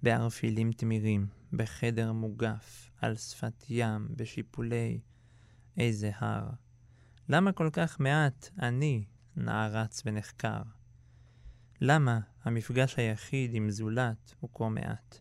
בערפילים 0.03 0.73
תמירים, 0.73 1.27
בחדר 1.53 2.13
מוגף, 2.13 2.91
על 3.01 3.17
שפת 3.17 3.65
ים, 3.69 4.09
בשיפולי 4.11 5.01
איזה 5.77 6.11
הר? 6.15 6.51
למה 7.29 7.53
כל 7.53 7.71
כך 7.73 8.01
מעט 8.01 8.49
אני 8.59 9.05
נערץ 9.37 10.03
ונחקר? 10.07 10.63
למה 11.81 12.21
המפגש 12.45 12.97
היחיד 12.99 13.55
עם 13.55 13.71
זולת 13.71 14.35
הוא 14.41 14.51
כה 14.55 14.69
מעט? 14.69 15.19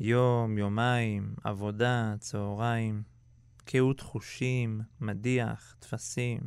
יום, 0.00 0.58
יומיים, 0.58 1.34
עבודה, 1.44 2.14
צהריים, 2.18 3.02
קהות 3.70 4.00
חושים, 4.00 4.80
מדיח, 5.00 5.76
טפסים. 5.78 6.40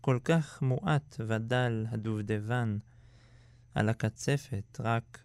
כל 0.00 0.18
כך 0.24 0.62
מועט 0.62 1.16
ודל 1.26 1.86
הדובדבן, 1.90 2.78
על 3.74 3.88
הקצפת 3.88 4.80
רק 4.80 5.22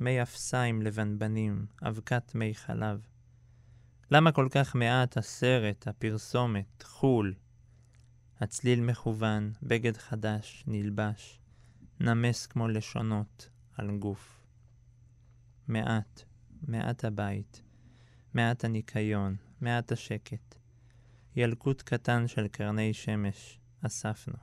מי 0.00 0.22
אפסיים 0.22 0.82
לבנבנים, 0.82 1.66
אבקת 1.82 2.34
מי 2.34 2.54
חלב. 2.54 3.06
למה 4.10 4.32
כל 4.32 4.48
כך 4.50 4.74
מעט 4.74 5.16
הסרט, 5.16 5.88
הפרסומת, 5.88 6.82
חול? 6.82 7.34
הצליל 8.40 8.80
מכוון, 8.80 9.52
בגד 9.62 9.96
חדש, 9.96 10.64
נלבש, 10.66 11.40
נמס 12.00 12.46
כמו 12.46 12.68
לשונות 12.68 13.48
על 13.76 13.98
גוף. 13.98 14.42
מעט, 15.68 16.22
מעט 16.62 17.04
הבית, 17.04 17.62
מעט 18.34 18.64
הניקיון, 18.64 19.36
מעט 19.60 19.92
השקט. 19.92 20.54
ילקוט 21.36 21.82
קטן 21.82 22.28
של 22.28 22.48
קרני 22.48 22.94
שמש 22.94 23.60
אספנו. 23.86 24.36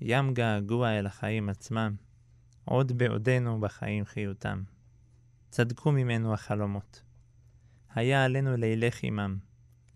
ים 0.00 0.34
געגוע 0.34 0.98
אל 0.98 1.06
החיים 1.06 1.48
עצמם, 1.48 1.96
עוד 2.64 2.98
בעודנו 2.98 3.60
בחיים 3.60 4.04
חיותם. 4.04 4.62
צדקו 5.50 5.92
ממנו 5.92 6.34
החלומות. 6.34 7.02
היה 7.94 8.24
עלינו 8.24 8.56
לילך 8.56 9.02
עמם, 9.02 9.38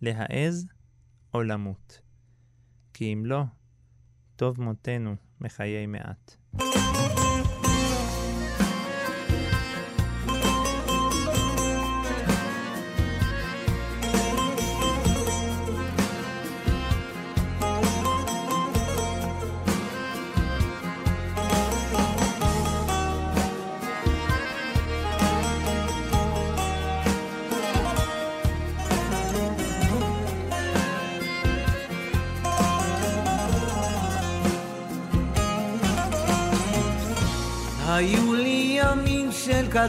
להעז 0.01 0.67
או 1.33 1.43
למות. 1.43 2.01
כי 2.93 3.13
אם 3.13 3.25
לא, 3.25 3.43
טוב 4.35 4.61
מותנו 4.61 5.15
מחיי 5.41 5.85
מעט. 5.85 6.38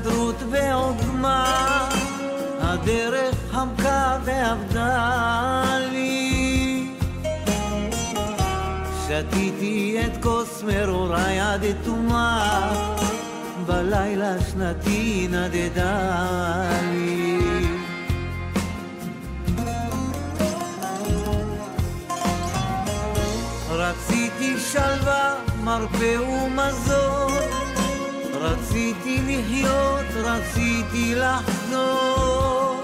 של 0.03 0.11
כדרות 0.11 0.37
ועוגמה, 0.51 1.89
הדרך 2.61 3.35
חמקה 3.51 4.19
ועבדה 4.25 5.79
לי. 5.93 6.87
שתיתי 9.07 9.99
את 10.07 10.23
כוס 10.23 10.63
מרורי 10.63 11.41
עד 11.41 11.65
אטומה, 11.65 12.73
בלילה 13.67 14.35
שנתי 14.51 15.29
נדדה 15.31 16.27
לי. 16.93 17.41
רציתי 23.71 24.59
שלווה, 24.73 25.35
מרפא 25.65 26.17
ומזון, 26.21 27.20
רציתי 28.51 29.21
לחיות, 29.27 30.07
רציתי 30.15 31.15
לחזור. 31.15 32.83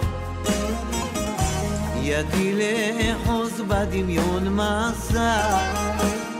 ידי 2.02 2.52
לאחוז 2.52 3.60
בדמיון 3.68 4.48
מסע, 4.48 5.58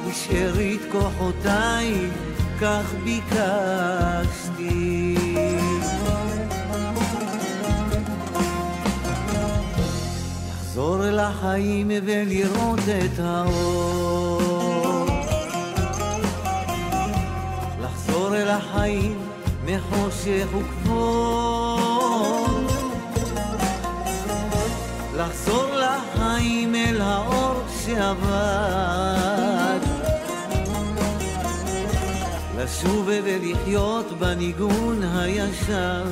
בשארית 0.09 0.81
כוחותיי, 0.93 1.95
כך 2.61 2.95
ביקשתי. 3.05 4.07
לחזור 10.51 11.09
אל 11.09 11.19
החיים 11.19 11.91
ולראות 12.07 12.81
את 12.81 13.19
האור. 13.19 14.56
לחזור 18.27 18.43
אל 18.43 18.49
החיים 18.49 19.19
מחושך 19.65 20.47
וכבוד. 20.47 21.87
לחזור 25.17 25.67
לחיים 25.67 26.75
אל 26.75 27.01
האור 27.01 27.61
שעבד. 27.85 29.79
לשוב 32.59 33.09
ולחיות 33.25 34.07
בניגון 34.19 35.03
הישר. 35.03 36.05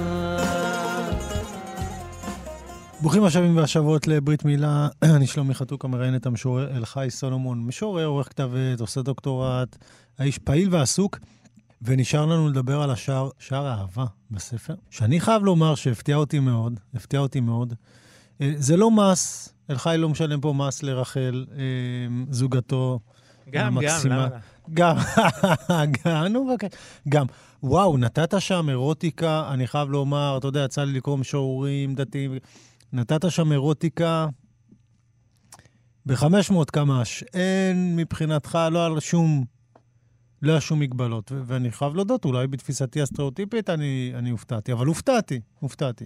ברוכים 3.00 3.24
השבים 3.24 3.56
והשבות 3.56 4.06
לברית 4.06 4.44
מילה. 4.44 4.88
אני 5.16 5.26
שלומי 5.26 5.54
חתוקה, 5.54 5.88
מראיין 5.88 6.16
את 6.16 6.26
המשורר 6.26 6.76
אלחי 6.76 7.06
סולומון. 7.10 7.64
משורר, 7.66 8.06
עורך 8.06 8.28
כתב 8.28 8.50
עת, 8.72 8.80
עושה 8.80 9.02
דוקטורט, 9.02 9.76
האיש 10.18 10.38
פעיל 10.38 10.68
ועסוק. 10.70 11.18
ונשאר 11.84 12.26
לנו 12.26 12.48
לדבר 12.48 12.82
על 12.82 12.90
השער, 12.90 13.28
שער 13.38 13.66
האהבה 13.66 14.04
בספר, 14.30 14.74
שאני 14.90 15.20
חייב 15.20 15.42
לומר 15.42 15.74
שהפתיע 15.74 16.16
אותי 16.16 16.38
מאוד, 16.38 16.80
הפתיע 16.94 17.20
אותי 17.20 17.40
מאוד. 17.40 17.74
אה, 18.40 18.52
זה 18.56 18.76
לא 18.76 18.90
מס, 18.90 19.54
אלחי 19.70 19.94
לא 19.98 20.08
משלם 20.08 20.40
פה 20.40 20.52
מס 20.52 20.82
לרחל, 20.82 21.46
אה, 21.56 21.62
זוגתו 22.30 23.00
גם, 23.50 23.52
גם, 23.52 23.78
המקסימה. 23.78 24.16
למה? 24.16 24.28
לא? 24.28 24.36
גם, 24.74 24.96
גם, 26.04 26.24
נו, 26.24 26.46
רק, 26.46 26.64
גם. 27.08 27.26
וואו, 27.62 27.96
נתת 27.96 28.34
שם 28.38 28.68
אירוטיקה, 28.68 29.48
אני 29.52 29.66
חייב 29.66 29.90
לומר, 29.90 30.36
אתה 30.38 30.48
יודע, 30.48 30.64
יצא 30.64 30.84
לי 30.84 30.92
לקרוא 30.92 31.18
משוררים 31.18 31.94
דתיים, 31.94 32.38
נתת 32.92 33.30
שם 33.30 33.52
אירוטיקה 33.52 34.26
ב-500 36.06 36.64
קמ"ש. 36.72 37.24
אין 37.34 37.96
מבחינתך, 37.96 38.58
לא 38.70 38.86
על 38.86 39.00
שום, 39.00 39.44
לא 40.44 40.52
היה 40.52 40.60
שום 40.60 40.80
מגבלות. 40.80 41.32
ו- 41.32 41.42
ואני 41.46 41.70
חייב 41.70 41.94
להודות, 41.94 42.24
אולי 42.24 42.46
בתפיסתי 42.46 43.02
הסטריאוטיפית 43.02 43.70
אני, 43.70 44.12
אני 44.14 44.30
הופתעתי, 44.30 44.72
אבל 44.72 44.86
הופתעתי, 44.86 45.40
הופתעתי. 45.60 46.04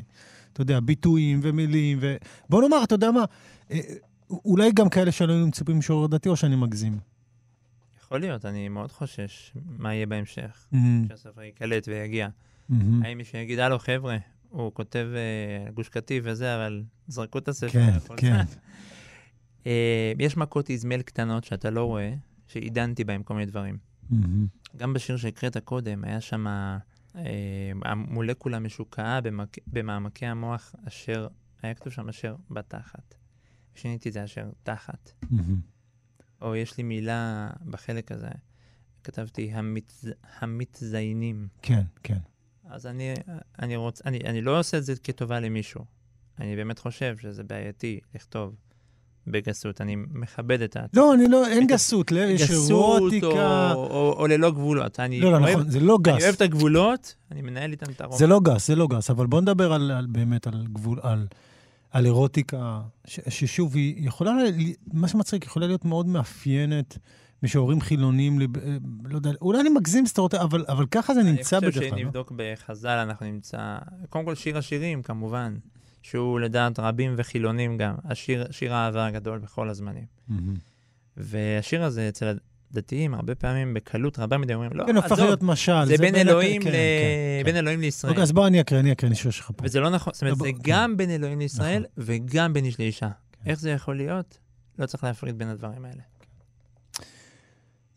אתה 0.52 0.62
יודע, 0.62 0.80
ביטויים 0.80 1.40
ומילים, 1.42 1.98
ו... 2.00 2.16
בוא 2.48 2.62
נאמר, 2.62 2.84
אתה 2.84 2.94
יודע 2.94 3.10
מה, 3.10 3.24
אה, 3.70 3.80
אולי 4.30 4.72
גם 4.72 4.88
כאלה 4.88 5.12
שלא 5.12 5.32
היו 5.32 5.46
מצפים 5.46 5.78
משורר 5.78 6.06
דתי, 6.06 6.28
או 6.28 6.36
שאני 6.36 6.56
מגזים. 6.56 6.98
יכול 8.02 8.20
להיות, 8.20 8.44
אני 8.44 8.68
מאוד 8.68 8.92
חושש 8.92 9.52
מה 9.78 9.94
יהיה 9.94 10.06
בהמשך, 10.06 10.66
מהמם, 10.72 11.06
כשהספר 11.06 11.42
ייקלט 11.42 11.88
ויגיע. 11.88 12.28
מהמם. 12.68 13.02
האם 13.02 13.18
מישהו 13.18 13.38
יגיד, 13.38 13.58
הלו, 13.58 13.78
חבר'ה, 13.78 14.16
הוא 14.48 14.72
כותב 14.74 15.06
אה, 15.14 15.70
גוש 15.70 15.88
קטיף 15.88 16.24
וזה, 16.26 16.56
אבל 16.56 16.82
זרקו 17.08 17.38
את 17.38 17.48
הספר. 17.48 17.68
כן, 17.68 18.16
כן. 18.16 18.44
אה, 19.66 20.12
יש 20.18 20.36
מכות 20.36 20.70
איזמל 20.70 21.02
קטנות 21.02 21.44
שאתה 21.44 21.70
לא 21.70 21.84
רואה, 21.84 22.14
שעידנתי 22.46 23.04
בהם 23.04 23.22
כל 23.22 23.34
מיני 23.34 23.46
דברים. 23.46 23.87
מהמם. 24.10 24.46
גם 24.76 24.92
בשיר 24.92 25.16
שהקראת 25.16 25.56
קודם, 25.56 26.04
היה 26.04 26.20
שם 26.20 26.46
אה, 26.46 26.78
המולקולה 27.84 28.58
משוקעה 28.58 29.20
במק... 29.20 29.56
במעמקי 29.66 30.26
המוח 30.26 30.74
אשר, 30.88 31.28
היה 31.62 31.74
כתוב 31.74 31.92
שם 31.92 32.08
אשר 32.08 32.36
בתחת. 32.50 33.14
שיניתי 33.74 34.08
את 34.08 34.14
זה 34.14 34.24
אשר 34.24 34.50
תחת. 34.62 35.12
מהמם. 35.30 35.60
או 36.42 36.56
יש 36.56 36.76
לי 36.76 36.82
מילה 36.82 37.50
בחלק 37.70 38.12
הזה, 38.12 38.30
כתבתי 39.04 39.52
המצ... 39.52 40.04
המתזיינים. 40.38 41.48
כן, 41.62 41.82
כן. 42.02 42.18
אז 42.64 42.86
אני, 42.86 43.14
אני, 43.58 43.76
רוצ... 43.76 44.02
אני, 44.06 44.18
אני 44.18 44.42
לא 44.42 44.58
עושה 44.58 44.78
את 44.78 44.84
זה 44.84 44.94
כטובה 45.02 45.40
למישהו. 45.40 45.84
אני 46.38 46.56
באמת 46.56 46.78
חושב 46.78 47.16
שזה 47.18 47.44
בעייתי 47.44 48.00
לכתוב 48.14 48.56
בגסות. 49.30 49.80
אני 49.80 49.96
מכבד 49.96 50.62
את 50.62 50.76
ה... 50.76 50.80
לא, 50.94 51.14
אני 51.14 51.28
לא, 51.28 51.46
אין 51.46 51.66
גסות, 51.66 52.12
לא, 52.12 52.20
יש 52.20 52.42
גסות 52.42 52.70
אירוטיקה. 52.70 53.72
או, 53.74 54.14
או, 54.18 54.26
ללא 54.26 54.50
גבולות. 54.50 55.00
אני 55.00 55.20
לא, 55.20 55.32
לא, 55.32 55.38
נכון, 55.38 55.70
זה 55.70 55.80
לא 55.80 55.98
אני 56.04 56.12
אוהב 56.12 56.22
גס. 56.22 56.34
את 56.34 56.40
הגבולות, 56.40 57.14
אני 57.32 57.42
מנהל 57.42 57.70
איתם 57.70 57.90
את 57.90 58.00
הרומן. 58.00 58.18
זה 58.18 58.26
לא 58.26 58.40
גס, 58.40 58.66
זה 58.66 58.74
לא 58.74 58.86
גס, 58.86 59.10
אבל 59.10 59.26
בוא 59.26 59.40
נדבר 59.40 59.78
באמת 60.08 60.46
על 60.46 60.66
גבול, 60.72 60.98
על, 61.02 61.26
על 61.90 62.04
אירוטיקה, 62.04 62.80
ששוב, 63.06 63.74
היא 63.74 64.06
יכולה, 64.06 64.32
מה 64.92 65.08
שמצחיק, 65.08 65.44
יכולה 65.44 65.66
להיות 65.66 65.84
מאוד 65.84 66.06
מאפיינת 66.06 66.98
משוררים 67.42 67.80
חילונים, 67.80 68.40
אה, 68.40 68.46
לא 69.04 69.16
יודע, 69.16 69.30
אולי 69.40 69.60
אני 69.60 69.68
מגזים 69.68 70.06
סטריאוטיפ, 70.06 70.40
אבל, 70.40 70.64
אבל 70.68 70.86
ככה 70.86 71.14
זה 71.14 71.22
נמצא 71.22 71.58
אני 71.58 71.66
בדרך 71.66 71.74
חושב 71.74 71.90
כלל. 71.90 71.98
שאם 71.98 72.04
לא? 72.04 72.08
נבדוק 72.08 72.32
בחז"ל, 72.36 72.88
אנחנו 72.88 73.26
נמצא... 73.26 73.78
קודם 74.08 74.24
כל, 74.24 74.34
שיר 74.34 74.58
השירים, 74.58 75.02
כמובן, 75.02 75.56
שהוא 76.10 76.40
לדעת 76.40 76.78
רבים 76.78 77.14
וחילונים 77.16 77.78
גם, 77.78 77.94
השיר, 78.04 78.46
שיר 78.50 78.74
האהבה 78.74 79.06
הגדול 79.06 79.38
בכל 79.38 79.68
הזמנים. 79.68 80.04
והשיר 81.16 81.82
הזה 81.84 82.08
אצל 82.08 82.38
הדתיים, 82.72 83.14
הרבה 83.14 83.34
פעמים 83.34 83.74
בקלות 83.74 84.18
רבה 84.18 84.38
מדי 84.38 84.54
אומרים, 84.54 84.70
לא, 84.74 84.84
כן, 84.86 84.96
עזוב, 84.96 85.18
להיות 85.20 85.42
משל. 85.42 85.84
זה 85.86 85.96
בין 85.98 86.14
אלוהים 86.14 86.62
כן, 86.62 86.68
ל- 86.68 86.72
כן, 86.72 87.44
בין 87.44 87.54
כן. 87.54 87.58
אלוהים 87.58 87.80
לישראל. 87.80 88.10
אוקיי, 88.10 88.22
אז 88.22 88.32
בוא 88.32 88.46
אני 88.46 88.60
אקריא, 88.60 88.80
אני 88.80 88.92
אקריא, 88.92 89.08
אני 89.08 89.16
שואל 89.16 89.32
שלך 89.32 89.50
פה. 89.56 89.64
וזה 89.66 89.80
לא 89.80 89.90
נכון, 89.90 90.12
זאת 90.14 90.22
אומרת, 90.22 90.36
לא, 90.38 90.44
זה 90.44 90.50
גם 90.62 90.96
בין 90.96 91.10
אלוהים 91.10 91.38
לישראל 91.38 91.82
נכון. 91.82 92.04
וגם 92.06 92.52
בין 92.52 92.64
איש 92.64 92.80
לאישה. 92.80 93.08
כן. 93.32 93.50
איך 93.50 93.60
זה 93.60 93.70
יכול 93.70 93.96
להיות? 93.96 94.38
לא 94.78 94.86
צריך 94.86 95.04
להפריד 95.04 95.38
בין 95.38 95.48
הדברים 95.48 95.84
האלה. 95.84 96.02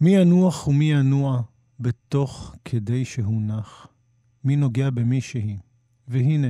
מי 0.01 0.15
ינוח 0.15 0.67
ומי 0.67 0.91
ינוע 0.91 1.41
בתוך 1.79 2.55
כדי 2.65 3.05
שהונח? 3.05 3.87
מי 4.43 4.55
נוגע 4.55 4.89
במי 4.89 5.21
שהיא? 5.21 5.57
והנה, 6.07 6.47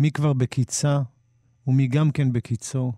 מי 0.00 0.10
כבר 0.10 0.32
בקיצה 0.32 1.00
ומי 1.66 1.86
גם 1.86 2.10
כן 2.10 2.32
בקיצו? 2.32 2.92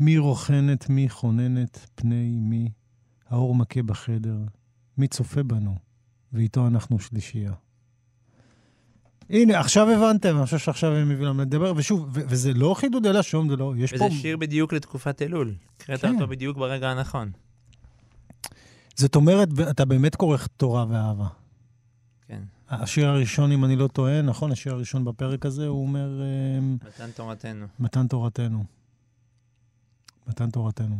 מי 0.00 0.18
רוכנת, 0.18 0.88
מי 0.88 1.08
חוננת 1.08 1.86
פני 1.94 2.36
מי? 2.40 2.70
האור 3.28 3.54
מכה 3.54 3.82
בחדר, 3.82 4.38
מי 4.98 5.08
צופה 5.08 5.42
בנו? 5.42 5.74
ואיתו 6.32 6.66
אנחנו 6.66 6.98
שלישייה. 6.98 7.52
הנה, 9.30 9.60
עכשיו 9.60 9.90
הבנתם, 9.90 10.36
אני 10.36 10.44
חושב 10.44 10.58
שעכשיו 10.58 10.92
הם 10.92 11.08
מביאים 11.08 11.22
לנו 11.22 11.42
לדבר, 11.42 11.72
ושוב, 11.76 12.08
ו- 12.12 12.20
וזה 12.28 12.52
לא 12.52 12.74
חידודי 12.78 13.12
לשון, 13.12 13.48
זה 13.48 13.56
לא, 13.56 13.74
יש 13.76 13.92
פה... 13.92 14.04
וזה 14.04 14.14
שיר 14.14 14.36
בדיוק 14.36 14.72
לתקופת 14.72 15.22
אלול. 15.22 15.54
הקראת 15.80 16.00
כן. 16.00 16.14
אותו 16.14 16.26
בדיוק 16.26 16.56
ברגע 16.56 16.90
הנכון. 16.90 17.30
זאת 18.94 19.16
אומרת, 19.16 19.48
אתה 19.70 19.84
באמת 19.84 20.16
כורך 20.16 20.46
תורה 20.46 20.86
ואהבה. 20.88 21.26
כן. 22.26 22.42
השיר 22.68 23.08
הראשון, 23.08 23.52
אם 23.52 23.64
אני 23.64 23.76
לא 23.76 23.88
טועה, 23.88 24.22
נכון, 24.22 24.52
השיר 24.52 24.74
הראשון 24.74 25.04
בפרק 25.04 25.46
הזה, 25.46 25.66
הוא 25.66 25.82
אומר, 25.82 26.20
אה, 26.22 26.60
מתן 26.60 27.10
תורתנו. 27.10 27.66
מתן 27.78 28.06
תורתנו. 28.06 28.64
מתן 30.26 30.50
תורתנו. 30.50 30.98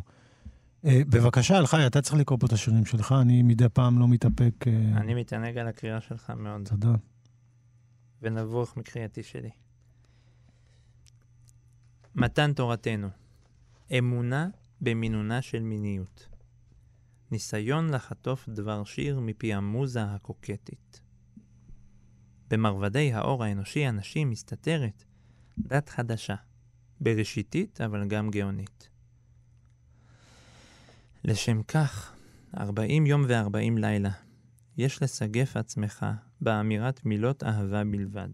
אה, 0.84 1.00
בבקשה, 1.08 1.58
אלחי, 1.58 1.86
אתה 1.86 2.02
צריך 2.02 2.16
לקרוא 2.16 2.38
פה 2.38 2.46
את 2.46 2.52
השירים 2.52 2.84
שלך, 2.84 3.14
אני 3.20 3.42
מדי 3.42 3.68
פעם 3.68 3.98
לא 3.98 4.08
מתאפק. 4.08 4.64
אה, 4.66 4.72
אני 4.96 5.14
מתענג 5.14 5.58
על 5.58 5.66
הקריאה 5.66 6.00
שלך 6.00 6.30
מאוד, 6.30 6.68
תודה. 6.68 6.94
ונבוך 8.22 8.76
מקריאתי 8.76 9.22
שלי. 9.22 9.50
מתן 12.14 12.52
תורתנו, 12.52 13.08
אמונה 13.98 14.48
במינונה 14.80 15.42
של 15.42 15.62
מיניות. 15.62 16.28
ניסיון 17.30 17.90
לחטוף 17.90 18.48
דבר 18.48 18.84
שיר 18.84 19.20
מפי 19.20 19.54
המוזה 19.54 20.04
הקוקטית. 20.04 21.00
במרבדי 22.50 23.12
האור 23.12 23.44
האנושי 23.44 23.86
הנשי 23.86 24.24
מסתתרת 24.24 25.04
דת 25.58 25.88
חדשה, 25.88 26.34
בראשיתית 27.00 27.80
אבל 27.80 28.08
גם 28.08 28.30
גאונית. 28.30 28.88
לשם 31.24 31.62
כך, 31.62 32.12
ארבעים 32.56 33.06
יום 33.06 33.24
וארבעים 33.28 33.78
לילה, 33.78 34.10
יש 34.78 35.02
לסגף 35.02 35.56
עצמך 35.56 36.06
באמירת 36.40 37.04
מילות 37.04 37.44
אהבה 37.44 37.84
בלבד. 37.84 38.28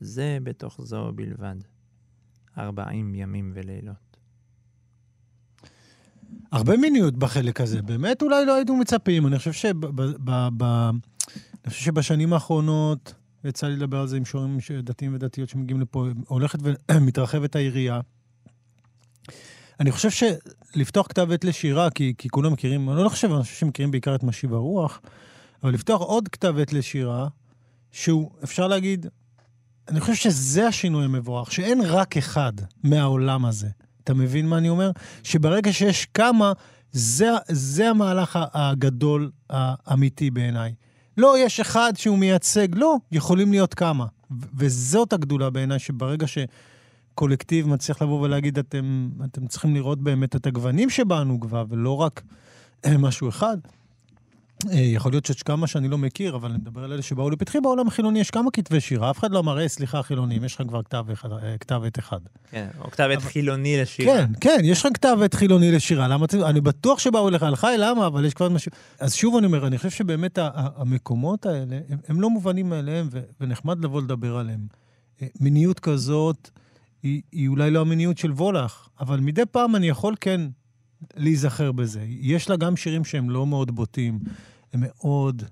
זה 0.00 0.38
בתוך 0.42 0.80
זו 0.82 1.12
בלבד. 1.14 1.56
ארבעים 2.58 3.14
ימים 3.14 3.52
ולילות. 3.54 4.16
הרבה 6.52 6.76
מיניות 6.76 7.16
בחלק 7.16 7.60
הזה, 7.60 7.82
באמת 7.82 8.22
אולי 8.22 8.46
לא 8.46 8.54
היינו 8.54 8.76
מצפים. 8.76 9.26
אני 9.26 9.38
חושב, 9.38 9.52
שב, 9.52 9.86
ב, 9.86 10.02
ב, 10.24 10.48
ב, 10.56 10.64
אני 10.64 11.70
חושב 11.70 11.84
שבשנים 11.84 12.32
האחרונות, 12.32 13.14
יצא 13.44 13.66
לי 13.66 13.76
לדבר 13.76 13.98
על 13.98 14.06
זה 14.06 14.16
עם 14.16 14.24
שורים 14.24 14.58
דתיים 14.82 15.14
ודתיות 15.14 15.48
שמגיעים 15.48 15.80
לפה, 15.80 16.06
הולכת 16.26 16.58
ומתרחבת 16.62 17.56
היריעה. 17.56 18.00
אני 19.80 19.92
חושב 19.92 20.10
שלפתוח 20.10 21.06
כתב 21.06 21.32
עת 21.32 21.44
לשירה, 21.44 21.90
כי, 21.90 22.14
כי 22.18 22.28
כולם 22.28 22.52
מכירים, 22.52 22.90
אני 22.90 23.04
לא 23.04 23.08
חושב, 23.08 23.32
אני 23.32 23.42
חושב 23.42 23.54
שמכירים 23.54 23.90
בעיקר 23.90 24.14
את 24.14 24.22
משיב 24.22 24.54
הרוח, 24.54 25.00
אבל 25.62 25.72
לפתוח 25.74 26.00
עוד 26.00 26.28
כתב 26.28 26.54
עת 26.58 26.72
לשירה, 26.72 27.28
שהוא, 27.92 28.30
אפשר 28.44 28.68
להגיד, 28.68 29.06
אני 29.88 30.00
חושב 30.00 30.14
שזה 30.14 30.66
השינוי 30.66 31.04
המבורך, 31.04 31.52
שאין 31.52 31.80
רק 31.80 32.16
אחד 32.16 32.52
מהעולם 32.84 33.44
הזה. 33.44 33.68
אתה 34.04 34.14
מבין 34.14 34.48
מה 34.48 34.58
אני 34.58 34.68
אומר? 34.68 34.90
שברגע 35.22 35.72
שיש 35.72 36.06
כמה, 36.14 36.52
זה, 36.92 37.30
זה 37.48 37.90
המהלך 37.90 38.38
הגדול 38.52 39.30
האמיתי 39.50 40.30
בעיניי. 40.30 40.74
לא, 41.16 41.38
יש 41.38 41.60
אחד 41.60 41.92
שהוא 41.96 42.18
מייצג, 42.18 42.68
לא, 42.74 42.96
יכולים 43.12 43.50
להיות 43.50 43.74
כמה. 43.74 44.06
וזאת 44.56 45.12
הגדולה 45.12 45.50
בעיניי, 45.50 45.78
שברגע 45.78 46.26
שקולקטיב 46.26 47.68
מצליח 47.68 48.02
לבוא 48.02 48.20
ולהגיד, 48.20 48.58
אתם, 48.58 49.08
אתם 49.24 49.46
צריכים 49.46 49.74
לראות 49.74 50.00
באמת 50.00 50.36
את 50.36 50.46
הגוונים 50.46 50.90
שבאנו 50.90 51.40
כבר, 51.40 51.64
ולא 51.68 51.96
רק 51.96 52.22
אה, 52.84 52.98
משהו 52.98 53.28
אחד, 53.28 53.56
יכול 54.72 55.12
להיות 55.12 55.26
שיש 55.26 55.42
כמה 55.42 55.66
שאני 55.66 55.88
לא 55.88 55.98
מכיר, 55.98 56.36
אבל 56.36 56.50
אני 56.50 56.58
מדבר 56.58 56.84
על 56.84 56.92
אלה 56.92 57.02
שבאו 57.02 57.30
לפתחי, 57.30 57.60
בעולם 57.60 57.88
החילוני 57.88 58.20
יש 58.20 58.30
כמה 58.30 58.50
כתבי 58.50 58.80
שירה, 58.80 59.10
אף 59.10 59.18
אחד 59.18 59.30
לא 59.30 59.38
אמר, 59.38 59.68
סליחה, 59.68 60.02
חילונים, 60.02 60.44
יש 60.44 60.54
לך 60.54 60.62
כבר 60.68 60.82
כתב 60.82 61.04
אה, 61.42 61.58
כתב 61.58 61.80
עת 61.86 61.98
אחד. 61.98 62.20
כן, 62.50 62.68
או 62.80 62.90
כתב 62.90 63.08
עת 63.12 63.22
חילוני 63.22 63.80
לשירה. 63.80 64.14
כן, 64.16 64.32
כן, 64.40 64.60
יש 64.64 64.86
לך 64.86 64.92
כתב 64.94 65.16
עת 65.24 65.34
חילוני 65.34 65.72
לשירה, 65.72 66.08
למה. 66.08 66.26
אני 66.44 66.60
בטוח 66.60 66.98
שבאו 66.98 67.28
אליך, 67.28 67.42
לך 67.42 67.66
למה, 67.78 68.06
אבל 68.06 68.24
יש 68.24 68.34
כבר 68.34 68.48
משהו... 68.48 68.72
אז 69.00 69.14
שוב 69.14 69.36
אני 69.36 69.46
אומר, 69.46 69.66
אני 69.66 69.76
חושב 69.76 69.90
שבאמת 69.90 70.38
המקומות 70.52 71.46
האלה, 71.46 71.78
הם, 71.88 71.98
הם 72.08 72.20
לא 72.20 72.30
מובנים 72.30 72.68
מאליהם, 72.68 73.08
ונחמד 73.40 73.84
לבוא 73.84 74.02
לדבר 74.02 74.36
עליהם. 74.36 74.66
אה, 75.22 75.26
מיניות 75.40 75.80
כזאת, 75.80 76.50
היא, 77.02 77.22
היא 77.32 77.48
אולי 77.48 77.70
לא 77.70 77.80
המיניות 77.80 78.18
של 78.18 78.32
וולך, 78.32 78.88
אבל 79.00 79.20
מדי 79.20 79.46
פעם 79.50 79.76
אני 79.76 79.88
יכול 79.88 80.14
כן 80.20 80.40
להיזכר 81.16 81.72
בזה. 81.72 82.04
יש 82.08 82.50
לה 82.50 82.56
גם 82.56 82.76
שירים 82.76 83.04
שהם 83.04 83.30
לא 83.30 83.46
מאוד 83.46 83.74
בוטים, 83.74 84.18
הם 84.72 84.80
מאוד 84.82 85.42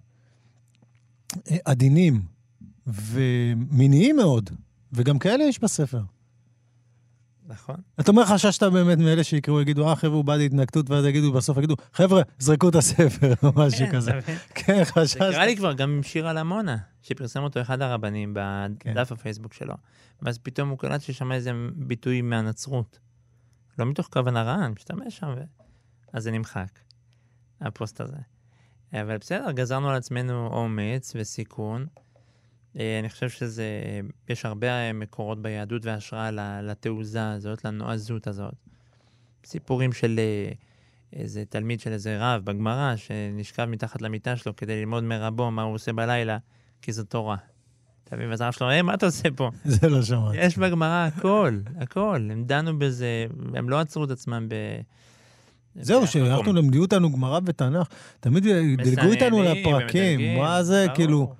אה, 1.51 1.57
עדינים 1.65 2.23
ומיניים 2.87 4.17
מאוד, 4.17 4.51
וגם 4.93 5.19
כאלה 5.19 5.45
יש 5.45 5.61
בספר. 5.61 6.01
נכון. 7.47 7.77
אתה 8.01 8.11
אומר, 8.11 8.25
חששת 8.25 8.63
באמת 8.63 8.99
מאלה 8.99 9.25
שיקראו, 9.25 9.61
יגידו, 9.61 9.89
אה, 9.89 9.97
חבר'ה, 9.97 10.15
הוא 10.15 10.25
בא 10.25 10.37
להתנגדות, 10.37 10.91
ואז 10.91 11.05
יגידו, 11.05 11.33
בסוף 11.33 11.59
יגידו, 11.59 11.75
חבר'ה, 11.93 12.23
זרקו 12.39 12.69
את 12.69 12.75
הספר, 12.75 13.33
או 13.43 13.53
משהו 13.57 13.87
כן, 13.87 13.93
כזה. 13.93 14.13
כן, 14.55 14.79
זה 14.79 14.85
חששת. 14.85 15.19
קרה 15.19 15.47
לי 15.47 15.57
כבר 15.57 15.73
גם 15.73 15.91
עם 15.91 16.03
שיר 16.03 16.29
על 16.29 16.39
עמונה, 16.39 16.77
שפרסם 17.03 17.43
אותו 17.43 17.61
אחד 17.61 17.83
הרבנים 17.83 18.35
כן. 18.81 18.95
בדף 18.95 19.13
הפייסבוק 19.13 19.53
שלו. 19.53 19.75
ואז 20.23 20.39
פתאום 20.39 20.69
הוא 20.69 20.79
קלט 20.79 21.01
ששם 21.01 21.33
איזה 21.33 21.51
ביטוי 21.75 22.23
מהנצרות. 22.23 22.99
לא 23.79 23.87
מתוך 23.87 24.09
כוונה 24.13 24.43
רעה, 24.43 24.65
אני 24.65 24.73
משתמש 24.73 25.17
שם, 25.17 25.35
ו... 25.37 25.43
אז 26.13 26.23
זה 26.23 26.31
נמחק, 26.31 26.81
הפוסט 27.61 28.01
הזה. 28.01 28.17
אבל 28.93 29.19
בסדר, 29.19 29.53
גזרנו 29.53 29.91
על 29.91 29.97
עצמנו 29.97 30.47
אומץ 30.47 31.13
וסיכון. 31.17 31.87
אה, 32.79 32.99
אני 32.99 33.09
חושב 33.09 33.29
שזה, 33.29 34.01
יש 34.29 34.45
הרבה 34.45 34.93
מקורות 34.93 35.43
ביהדות 35.43 35.87
והשראה 35.87 36.31
לתעוזה 36.63 37.31
הזאת, 37.31 37.65
לנועזות 37.65 38.27
הזאת. 38.27 38.55
סיפורים 39.45 39.93
של 39.93 40.19
אה, 40.19 40.53
איזה 41.13 41.45
תלמיד 41.45 41.81
של 41.81 41.93
איזה 41.93 42.17
רב 42.21 42.45
בגמרא, 42.45 42.97
שנשכב 42.97 43.65
מתחת 43.65 44.03
למיטה 44.03 44.37
שלו 44.37 44.57
כדי 44.57 44.81
ללמוד 44.81 45.05
מרבו 45.05 45.51
מה 45.51 45.63
הוא 45.63 45.75
עושה 45.75 45.93
בלילה, 45.93 46.39
כי 46.83 46.93
זו 46.93 47.05
תורה. 47.05 47.37
ואז 48.13 48.41
הרב 48.41 48.53
שלו, 48.53 48.69
היי, 48.69 48.83
מה 48.83 48.95
אתה 48.95 49.07
עושה 49.07 49.29
פה? 49.37 49.51
זה 49.65 49.89
לא 49.89 50.03
שמעתי. 50.03 50.37
יש 50.37 50.59
בגמרא 50.59 51.07
הכל, 51.07 51.59
הכל. 51.79 52.29
הם 52.33 52.45
דנו 52.45 52.79
בזה, 52.79 53.27
הם 53.55 53.71
לא 53.71 53.81
עצרו 53.81 54.05
את 54.05 54.11
עצמם 54.11 54.47
ב... 54.49 54.55
זהו, 55.81 56.07
שאנחנו. 56.07 56.53
למדו 56.53 56.81
אותנו 56.81 57.13
גמרא 57.13 57.41
ותנ"ך, 57.47 57.89
תמיד 58.21 58.45
דילגו 58.83 59.13
איתנו 59.13 59.37
ומדלגים, 59.37 60.39
מה 60.39 60.63
זה. 60.63 60.87
כאילו... 60.95 61.35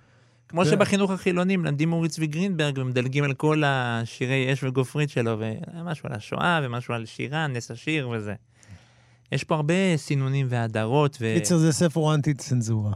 כמו. 0.49 0.65
שבחינוך 0.65 1.11
החילוני 1.11 1.57
מלמדים 1.57 1.93
אורי 1.93 2.09
צבי 2.09 2.27
גרינברג 2.27 2.79
ומדלגים 2.79 3.25
על 3.25 3.35
כל 3.35 3.63
השירי 3.67 4.53
אש 4.53 4.65
וגופרית 4.65 5.11
שלו, 5.11 5.39
ומשהו 5.75 6.09
על 6.09 6.13
השואה 6.17 6.61
ומשהו 6.63 6.95
על 6.95 7.07
שירה, 7.07 7.47
נס 7.47 7.71
השיר 7.71 8.09
וזה. 8.09 8.35
יש 9.33 9.45
פה 9.45 9.55
הרבה 9.55 9.97
סינונים 9.97 10.47
והדרות 10.51 11.19
ו... 11.21 11.35
קיצר, 11.35 11.57
זה 11.57 11.73
ספר 11.73 12.15
אנטי 12.15 12.35
צנזורה. 12.35 12.93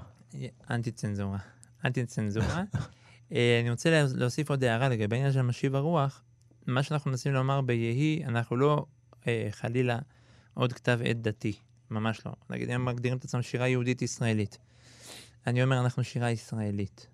אנטי 0.70 0.90
צנזורה. 0.90 1.38
אנטי 1.84 2.06
צנזורה. 2.06 2.62
אה, 3.32 3.58
אני 3.62 3.70
רוצה 3.70 3.90
לה- 3.90 4.04
להוסיף 4.14 4.50
עוד 4.50 4.64
הערה 4.64 4.88
לגבי 4.88 5.16
העניין 5.16 5.32
של 5.32 5.42
משיב 5.42 5.74
הרוח. 5.74 6.22
מה 6.66 6.82
שאנחנו 6.82 7.10
מנסים 7.10 7.32
לומר 7.32 7.60
ביהי, 7.60 8.22
אנחנו 8.26 8.56
לא 8.56 8.86
אה, 9.28 9.48
חלילה 9.50 9.98
עוד 10.54 10.72
כתב 10.72 10.98
עת 11.04 11.22
דתי, 11.22 11.52
ממש 11.90 12.20
לא. 12.26 12.32
נגיד, 12.50 12.70
הם 12.70 12.84
מגדירים 12.84 13.18
את 13.18 13.24
עצמם 13.24 13.42
שירה 13.42 13.68
יהודית 13.68 14.02
ישראלית. 14.02 14.58
אני 15.46 15.62
אומר, 15.62 15.80
אנחנו 15.80 16.04
שירה 16.04 16.30
ישראלית. 16.30 17.06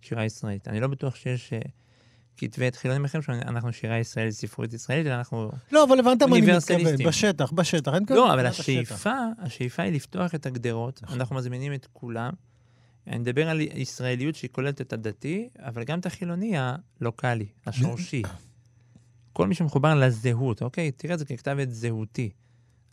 שירה 0.00 0.24
ישראלית. 0.24 0.68
אני 0.68 0.80
לא 0.80 0.86
בטוח 0.86 1.14
שיש 1.14 1.52
אה, 1.52 1.58
כתבי 2.36 2.66
עת 2.66 2.76
חילונים 2.76 3.04
אחרים 3.04 3.22
שאנחנו 3.22 3.72
שירה 3.72 3.98
ישראלית, 3.98 4.32
ספרות 4.32 4.72
ישראלית, 4.72 5.06
אלא 5.06 5.14
אנחנו... 5.14 5.50
לא, 5.72 5.84
אבל 5.84 5.98
הבנת 5.98 6.22
מה 6.22 6.36
אני 6.36 6.40
מתכוון, 6.40 6.76
אוניברסליסטים. 6.76 7.06
בשטח, 7.06 7.52
בשטח. 7.52 7.92
לא, 8.10 8.34
אבל. 8.34 8.46
השאיפה, 8.46 9.14
השאיפה 9.38 9.82
היא 9.82 9.92
לפתוח 9.92 10.34
את 10.34 10.46
הגדרות. 10.46 11.00
אנחנו 11.12 11.36
מזמינים 11.36 11.74
את 11.74 11.86
כולם. 11.92 12.32
אני 13.06 13.18
מדבר 13.18 13.48
על 13.48 13.60
ישראליות 13.60 14.34
שהיא 14.34 14.50
כוללת 14.52 14.80
את 14.80 14.92
הדתי, 14.92 15.48
אבל 15.58 15.84
גם 15.84 15.98
את 15.98 16.06
החילוני 16.06 16.52
הלוקאלי, 16.56 17.46
השורשי. 17.66 18.22
כל 19.32 19.46
מי 19.46 19.54
שמחובר 19.54 19.94
לזהות, 19.94 20.62
אוקיי? 20.62 20.92
תראה 20.92 21.14
את 21.14 21.18
זה 21.18 21.24
ככתב 21.24 21.56
עת 21.60 21.70
זהותי. 21.70 22.30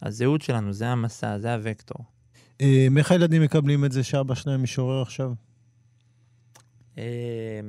הזהות 0.02 0.42
שלנו, 0.42 0.74
זה 0.74 0.88
המסע, 0.88 1.40
זה 1.40 1.56
הוקטור. 1.56 2.06
אה, 2.62 2.88
איך 2.98 3.12
הילדים 3.12 3.42
מקבלים 3.42 3.86
את 3.86 3.92
זה 3.92 4.04
שאבא 4.04 4.36
שלהם 4.36 4.64
משורר 4.64 5.02
עכשיו? 5.02 5.34
אה, 6.98 7.60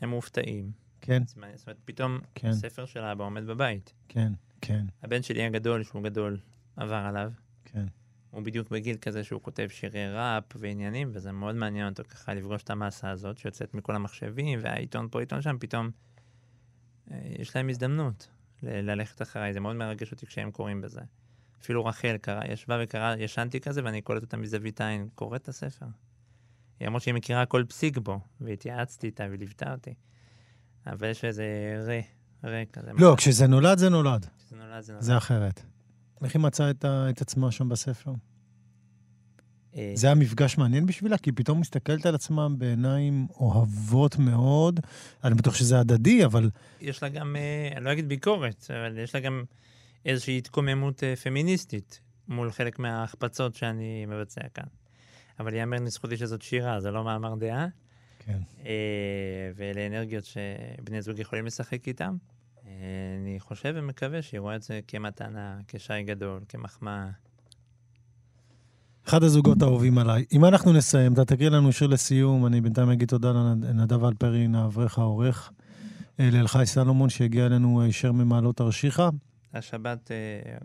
הם 0.00 0.10
מופתעים. 0.10 0.70
כן, 1.00 1.22
זאת 1.26 1.36
אומרת, 1.36 1.78
פתאום 1.84 2.18
כן. 2.34 2.48
הספר 2.48 2.86
של 2.86 3.00
האבא 3.00 3.24
עומד 3.24 3.46
בבית. 3.46 3.92
כן, 4.08 4.32
כן, 4.60 4.86
הבן 5.02 5.22
שלי 5.22 5.44
הגדול, 5.44 5.84
שהוא 5.84 6.02
גדול, 6.02 6.40
עבר 6.76 6.94
עליו. 6.94 7.32
כן. 7.64 7.86
הוא 8.30 8.42
בדיוק 8.42 8.70
בגיל 8.70 8.96
כזה 8.96 9.24
שהוא 9.24 9.42
כותב 9.42 9.68
שירי 9.70 10.12
ראפ 10.12 10.44
ועניינים, 10.56 11.10
וזה 11.12 11.32
מאוד 11.32 11.54
מעניין 11.54 11.88
אותו 11.88 12.02
ככה 12.04 12.34
לפגוש 12.34 12.62
את 12.62 12.70
המסה 12.70 13.10
הזאת 13.10 13.38
שיוצאת 13.38 13.74
מכל 13.74 13.94
המחשבים, 13.94 14.58
והעיתון 14.62 15.08
פה, 15.10 15.20
עיתון 15.20 15.42
שם, 15.42 15.56
פתאום 15.60 15.90
אה, 17.10 17.20
יש 17.38 17.56
להם 17.56 17.68
הזדמנות 17.68 18.28
ללכת 18.62 19.22
אחריי. 19.22 19.52
זה 19.52 19.60
מאוד 19.60 19.76
מרגש 19.76 20.12
אותי 20.12 20.26
כשהם 20.26 20.50
קוראים 20.50 20.80
בזה. 20.80 21.00
אפילו 21.60 21.84
רחל 21.84 22.16
קרא, 22.16 22.44
ישבה 22.48 22.78
וקראה, 22.82 23.14
ישנתי 23.18 23.60
כזה, 23.60 23.84
ואני 23.84 24.02
קולט 24.02 24.22
אותה 24.22 24.36
מזווית 24.36 24.80
העין, 24.80 25.08
קוראת 25.14 25.42
את 25.42 25.48
הספר. 25.48 25.86
היא 26.80 26.88
אמרת 26.88 27.02
שהיא 27.02 27.14
מכירה 27.14 27.46
כל 27.46 27.64
פסיק 27.68 27.98
בו, 27.98 28.20
והתייעצתי 28.40 29.06
איתה 29.06 29.24
וליוותה 29.30 29.72
אותי. 29.72 29.94
אבל 30.86 31.10
יש 31.10 31.24
איזה 31.24 31.44
רה, 31.86 32.00
רה 32.44 32.62
כזה. 32.72 32.90
לא, 32.98 33.14
כשזה 33.18 33.46
נולד, 33.46 33.78
זה 33.78 33.88
נולד. 33.88 34.26
כשזה 34.38 34.56
נולד, 34.56 34.80
זה 34.80 34.92
נולד. 34.92 35.04
זה 35.04 35.16
אחרת. 35.16 35.62
איך 36.24 36.34
היא 36.34 36.42
מצאה 36.42 36.70
את 36.70 36.84
ה- 36.84 37.10
את 37.10 37.20
עצמה 37.20 37.50
שם 37.52 37.68
בספר? 37.68 38.12
אה, 39.76 39.92
זה 39.94 40.06
היה 40.06 40.14
מפגש 40.14 40.58
מעניין 40.58 40.86
בשבילה, 40.86 41.18
כי 41.18 41.30
היא 41.30 41.36
פתאום 41.36 41.60
מסתכלת 41.60 42.06
על 42.06 42.14
עצמה 42.14 42.48
בעיניים 42.48 43.26
אוהבות 43.40 44.18
מאוד. 44.18 44.80
אני 45.24 45.34
בטוח 45.34 45.54
שזה 45.54 45.80
הדדי, 45.80 46.24
אבל 46.24 46.50
יש 46.80 47.02
לה 47.02 47.08
גם, 47.08 47.36
אה, 47.36 47.76
אני 47.76 47.84
לא 47.84 47.92
אגיד 47.92 48.08
ביקורת, 48.08 48.66
אבל 48.70 48.98
יש 48.98 49.14
לה 49.14 49.20
גם 49.20 49.44
איזושהי 50.04 50.38
התקוממות 50.38 51.04
אה, 51.04 51.16
פמיניסטית 51.16 52.00
מול 52.28 52.50
חלק 52.52 52.78
מההחפצות 52.78 53.54
שאני 53.54 54.06
מבצע 54.06 54.40
כאן. 54.54 54.64
אבל 55.40 55.54
ייאמר 55.54 55.76
לזכותי 55.76 56.16
שזאת 56.16 56.42
שירה, 56.42 56.80
זה 56.80 56.90
לא 56.90 57.04
מאמר 57.04 57.34
דעה, 57.34 57.66
כן. 58.18 58.38
ואלה 59.54 59.86
אנרגיות 59.86 60.24
שבני 60.24 61.02
זוג 61.02 61.18
יכולים 61.18 61.46
לשחק 61.46 61.88
איתם. 61.88 62.16
אה, 62.68 62.74
אני 63.20 63.40
חושב 63.40 63.74
ומקווה 63.76 64.22
שהיא 64.22 64.40
רואה 64.40 64.56
את 64.56 64.62
זה 64.62 64.80
כמתנה, 64.88 65.58
כשי 65.68 66.02
גדול, 66.02 66.40
כמחמאה. 66.48 67.08
אחד 69.08 69.22
הזוגות 69.22 69.62
האהובים 69.62 69.98
עליי. 69.98 70.24
אם 70.32 70.44
אנחנו 70.44 70.72
נסיים, 70.72 71.12
אתה 71.12 71.24
תקריא 71.24 71.48
לנו 71.48 71.72
שיר 71.72 71.88
לסיום, 71.88 72.46
אני 72.46 72.60
בינתיים 72.60 72.90
אגיד 72.90 73.08
תודה 73.08 73.32
לנדב 73.32 74.04
אלפרין, 74.04 74.54
האברך 74.54 74.98
העורך, 74.98 75.52
אה, 76.20 76.28
לאלחי 76.32 76.66
סלומון, 76.66 77.08
שהגיע 77.08 77.46
אלינו 77.46 77.82
הישר 77.82 78.12
ממעלות 78.12 78.56
תרשיחא. 78.56 79.08
השבת, 79.54 80.10
אה, 80.10 80.58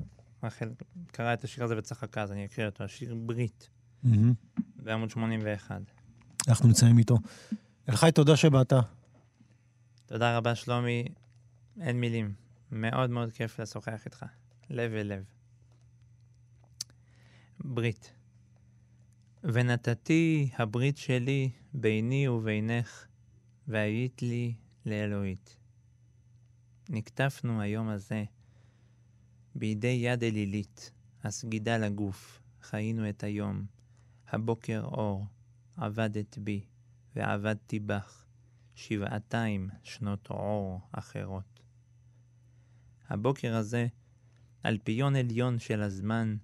רחל 0.43 0.69
קראה 1.11 1.33
את 1.33 1.43
השיר 1.43 1.63
הזה 1.63 1.77
וצחקה, 1.77 2.21
אז 2.21 2.31
אני 2.31 2.45
אקריא 2.45 2.67
אותו, 2.67 2.83
השיר 2.83 3.15
ברית. 3.15 3.69
בעמוד 4.83 5.09
81. 5.09 5.81
אנחנו 6.47 6.69
נסיים 6.69 6.97
איתו. 6.97 7.17
אלחי, 7.89 8.11
תודה 8.11 8.35
שבאת. 8.35 8.73
תודה 10.05 10.37
רבה, 10.37 10.55
שלומי. 10.55 11.05
אין 11.81 11.99
מילים. 11.99 12.33
מאוד 12.71 13.09
מאוד 13.09 13.31
כיף 13.31 13.59
לשוחח 13.59 14.05
איתך. 14.05 14.25
לב 14.69 14.93
אל 14.93 15.07
לב. 15.07 15.23
ברית. 17.59 18.13
ונתתי 19.43 20.49
הברית 20.57 20.97
שלי 20.97 21.51
ביני 21.73 22.27
ובינך, 22.27 23.07
והיית 23.67 24.21
לי 24.21 24.55
לאלוהית. 24.85 25.57
נקטפנו 26.89 27.61
היום 27.61 27.89
הזה 27.89 28.23
בידי 29.55 29.87
יד 29.87 30.23
אלילית, 30.23 30.91
הסגידה 31.23 31.77
לגוף, 31.77 32.41
חיינו 32.61 33.09
את 33.09 33.23
היום. 33.23 33.65
הבוקר 34.27 34.81
אור, 34.83 35.25
עבדת 35.77 36.37
בי, 36.37 36.65
ועבדתי 37.15 37.79
בך. 37.79 38.23
שבעתיים 38.75 39.69
שנות 39.83 40.27
עור 40.27 40.81
אחרות. 40.91 41.52
הבוקר 43.13 43.55
הזה, 43.55 43.87
אלפיון 44.65 45.15
עליון 45.15 45.59
של 45.59 45.81
הזמן, 45.81 46.35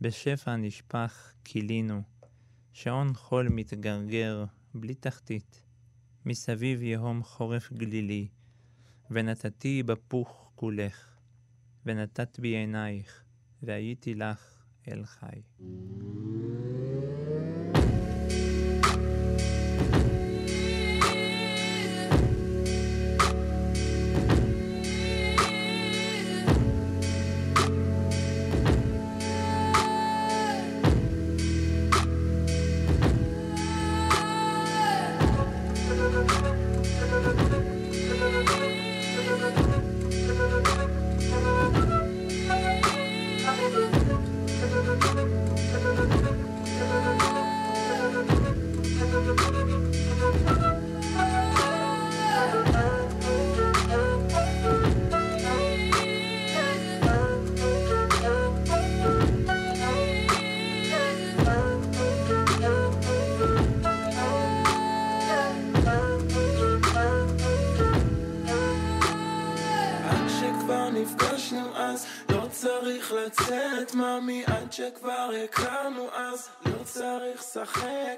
בשפע 0.00 0.56
נשפך 0.56 1.32
כילינו, 1.44 2.02
שעון 2.72 3.14
חול 3.14 3.48
מתגרגר 3.48 4.44
בלי 4.74 4.94
תחתית, 4.94 5.62
מסביב 6.26 6.82
יהום 6.82 7.22
חורף 7.22 7.72
גלילי, 7.72 8.28
ונתתי 9.10 9.82
בפוך 9.82 10.50
כולך, 10.54 11.18
ונתת 11.86 12.40
בי 12.40 12.48
עינייך, 12.48 13.24
והייתי 13.62 14.14
לך 14.14 14.64
אל 14.88 15.04
חי. 15.04 15.40